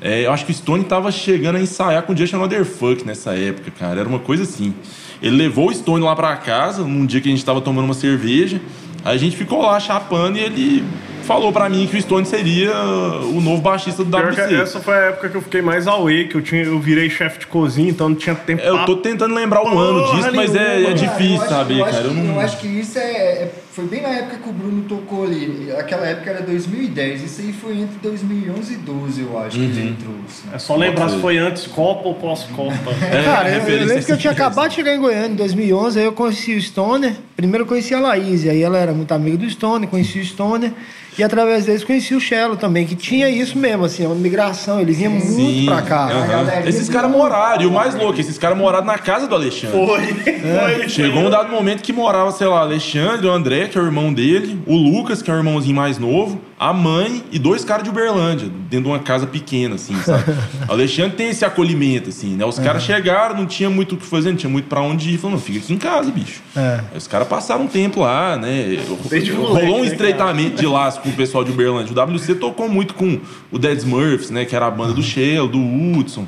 [0.00, 3.06] É, eu acho que o Stone tava chegando a ensaiar com o Just Another Fuck
[3.06, 4.00] nessa época, cara.
[4.00, 4.74] Era uma coisa assim.
[5.22, 7.94] Ele levou o Stone lá pra casa, num dia que a gente tava tomando uma
[7.94, 8.60] cerveja.
[9.04, 10.84] Aí a gente ficou lá chapando e ele
[11.24, 14.54] falou pra mim que o Stone seria o novo baixista do Pior WC.
[14.56, 17.38] essa foi a época que eu fiquei mais away, que eu, tinha, eu virei chefe
[17.40, 20.54] de cozinha, então não tinha tempo Eu tô tentando lembrar o ano Porra disso, mas
[20.56, 22.04] é, é difícil eu acho- saber, eu cara.
[22.04, 22.34] Eu que- não...
[22.34, 25.72] eu acho que isso é, é- Foi bem na época que o Bruno tocou ali.
[25.78, 27.22] Aquela época era 2010.
[27.22, 29.70] Isso aí foi entre 2011 e 12, eu acho, que Uhum.
[29.70, 30.14] ele entrou.
[30.28, 30.48] assim.
[30.52, 32.74] É só lembrar se foi antes Copa ou pós-Copa.
[33.10, 35.98] É, Cara, eu, eu lembro que eu tinha acabado de chegar em Goiânia em 2011,
[35.98, 37.14] aí eu conheci o Stoner.
[37.36, 40.72] Primeiro eu conheci a Laís, aí ela era muito amiga do Stoner, conheci o Stoner.
[41.18, 44.92] E através deles conheci o Cello também, que tinha isso mesmo, assim, uma migração, ele
[44.92, 46.04] vinha muito Sim, pra cá.
[46.06, 49.34] A galerinha Esses caras moraram, e o mais louco, esses caras moraram na casa do
[49.34, 49.76] Alexandre.
[49.76, 50.88] Foi, foi.
[50.88, 54.12] Chegou um dado momento que morava, sei lá, Alexandre, o André, que é o irmão
[54.12, 57.88] dele, o Lucas, que é o irmãozinho mais novo, a mãe e dois caras de
[57.88, 60.24] Uberlândia, dentro de uma casa pequena, assim, sabe?
[60.68, 62.44] o Alexandre tem esse acolhimento, assim, né?
[62.44, 65.16] Os caras chegaram, não tinha muito o que fazer, não tinha muito pra onde ir.
[65.16, 66.42] Falou, não, fica aqui em casa, bicho.
[66.54, 66.80] É.
[66.92, 68.78] Aí os caras passaram um tempo lá, né?
[69.08, 71.94] Desde Rolou moleque, um né, estreitamento de laço com o pessoal de Uberlândia.
[71.96, 73.18] O WC tocou muito com
[73.50, 74.44] o Dead Smurfs, né?
[74.44, 76.26] Que era a banda do Shell, do Hudson.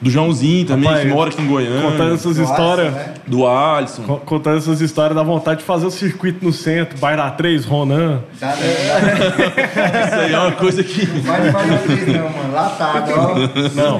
[0.00, 1.82] Do Joãozinho também, Rapaz, que mora aqui em Goiânia.
[1.90, 2.90] Contando essas histórias.
[2.94, 3.14] né?
[3.26, 4.02] Do Alisson.
[4.04, 8.22] co- Contando essas histórias, dá vontade de fazer o circuito no centro, Bairro 3, Ronan.
[8.40, 11.06] Dá, dá, Isso aí é uma coisa que.
[11.06, 12.52] não vai de Bairro 3 não, mano.
[12.54, 13.34] Latado, ó.
[13.74, 13.98] Não.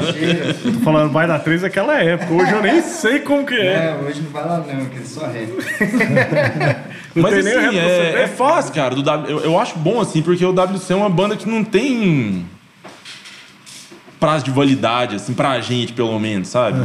[0.72, 2.32] Tô falando Bairro 3 daquela época.
[2.32, 3.66] Hoje eu nem sei como que é.
[3.66, 5.46] É, hoje não vai lá não, que é só ré.
[7.12, 8.94] Não Mas assim, é, é fácil, cara.
[8.94, 11.64] Do W, eu, eu acho bom, assim, porque o WC é uma banda que não
[11.64, 12.46] tem
[14.20, 16.78] prazo de validade, assim, pra gente, pelo menos, sabe?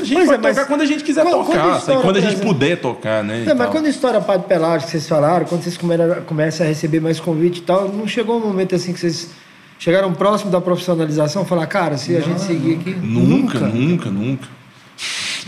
[0.00, 1.78] A gente é, mas tocar quando a gente quiser quando- tocar, quando sabe?
[1.78, 2.54] estoura, quando a gente exemplo.
[2.54, 3.38] puder tocar, né?
[3.40, 3.70] Não, mas tal.
[3.72, 5.76] quando estoura Padre Pelágio, que vocês falaram, quando vocês
[6.24, 9.30] começam a receber mais convite e tal, não chegou um momento assim que vocês
[9.78, 11.44] chegaram próximo da profissionalização?
[11.44, 12.90] Falar, cara, se a gente seguir aqui.
[12.94, 14.46] Nunca, nunca, nunca.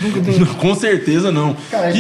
[0.02, 0.46] Nunca deu.
[0.58, 1.56] Com certeza não.
[1.70, 1.94] Cara, a e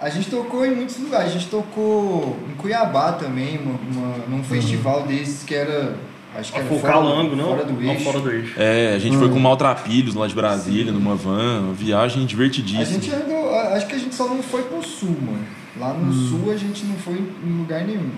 [0.00, 1.28] a gente tocou em muitos lugares.
[1.28, 3.78] A gente tocou em Cuiabá também, uma,
[4.08, 5.94] uma- num festival desses que era.
[6.34, 7.44] Acho que era o fora, Calango, não?
[7.48, 8.04] fora do Não, eixo.
[8.04, 8.54] fora do eixo.
[8.56, 12.84] É, a gente foi com Maltrapilhos lá de Brasília, numa van, uma viagem A divertidíssima.
[12.86, 15.44] gente andou, a- acho que a gente só não foi pro sul, mano.
[15.78, 17.14] Lá no sul a gente não foi
[17.44, 18.08] em lugar nenhum.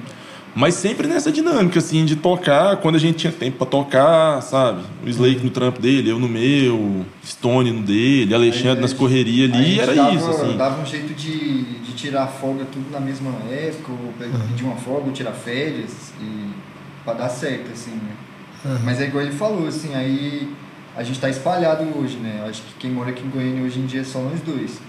[0.57, 4.83] Mas sempre nessa dinâmica, assim, de tocar quando a gente tinha tempo pra tocar, sabe?
[5.05, 8.97] O Slake no trampo dele, eu no meu, Stone no dele, Alexandre Aí, nas a
[8.97, 10.57] correrias A ali, era dava, isso, assim.
[10.57, 14.77] Dava um jeito de, de tirar folga tudo na mesma época, ou pe- pedir uma
[14.77, 16.44] folga, ou tirar férias, e
[17.05, 18.79] pra dar certo, assim, né?
[18.83, 20.49] Mas é igual ele falou, assim, aí
[20.97, 22.39] a gente tá espalhado hoje, né?
[22.43, 24.81] Eu acho que quem mora aqui em Goiânia hoje em dia é só nós dois.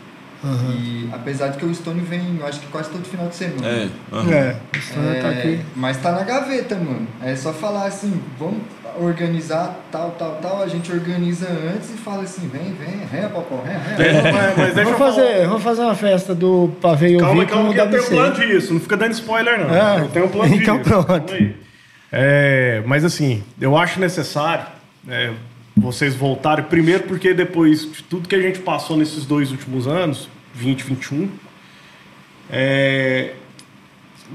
[0.77, 3.67] E apesar de que o Stone vem, eu acho que quase todo final de semana.
[3.67, 4.31] É, aham.
[4.31, 5.59] É, o Stone tá É, aqui.
[5.75, 7.07] mas tá na gaveta, mano.
[7.23, 8.59] É só falar assim, vamos
[9.01, 10.61] organizar tal, tal, tal.
[10.61, 14.07] A gente organiza antes e fala assim, vem, vem, ré, popó, ré, ré.
[14.07, 17.33] É, mas, mas deixa Vamos falar- fazer, vamos fazer uma festa do Pavê e Calma,
[17.41, 18.73] Ouvir calma, que eu tenho um plano disso.
[18.73, 19.69] Não fica dando spoiler, não.
[19.73, 20.89] Ah, eu tenho um plano então disso.
[21.03, 21.33] pronto.
[22.17, 24.65] É, mas assim, eu acho necessário
[25.09, 25.31] é,
[25.75, 26.63] vocês voltarem.
[26.63, 31.29] Primeiro, porque depois de tudo que a gente passou nesses dois últimos anos, 20, 21,
[32.49, 33.33] é,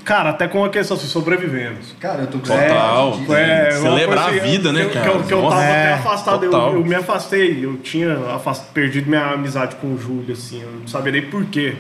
[0.05, 1.95] cara, até com a questão assim, sobrevivemos.
[1.99, 3.12] Cara, eu tô Total.
[3.18, 3.35] disso.
[3.35, 5.11] É, uma Celebrar coisa a vida, né, que, cara?
[5.11, 6.74] Que, eu- que eu tava É, até afastado, eu, total.
[6.74, 10.87] eu me afastei, eu tinha afast- perdido minha amizade com o Júlio, assim, eu não
[10.87, 11.76] sabia nem por quê.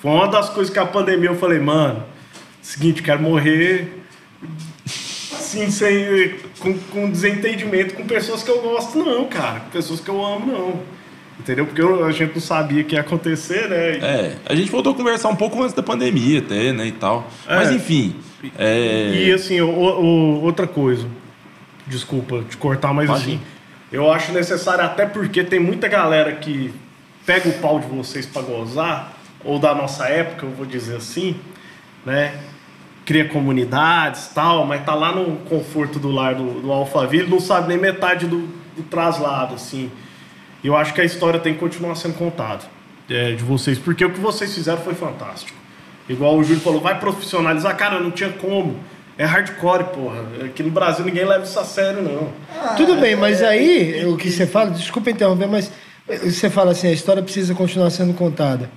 [0.00, 2.04] Foi uma das coisas que a pandemia eu falei, mano,
[2.60, 4.01] seguinte, quero morrer
[5.60, 10.08] assim, sem, com, com desentendimento com pessoas que eu gosto, não, cara, com pessoas que
[10.08, 10.80] eu amo, não.
[11.38, 11.66] Entendeu?
[11.66, 13.96] Porque eu- a gente não sabia que ia acontecer, né?
[13.98, 16.92] E- É, a gente voltou a conversar um pouco antes da pandemia até, né, e
[16.92, 17.28] tal.
[17.48, 17.56] É.
[17.56, 18.14] Mas enfim,
[18.58, 19.12] é...
[19.26, 21.06] E assim, o- o- outra coisa,
[21.86, 23.34] desculpa te cortar, mas Imagina.
[23.34, 23.40] assim,
[23.90, 26.72] eu acho necessário, até porque tem muita galera que
[27.26, 31.34] pega o pau de vocês pra gozar, ou da nossa época, eu vou dizer assim,
[32.06, 32.34] né?
[33.04, 37.68] Cria comunidades tal, mas tá lá no conforto do lar do, do Alphaville, não sabe
[37.68, 39.90] nem metade do, do traslado, assim.
[40.62, 42.62] E eu acho que a história tem que continuar sendo contada
[43.10, 45.58] é, de vocês, porque o que vocês fizeram foi fantástico.
[46.08, 47.76] Igual o Júlio falou, vai profissionalizar.
[47.76, 48.78] Cara, não tinha como.
[49.16, 50.24] É hardcore, porra.
[50.44, 52.32] Aqui no Brasil ninguém leva isso a sério, não.
[52.76, 55.70] Tudo bem, mas aí, o que você fala, desculpa interromper, mas
[56.06, 58.70] você fala assim, a história precisa continuar sendo contada.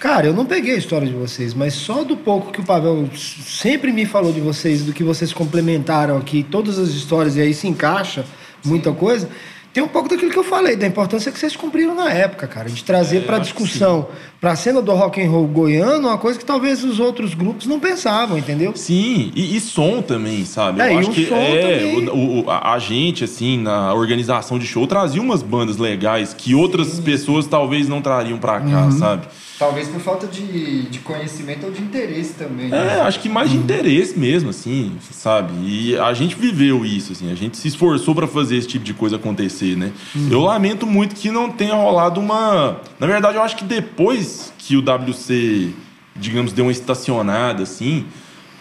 [0.00, 3.08] Cara, eu não peguei a história de vocês, mas só do pouco que o Pavel
[3.14, 7.52] sempre me falou de vocês, do que vocês complementaram aqui, todas as histórias, e aí
[7.52, 8.24] se encaixa
[8.64, 9.28] muita coisa,
[9.74, 12.70] tem um pouco daquilo que eu falei, da importância que vocês cumpriram na época, cara,
[12.70, 14.08] de trazer para discussão,
[14.40, 17.66] para a cena do rock and roll goiano, uma coisa que talvez os outros grupos
[17.66, 18.72] não pensavam, entendeu?
[18.74, 20.80] Sim, e, e som também, sabe?
[20.80, 22.08] É, Eu e acho que som é, também.
[22.08, 26.98] o- o- a, gente, assim, na organização de show, trazia umas bandas legais que outras
[26.98, 28.92] pessoas talvez não trariam pra cá, Uhum.
[28.92, 29.26] sabe?
[29.60, 32.68] Talvez por falta de, de conhecimento ou de interesse também.
[32.68, 33.00] É, né?
[33.02, 33.62] acho que mais de Uhum.
[33.62, 35.52] interesse mesmo, assim, sabe?
[35.62, 38.94] E a gente viveu isso, assim, a gente se esforçou pra fazer esse tipo de
[38.94, 39.92] coisa acontecer, né?
[40.16, 40.28] Uhum.
[40.30, 42.80] Eu lamento muito que não tenha rolado uma.
[42.98, 45.68] Na verdade, eu acho que depois que o WC,
[46.16, 48.06] digamos, deu uma estacionada, assim,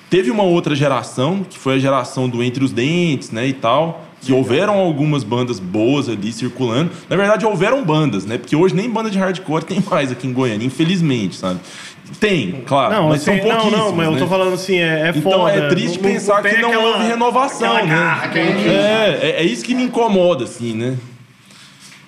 [0.09, 4.05] teve uma outra geração, que foi a geração do Entre os Dentes, né, e tal.
[4.21, 6.91] Que houveram algumas bandas boas ali circulando.
[7.09, 8.37] Na verdade, houveram bandas, né?
[8.37, 11.59] Porque hoje nem banda de hardcore tem mais aqui em Goiânia, infelizmente, sabe?
[12.19, 14.29] Tem, claro, não, mas assim, são não, pouquíssimos, não, mas eu tô né?
[14.29, 15.51] falando assim, é, é Então foda.
[15.53, 18.29] é triste pensar que tem não aquela- houve renovação, né?
[18.33, 20.97] que É, é, é isso que me incomoda, assim, né?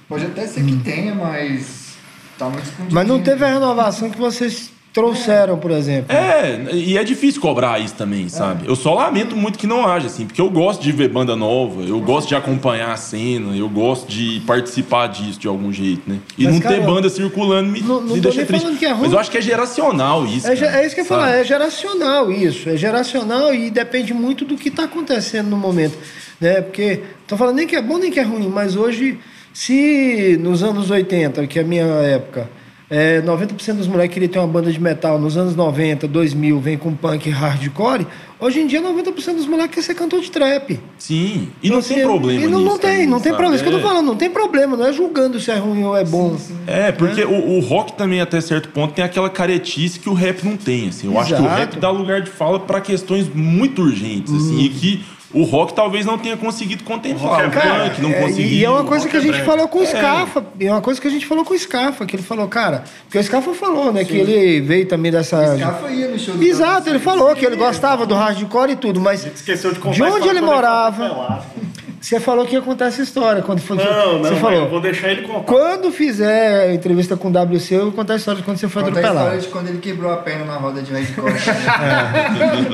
[0.09, 1.93] Pode até ser que tenha, mas
[2.37, 2.93] tá muito escondido.
[2.95, 6.13] Mas não teve a renovação que vocês trouxeram, por exemplo.
[6.15, 8.67] É, e é difícil cobrar isso também, sabe?
[8.67, 11.81] Eu só lamento muito que não haja, assim, porque eu gosto de ver banda nova,
[11.83, 16.17] eu gosto de acompanhar a cena, eu gosto de participar disso de algum jeito, né?
[16.37, 18.61] E Mas, não cara, ter banda circulando me, não- não me tô deixa triste.
[18.63, 19.01] falando que é ruim.
[19.03, 20.47] Mas eu acho que é geracional isso.
[20.47, 22.67] É, cara, é isso que eu ia falar, é geracional isso.
[22.69, 25.97] É geracional e depende muito do que está acontecendo no momento.
[26.39, 26.59] Né?
[26.61, 29.17] Porque, tô falando nem que é bom nem que é ruim, mas hoje,
[29.53, 32.49] se nos anos 80, que é a minha época,
[32.93, 36.77] é, 90% dos moleques queriam ter uma banda de metal, nos anos 90, 2000, vem
[36.77, 38.05] com punk e hardcore,
[38.37, 40.77] hoje em dia 90% dos moleques quer ser cantor de trap.
[40.97, 43.35] Sim, e Então, não tem assim, problema E não, não tem, não tem sabe?
[43.37, 43.55] problema.
[43.55, 43.81] Isso que eu tô É.
[43.81, 46.35] falando, não tem problema, não é julgando se é ruim ou é bom.
[46.67, 50.43] É, porque o, o rock também, até certo ponto, tem aquela caretice que o rap
[50.43, 50.89] não tem.
[50.89, 51.07] Assim.
[51.07, 51.59] Eu acho que o Exato.
[51.61, 55.01] rap dá lugar de fala para questões muito urgentes, assim, e que
[55.33, 57.31] o rock talvez não tenha conseguido contemplar.
[57.31, 58.45] O O, rock é punk não É, conseguiu.
[58.57, 59.45] E é uma coisa que a é gente brega.
[59.45, 60.45] falou com o Scafa.
[60.59, 62.83] E é uma coisa que a gente falou com o Scafa, que ele falou, cara,
[63.03, 65.57] porque o Scafa falou, né, que ele veio também dessa.
[65.57, 68.99] Scafa ia no show do Exato, ele falou que ele gostava do hardcore e tudo,
[68.99, 71.43] mas Esqueceu de De onde ele morava?
[72.01, 73.77] Você falou que ia contar essa história quando foi.
[73.77, 74.59] Não, não, você falou.
[74.59, 75.43] eu vou deixar ele contar.
[75.43, 78.67] Quando fizer a entrevista com o WC, eu vou contar a história de quando você
[78.67, 79.25] foi Conta a atropelado.
[79.27, 81.33] história de quando ele quebrou a perna na roda de hardcore.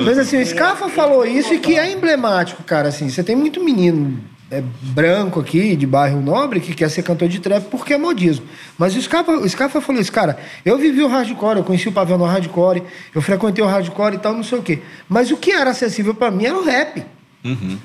[0.02, 2.88] Mas assim, o Scafa falou isso e que é emblemático, cara.
[2.88, 4.18] Assim, você tem muito menino
[4.50, 8.46] é, branco aqui, de bairro nobre, que quer ser cantor de trap porque é modismo.
[8.78, 11.92] Mas o Scafa, o Scafa falou isso, cara, eu vivi o hardcore, eu conheci o
[11.92, 12.82] Pavel no hardcore,
[13.14, 14.78] eu frequentei o hardcore e tal, não sei o quê.
[15.06, 17.04] Mas o que era acessível pra mim era o rap.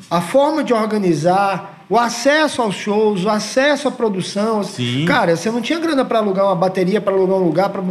[0.10, 4.64] A forma de organizar, o acesso aos shows, o acesso à produção.
[4.64, 5.06] Sim.
[5.06, 7.70] Cara, você não tinha grana pra alugar uma bateria, pra alugar um lugar.
[7.70, 7.82] Pra...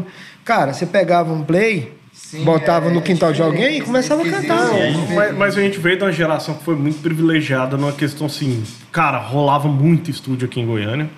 [0.44, 4.22] Cara, você pegava um play, Sim, botava é- no é quintal de alguém e começava
[4.22, 4.74] a cantar.
[4.74, 8.26] é Mas, mas a gente veio de uma geração que foi muito privilegiada numa questão
[8.26, 8.62] assim.
[8.90, 11.09] Cara, rolava muito estúdio aqui em Goiânia.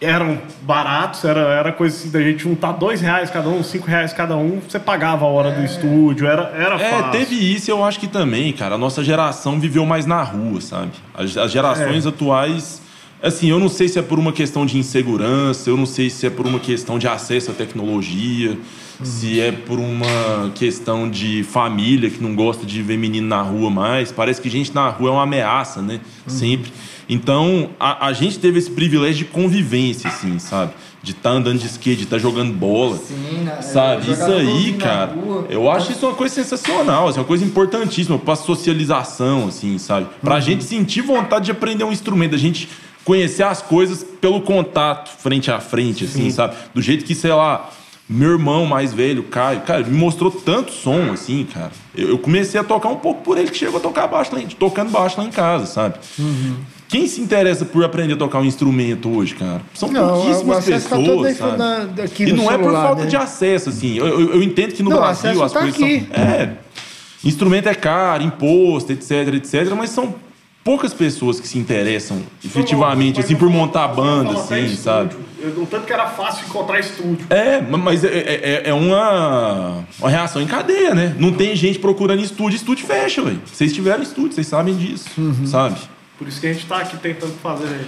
[0.00, 4.12] Eram baratos, era, era coisa assim da gente juntar dois reais cada um, cinco reais
[4.12, 7.10] cada um, você pagava a hora do estúdio, era, era É, fácil.
[7.10, 8.76] teve isso, eu acho que também, cara.
[8.76, 10.92] A nossa geração viveu mais na rua, sabe?
[11.12, 12.80] As, as gerações atuais.
[13.20, 16.24] Assim, eu não sei se é por uma questão de insegurança, eu não sei se
[16.24, 18.56] é por uma questão de acesso à tecnologia,
[19.02, 23.68] se é por uma questão de família que não gosta de ver menino na rua
[23.68, 24.12] mais.
[24.12, 25.98] Parece que gente na rua é uma ameaça, né?
[26.28, 26.70] Sempre.
[27.08, 30.72] Então, a, a gente teve esse privilégio de convivência, assim, sabe?
[31.02, 32.98] De estar andando de skate, de estar jogando bola.
[32.98, 35.46] Sim, na- Sabe, isso aí, cara, rua.
[35.48, 40.06] eu acho isso uma coisa sensacional, assim, uma coisa importantíssima pra socialização, assim, sabe?
[40.20, 40.40] Pra Uhum.
[40.40, 42.68] gente sentir vontade de aprender um instrumento, a gente
[43.04, 46.56] conhecer as coisas pelo contato, frente a frente, assim, sabe?
[46.74, 47.70] Do jeito que, sei lá,
[48.06, 51.70] meu irmão mais velho, Caio, cara, me mostrou tanto som, assim, cara.
[51.96, 54.90] Eu, comecei a tocar um pouco por ele, que chegou a tocar baixo lá, tocando
[54.90, 55.94] baixo lá em casa, sabe?
[56.18, 56.56] Uhum.
[56.88, 59.60] Quem se interessa por aprender a tocar um instrumento hoje, cara?
[59.74, 61.58] São Não, pouquíssimas tá pessoas, na- sabe?
[61.58, 61.88] na-
[62.18, 63.08] e no não é por celular, falta né?
[63.10, 63.96] de acesso, assim.
[63.98, 66.06] Eu, eu- eu entendo que no Não, Brasil as tá coisas aqui.
[66.12, 66.24] são.
[66.24, 66.52] É.
[67.24, 70.14] Instrumento é caro, imposto, etc, etc, mas são
[70.64, 74.76] poucas pessoas que se interessam efetivamente, assim, por montar banda, assim, estúdio.
[74.76, 75.16] sabe?
[75.42, 77.26] Eu- O tanto que era fácil encontrar estúdio.
[77.30, 81.14] É, mas é, é- é uma, uma reação em cadeia, né?
[81.18, 83.40] Não tem gente procurando estúdio, estúdio fecha, velho.
[83.44, 85.46] Vocês tiveram estúdio, vocês sabem disso, Uhum.
[85.46, 85.76] sabe?
[86.18, 87.86] Por isso que a gente tá aqui tentando fazer.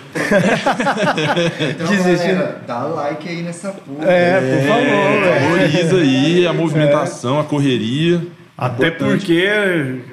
[1.71, 4.05] Então, galera, dá like aí nessa porra.
[4.11, 5.51] É, por favor, velho.
[5.51, 8.23] Valoriza aí a movimentação, a correria.
[8.57, 9.19] Até Importante.
[9.27, 9.49] porque,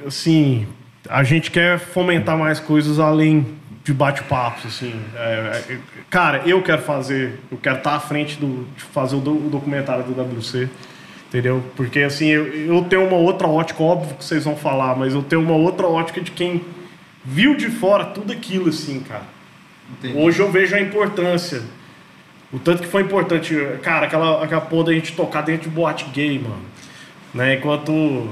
[0.08, 0.66] assim,
[1.10, 3.46] a gente quer fomentar mais coisas além
[3.84, 4.94] de bate-papos, assim.
[5.16, 5.78] É, é,
[6.10, 9.50] cara, eu quero fazer, eu quero estar à frente do, de fazer o, do- o
[9.50, 10.68] documentário do WC,
[11.28, 11.64] entendeu?
[11.76, 15.22] Porque, assim, eu, eu tenho uma outra ótica, óbvio que vocês vão falar, mas eu
[15.22, 16.62] tenho uma outra ótica de quem
[17.28, 19.24] viu de fora tudo aquilo, assim, cara.
[19.92, 20.18] Entendi.
[20.18, 21.62] Hoje eu vejo a importância.
[22.52, 26.06] O tanto que foi importante, cara, aquela, aquela porra da gente tocar dentro de boate
[26.14, 26.62] gay, mano.
[27.34, 27.56] Né?
[27.56, 28.30] Enquanto.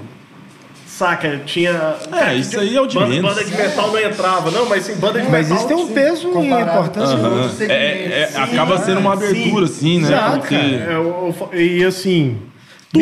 [0.88, 1.98] Saca, tinha.
[2.10, 3.30] cara, isso aí é o de banda, menos.
[3.36, 4.50] banda de metal não entrava.
[4.50, 5.58] Não, mas sim, banda de Mas metal.
[5.58, 5.94] isso tem um sim.
[5.94, 7.18] peso e importância.
[7.18, 7.42] Aham.
[7.42, 8.36] outros É, é- segmentos.
[8.54, 10.08] acaba sendo uma abertura, assim, né?
[10.08, 12.38] Exato, Porque- É, eu- eu- e assim.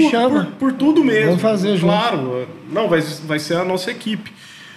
[0.09, 0.45] Chama.
[0.45, 1.27] Por, por tudo mesmo.
[1.27, 1.93] Vamos fazer junto.
[1.93, 2.47] Claro.
[2.71, 4.33] Não, vai, vai ser a nossa equipe.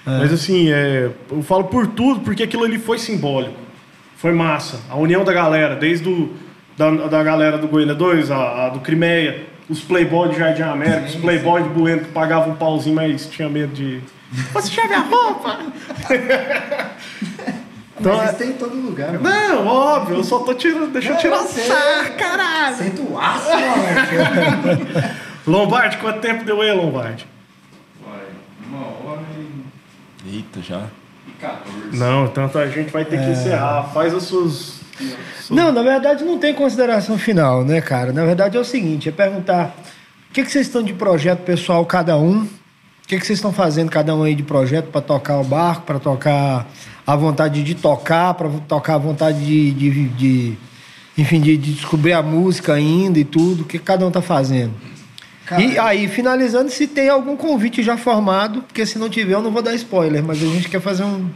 [0.07, 0.19] É.
[0.19, 3.57] Mas assim, é, eu falo por tudo, porque aquilo ali foi simbólico.
[4.17, 4.81] Foi massa.
[4.89, 6.33] A união da galera, desde o,
[6.77, 11.07] da, da galera do Goiânia 2, a, a do Crimeia, os playboy de Jardim América,
[11.07, 14.01] os playboy de Bueno que pagavam um pauzinho, mas tinha medo de...
[14.55, 15.59] Você já minha roupa?
[17.99, 19.23] Então, Mas é- isso tem em todo lugar, mano.
[19.23, 20.93] Não, óbvio, eu só tô tirando...
[20.93, 22.77] Deixa eu tirar o sarro, caralho!
[22.77, 24.87] Senta o aço, mano.
[25.47, 27.27] Lombardi, quanto tempo deu aí, Lombardi?
[28.05, 28.21] Vai,
[28.69, 30.87] uma hora e Eita, já.
[31.27, 31.97] e 14.
[31.97, 33.25] Não, tanto a gente vai ter É.
[33.25, 33.85] que encerrar.
[33.93, 34.81] Faz as suas...
[35.51, 38.13] Não, na verdade não tem consideração final, né, cara?
[38.13, 39.77] Na verdade é o seguinte, é perguntar
[40.37, 42.43] que, que vocês estão de projeto pessoal, cada um?
[42.43, 42.49] O
[43.09, 45.99] que, que vocês estão fazendo, cada um aí, de projeto para tocar o barco, para
[45.99, 46.67] tocar
[47.07, 50.59] a vontade de tocar, para tocar a vontade de, de, de
[51.17, 53.63] enfim, de, de, descobrir a música ainda e tudo?
[53.63, 54.75] O que cada um tá fazendo?
[55.47, 59.43] Cara, e aí, finalizando, se tem algum convite já formado, porque se não tiver, eu
[59.43, 61.31] não vou dar spoiler, mas a gente quer fazer um,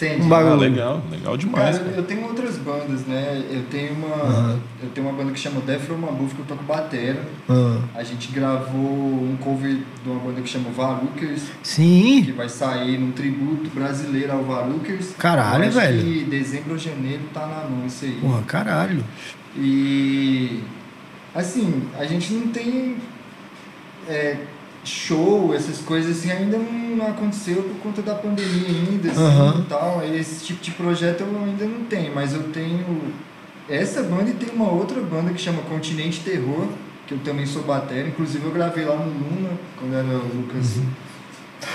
[0.00, 0.22] Entendi.
[0.22, 0.54] Um bagulho.
[0.54, 1.78] Ah, legal, legal demais.
[1.78, 3.44] Cara, eu tenho outras bandas, né?
[3.50, 4.60] Eu tenho uma, uhum.
[4.82, 7.20] eu tenho uma banda que chama Death From Above, que eu toco batera.
[7.46, 7.82] Uhum.
[7.94, 11.42] A gente gravou um cover de uma banda que chama Varukers.
[11.62, 12.22] Sim.
[12.24, 15.10] Que vai sair num tributo brasileiro ao Varukers.
[15.18, 16.02] Caralho, velho.
[16.02, 18.18] Que dezembro ou janeiro tá na mão isso aí.
[18.22, 19.04] Porra, caralho.
[19.54, 20.60] E
[21.34, 22.96] assim, a gente não tem
[24.10, 24.36] é,
[24.84, 29.64] show, essas coisas assim, ainda não aconteceu por conta da pandemia ainda, assim, uhum.
[29.64, 30.02] tal.
[30.04, 33.12] Esse tipo de projeto eu ainda não tenho, mas eu tenho
[33.68, 36.66] essa banda e tem uma outra banda que chama Continente Terror,
[37.06, 40.76] que eu também sou batera, inclusive eu gravei lá no Luna, quando era o Lucas.
[40.76, 40.86] Uhum.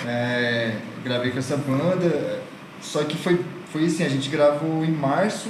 [0.07, 2.41] É, gravei com essa banda,
[2.81, 3.39] só que foi,
[3.71, 5.49] foi assim, a gente gravou em março,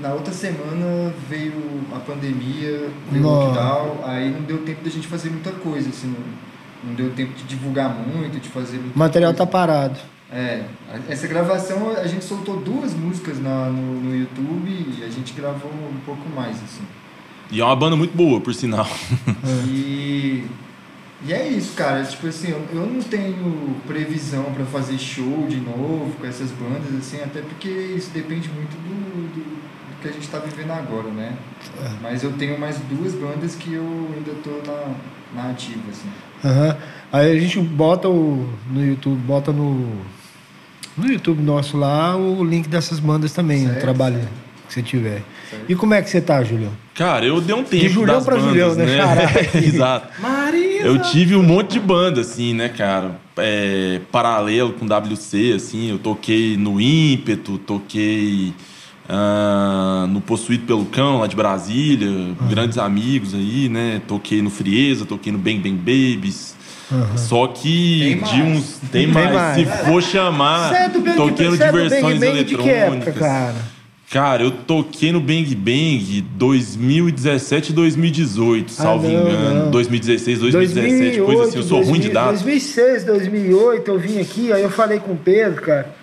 [0.00, 1.52] na outra semana veio
[1.94, 6.08] a pandemia, veio o lockdown, aí não deu tempo da gente fazer muita coisa, assim,
[6.08, 6.50] não
[6.82, 8.94] não deu tempo de divulgar muito, de fazer muito.
[8.94, 9.46] O material coisa.
[9.46, 9.98] tá parado.
[10.32, 10.64] É,
[11.08, 15.70] essa gravação a gente soltou duas músicas na, no, no YouTube e a gente gravou
[15.70, 16.82] um pouco mais, assim.
[17.50, 18.88] E é uma banda muito boa, por sinal.
[19.68, 20.46] E,
[21.26, 22.02] e é isso, cara.
[22.04, 26.94] Tipo assim, eu, eu não tenho previsão para fazer show de novo com essas bandas,
[26.98, 29.60] assim, até porque isso depende muito do, do, do
[30.00, 31.34] que a gente está vivendo agora, né?
[31.82, 31.90] É.
[32.02, 34.94] Mas eu tenho mais duas bandas que eu ainda tô na,
[35.34, 36.08] na ativa, assim.
[36.42, 36.76] Uhum.
[37.12, 39.96] Aí a gente bota o, no YouTube, bota no,
[40.96, 44.30] no YouTube nosso lá o link dessas bandas também, certo, o trabalho certo.
[44.68, 45.22] que você tiver.
[45.50, 45.64] Certo.
[45.68, 46.72] E como é que você tá, Julião?
[46.94, 47.82] Cara, eu dei um tempo.
[47.82, 48.86] De Julião das pra bandas, Julião, né?
[48.86, 49.50] né?
[49.64, 50.20] Exato.
[50.20, 50.86] Marisa!
[50.86, 53.20] Eu tive um monte de banda, assim, né, cara?
[53.36, 55.90] É, paralelo com WC, assim.
[55.90, 58.54] Eu toquei no Ímpeto, toquei
[59.10, 62.36] uh, no Possuído pelo Cão, lá de Brasília, uhum.
[62.48, 64.00] grandes amigos aí, né?
[64.06, 66.54] Toquei no Frieza, toquei no Bang Bang Babies.
[66.90, 67.16] Uhum.
[67.16, 68.78] Só que de uns.
[68.90, 69.32] Tem, tem mais.
[69.32, 69.56] mais.
[69.56, 72.46] Se for chamar, é toquei no Diversões Bang Bang Eletrônicas.
[72.46, 73.80] De que época, cara?
[74.10, 79.64] Cara, eu toquei no Bang Bang 2017 e 2018, ah, salvo não, engano.
[79.66, 79.70] Não.
[79.70, 81.58] 2016, 2017, 2008, coisa assim.
[81.58, 82.30] Eu sou 2000, ruim de data.
[82.30, 85.99] 2006, 2008, eu vim aqui, aí eu falei com o Pedro, cara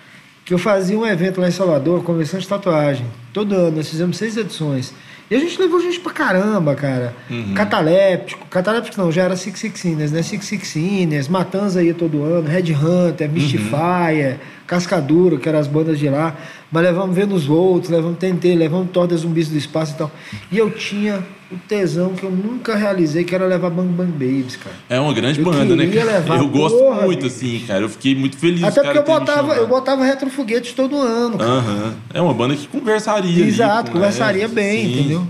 [0.48, 3.04] que eu fazia um evento lá em Salvador, convenção de tatuagem.
[3.34, 4.94] Todo ano, nós fizemos seis edições.
[5.30, 7.14] E a gente levou gente pra caramba, cara.
[7.28, 7.52] Uhum.
[7.52, 10.22] Cataléptico, Cataléptico não, já era Six Six Inners, né?
[10.22, 14.38] Six Six Inners, Matanza ia todo ano, Red Hunter, Mystifier, uhum.
[14.68, 16.36] Cascadura, que eram as bandas de lá.
[16.70, 20.10] Mas levamos Venus Volts, levamos TNT, levamos Torda Zumbis do Espaço e tal.
[20.52, 24.56] E eu tinha o tesão que eu nunca realizei, que era levar Bang Bang Babies,
[24.56, 24.76] cara.
[24.90, 26.18] É uma grande eu banda, né, cara?
[26.18, 27.80] Levar, eu gosto porra, muito, assim, cara.
[27.80, 28.62] Eu fiquei muito feliz.
[28.62, 31.50] Até porque eu botava, eu botava retrofoguetes todo ano, cara.
[31.50, 31.92] Uhum.
[32.12, 33.46] É uma banda que conversaria.
[33.46, 35.00] Exato, ali, conversaria é, bem, sim.
[35.00, 35.26] entendeu?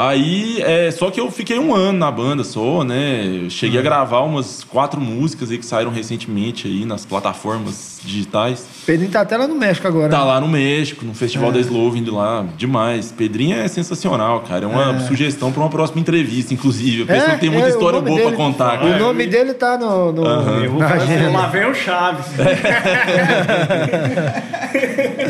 [0.00, 3.48] Aí, é, só que eu fiquei um ano na banda só, né?
[3.50, 8.64] cheguei a gravar umas quatro músicas aí que saíram recentemente aí nas plataformas digitais.
[8.86, 10.08] Pedrinho tá até lá no México agora.
[10.08, 10.24] Tá né?
[10.24, 11.54] lá no México, no Festival é.
[11.54, 12.46] da Slovin lá.
[12.56, 13.10] Demais.
[13.10, 14.66] Pedrinho é sensacional, cara.
[14.66, 15.00] É uma é.
[15.00, 17.02] sugestão para uma próxima entrevista, inclusive.
[17.02, 18.78] A pessoa é, tem muita é, história boa para contar.
[18.78, 18.94] Cara.
[18.96, 20.12] O nome dele tá no.
[20.12, 20.62] no uhum.
[20.62, 22.26] Eu vou fazer, lá vem o Chaves.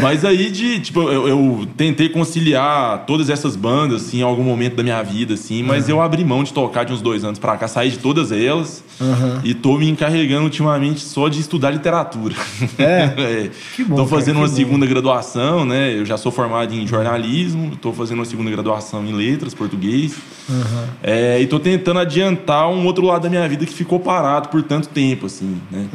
[0.01, 4.58] Mas aí, de, tipo, eu, eu, tentei conciliar todas essas bandas, assim, em algum momento
[4.77, 5.91] da minha vida, assim, mas uhum.
[5.91, 8.83] eu abri mão de tocar de uns dois anos pra cá, saí de todas elas
[9.01, 9.41] uhum.
[9.45, 12.35] e tô me encarregando ultimamente só de estudar literatura.
[12.79, 13.03] É?
[13.45, 13.51] é.
[13.75, 13.97] Que bom.
[13.97, 15.93] Tô fazendo cara, uma segunda graduação, né?
[15.97, 20.17] Eu já sou formado em jornalismo, tô fazendo uma segunda graduação em letras, português.
[20.49, 20.87] Uhum.
[21.03, 24.63] É, e tô tentando adiantar um outro lado da minha vida que ficou parado por
[24.63, 25.89] tanto tempo, assim, né?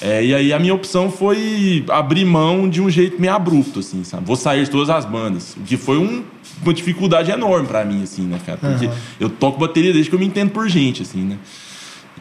[0.00, 4.04] É, e aí a minha opção foi abrir mão de um jeito meio abrupto, assim,
[4.04, 4.24] sabe?
[4.26, 5.56] Vou sair de todas as bandas.
[5.56, 6.22] O que foi um,
[6.68, 8.58] uma dificuldade enorme para mim, assim, né, cara?
[8.58, 8.92] Porque uhum.
[9.20, 11.38] eu toco bateria desde que eu me entendo por gente, assim, né?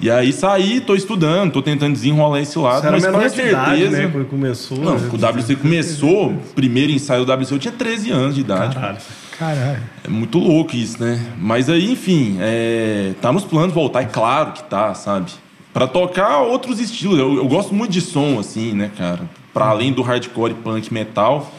[0.01, 3.49] E aí saí, tô estudando, tô tentando desenrolar esse lado, Você mas com certeza.
[3.49, 4.77] Idade, né, quando começou.
[4.77, 5.09] Não, né?
[5.11, 8.75] o WC começou, primeiro ensaio do WC, eu tinha 13 anos de idade.
[8.75, 8.97] Caralho.
[9.37, 9.83] Caralho.
[10.03, 11.19] É muito louco isso, né?
[11.37, 13.13] Mas aí, enfim, é...
[13.21, 15.31] tá nos planos voltar, é claro que tá, sabe?
[15.73, 17.17] Para tocar outros estilos.
[17.17, 19.21] Eu, eu, gosto muito de som, assim, né, cara?
[19.53, 21.51] Para além do hardcore, punk, metal,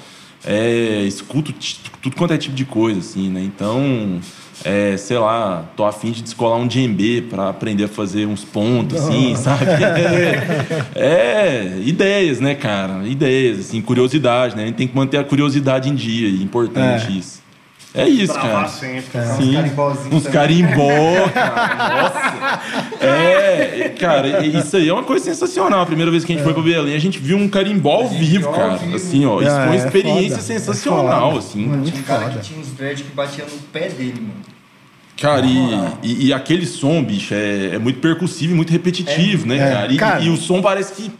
[0.46, 1.54] é, escuto
[2.02, 3.42] tudo quanto é tipo de coisa, assim, né?
[3.42, 4.20] Então,
[4.64, 9.00] é, sei lá, tô afim de descolar um djembe para aprender a fazer uns pontos,
[9.00, 9.64] assim, sabe?
[10.94, 13.06] É, ideias, né, cara?
[13.06, 14.64] Ideias, assim, curiosidade, né?
[14.64, 17.12] A gente tem que manter a curiosidade em dia, é importante é.
[17.12, 17.43] isso.
[17.96, 18.66] É isso, cara.
[18.66, 19.20] sempre.
[19.20, 19.52] Uns Sim.
[19.54, 20.32] carimbozinhos Uns também.
[20.32, 22.02] carimbó, cara.
[22.02, 22.60] Nossa.
[23.00, 25.80] É, cara, isso aí é uma coisa sensacional.
[25.82, 28.08] A primeira vez que a gente foi pra Belém, a gente viu um carimbó ao
[28.08, 28.76] vivo, ao cara.
[28.76, 28.96] vivo.
[28.96, 29.40] Assim, ó.
[29.40, 31.38] Isso É, foi uma é experiência sensacional, É foda.
[31.38, 31.66] assim.
[31.66, 32.38] Mano, tinha um cara foda.
[32.40, 34.54] que tinha uns dread que batia no pé dele, mano.
[35.20, 39.56] Cara, e, e- e aquele som, bicho, é, é muito percussivo e muito repetitivo, né,
[39.58, 39.92] É, cara?
[39.92, 40.20] E, cara.
[40.20, 41.10] e o som parece que.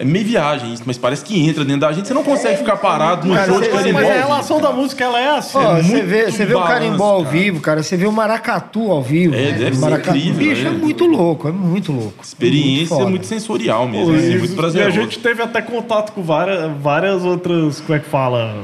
[0.00, 2.08] É meio viagem isso, mas parece que entra dentro da gente.
[2.08, 3.98] Você não consegue ficar parado no show de carimbó.
[4.00, 4.72] Mas a relação cara.
[4.72, 5.58] da música, ela é assim.
[5.58, 7.30] Ó, É você vê, você vê o carimbó ao cara.
[7.36, 7.82] vivo, cara.
[7.82, 9.34] Você vê o maracatu ao vivo.
[9.34, 10.16] É, deve ser maracatu.
[10.16, 10.78] incrível, Bicho, é né?
[10.78, 12.24] muito louco, é muito louco.
[12.24, 13.10] Experiência foda.
[13.10, 14.96] muito sensorial mesmo, Pô, assim, e- muito e a prazeroso.
[15.02, 18.54] gente teve até contato com várias, várias outras, como é que fala?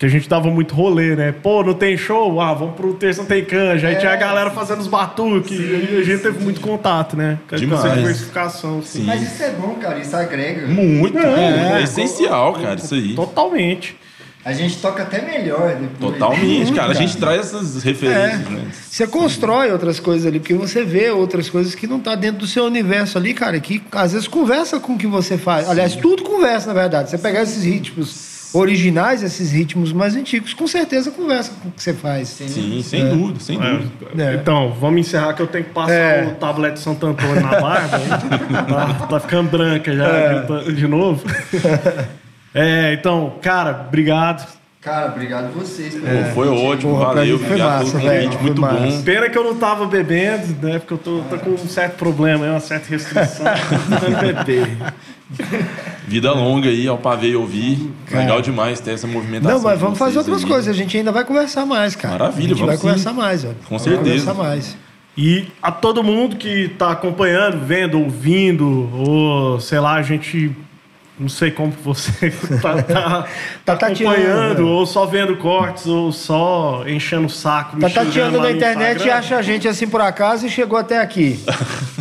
[0.00, 1.30] Que a gente dava muito rolê, né?
[1.30, 2.40] Pô, não tem show?
[2.40, 3.86] Ah, vamos pro terça não tem canja.
[3.86, 5.52] Aí tinha a galera fazendo os batuques.
[5.60, 7.38] E a gente teve muito contato, né?
[7.46, 7.94] Com essa Demais.
[7.98, 9.00] diversificação, assim.
[9.00, 9.04] Sim.
[9.04, 9.98] Mas isso é bom, cara.
[9.98, 10.66] Isso agrega.
[10.68, 13.14] Muito, É, é, essencial, cara, isso aí.
[13.14, 13.94] Totalmente.
[14.42, 16.14] A gente toca até melhor depois.
[16.14, 16.92] Totalmente, cara.
[16.92, 18.68] A gente traz essas referências, né?
[18.72, 22.46] Você constrói outras coisas ali, porque você vê outras coisas que não tá dentro do
[22.46, 25.68] seu universo ali, cara, que às vezes conversa com o que você faz.
[25.68, 27.10] Aliás, tudo conversa, na verdade.
[27.10, 31.82] Você pegar esses ritmos originais, esses ritmos mais antigos, com certeza conversa com o que
[31.82, 32.28] você faz.
[32.28, 33.90] Sim, sem dúvida, sem dúvida.
[34.18, 34.34] É.
[34.34, 36.26] Então, vamos encerrar que eu tenho que passar É.
[36.26, 37.98] o tablet de Santo Antônio na barba.
[38.98, 41.22] tá, tá ficando branca já de, de novo.
[42.54, 44.58] É, então, cara, obrigado.
[44.80, 45.94] Cara, obrigado vocês.
[45.94, 47.38] Pô, foi ótimo, Porra, valeu.
[47.38, 48.76] foi massa, velho, foi muito massa.
[48.78, 49.02] bom.
[49.02, 50.78] Pena que eu não tava bebendo, né?
[50.78, 53.44] Porque eu tô, tô com um certo problema, é uma certa restrição.
[54.00, 54.68] Tentando beber.
[56.06, 57.90] Vida longa aí, ao pavê ouvir.
[58.10, 59.58] Legal demais ter essa movimentação.
[59.58, 60.48] Não, mas vamos fazer outras aí.
[60.48, 60.68] coisas.
[60.68, 62.18] A gente ainda vai conversar mais, cara.
[62.18, 62.86] Maravilha, A gente vai vamos sim.
[62.86, 63.48] conversar mais, ó.
[63.48, 64.02] Com Vamos certeza.
[64.02, 64.76] conversar mais.
[65.16, 70.50] E a todo mundo que tá acompanhando, vendo, ouvindo, ou sei lá, a gente.
[71.18, 72.30] Não sei como você
[72.62, 73.26] tá, tá,
[73.62, 74.70] Tá tá acompanhando, né?
[74.70, 77.78] ou só vendo cortes, ou só enchendo o saco.
[77.78, 79.18] Tá tateando na internet e Instagram.
[79.18, 81.38] acha a gente assim por acaso e chegou até aqui.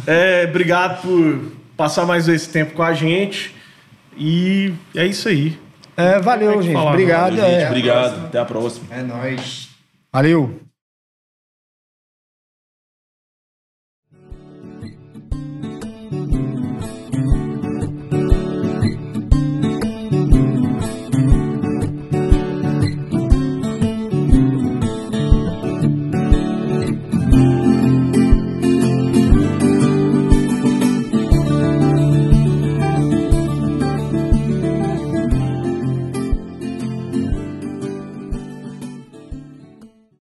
[0.08, 1.40] É, obrigado por
[1.80, 3.56] passar mais esse tempo com a gente.
[4.18, 5.58] E é isso aí.
[5.96, 6.74] É, valeu, que gente.
[6.74, 7.38] falar, Obrigado.
[7.38, 7.68] Valeu, gente, é.
[7.68, 8.26] obrigado.
[8.26, 8.88] Até a próxima.
[8.92, 9.70] É nóis.
[10.12, 10.69] Valeu.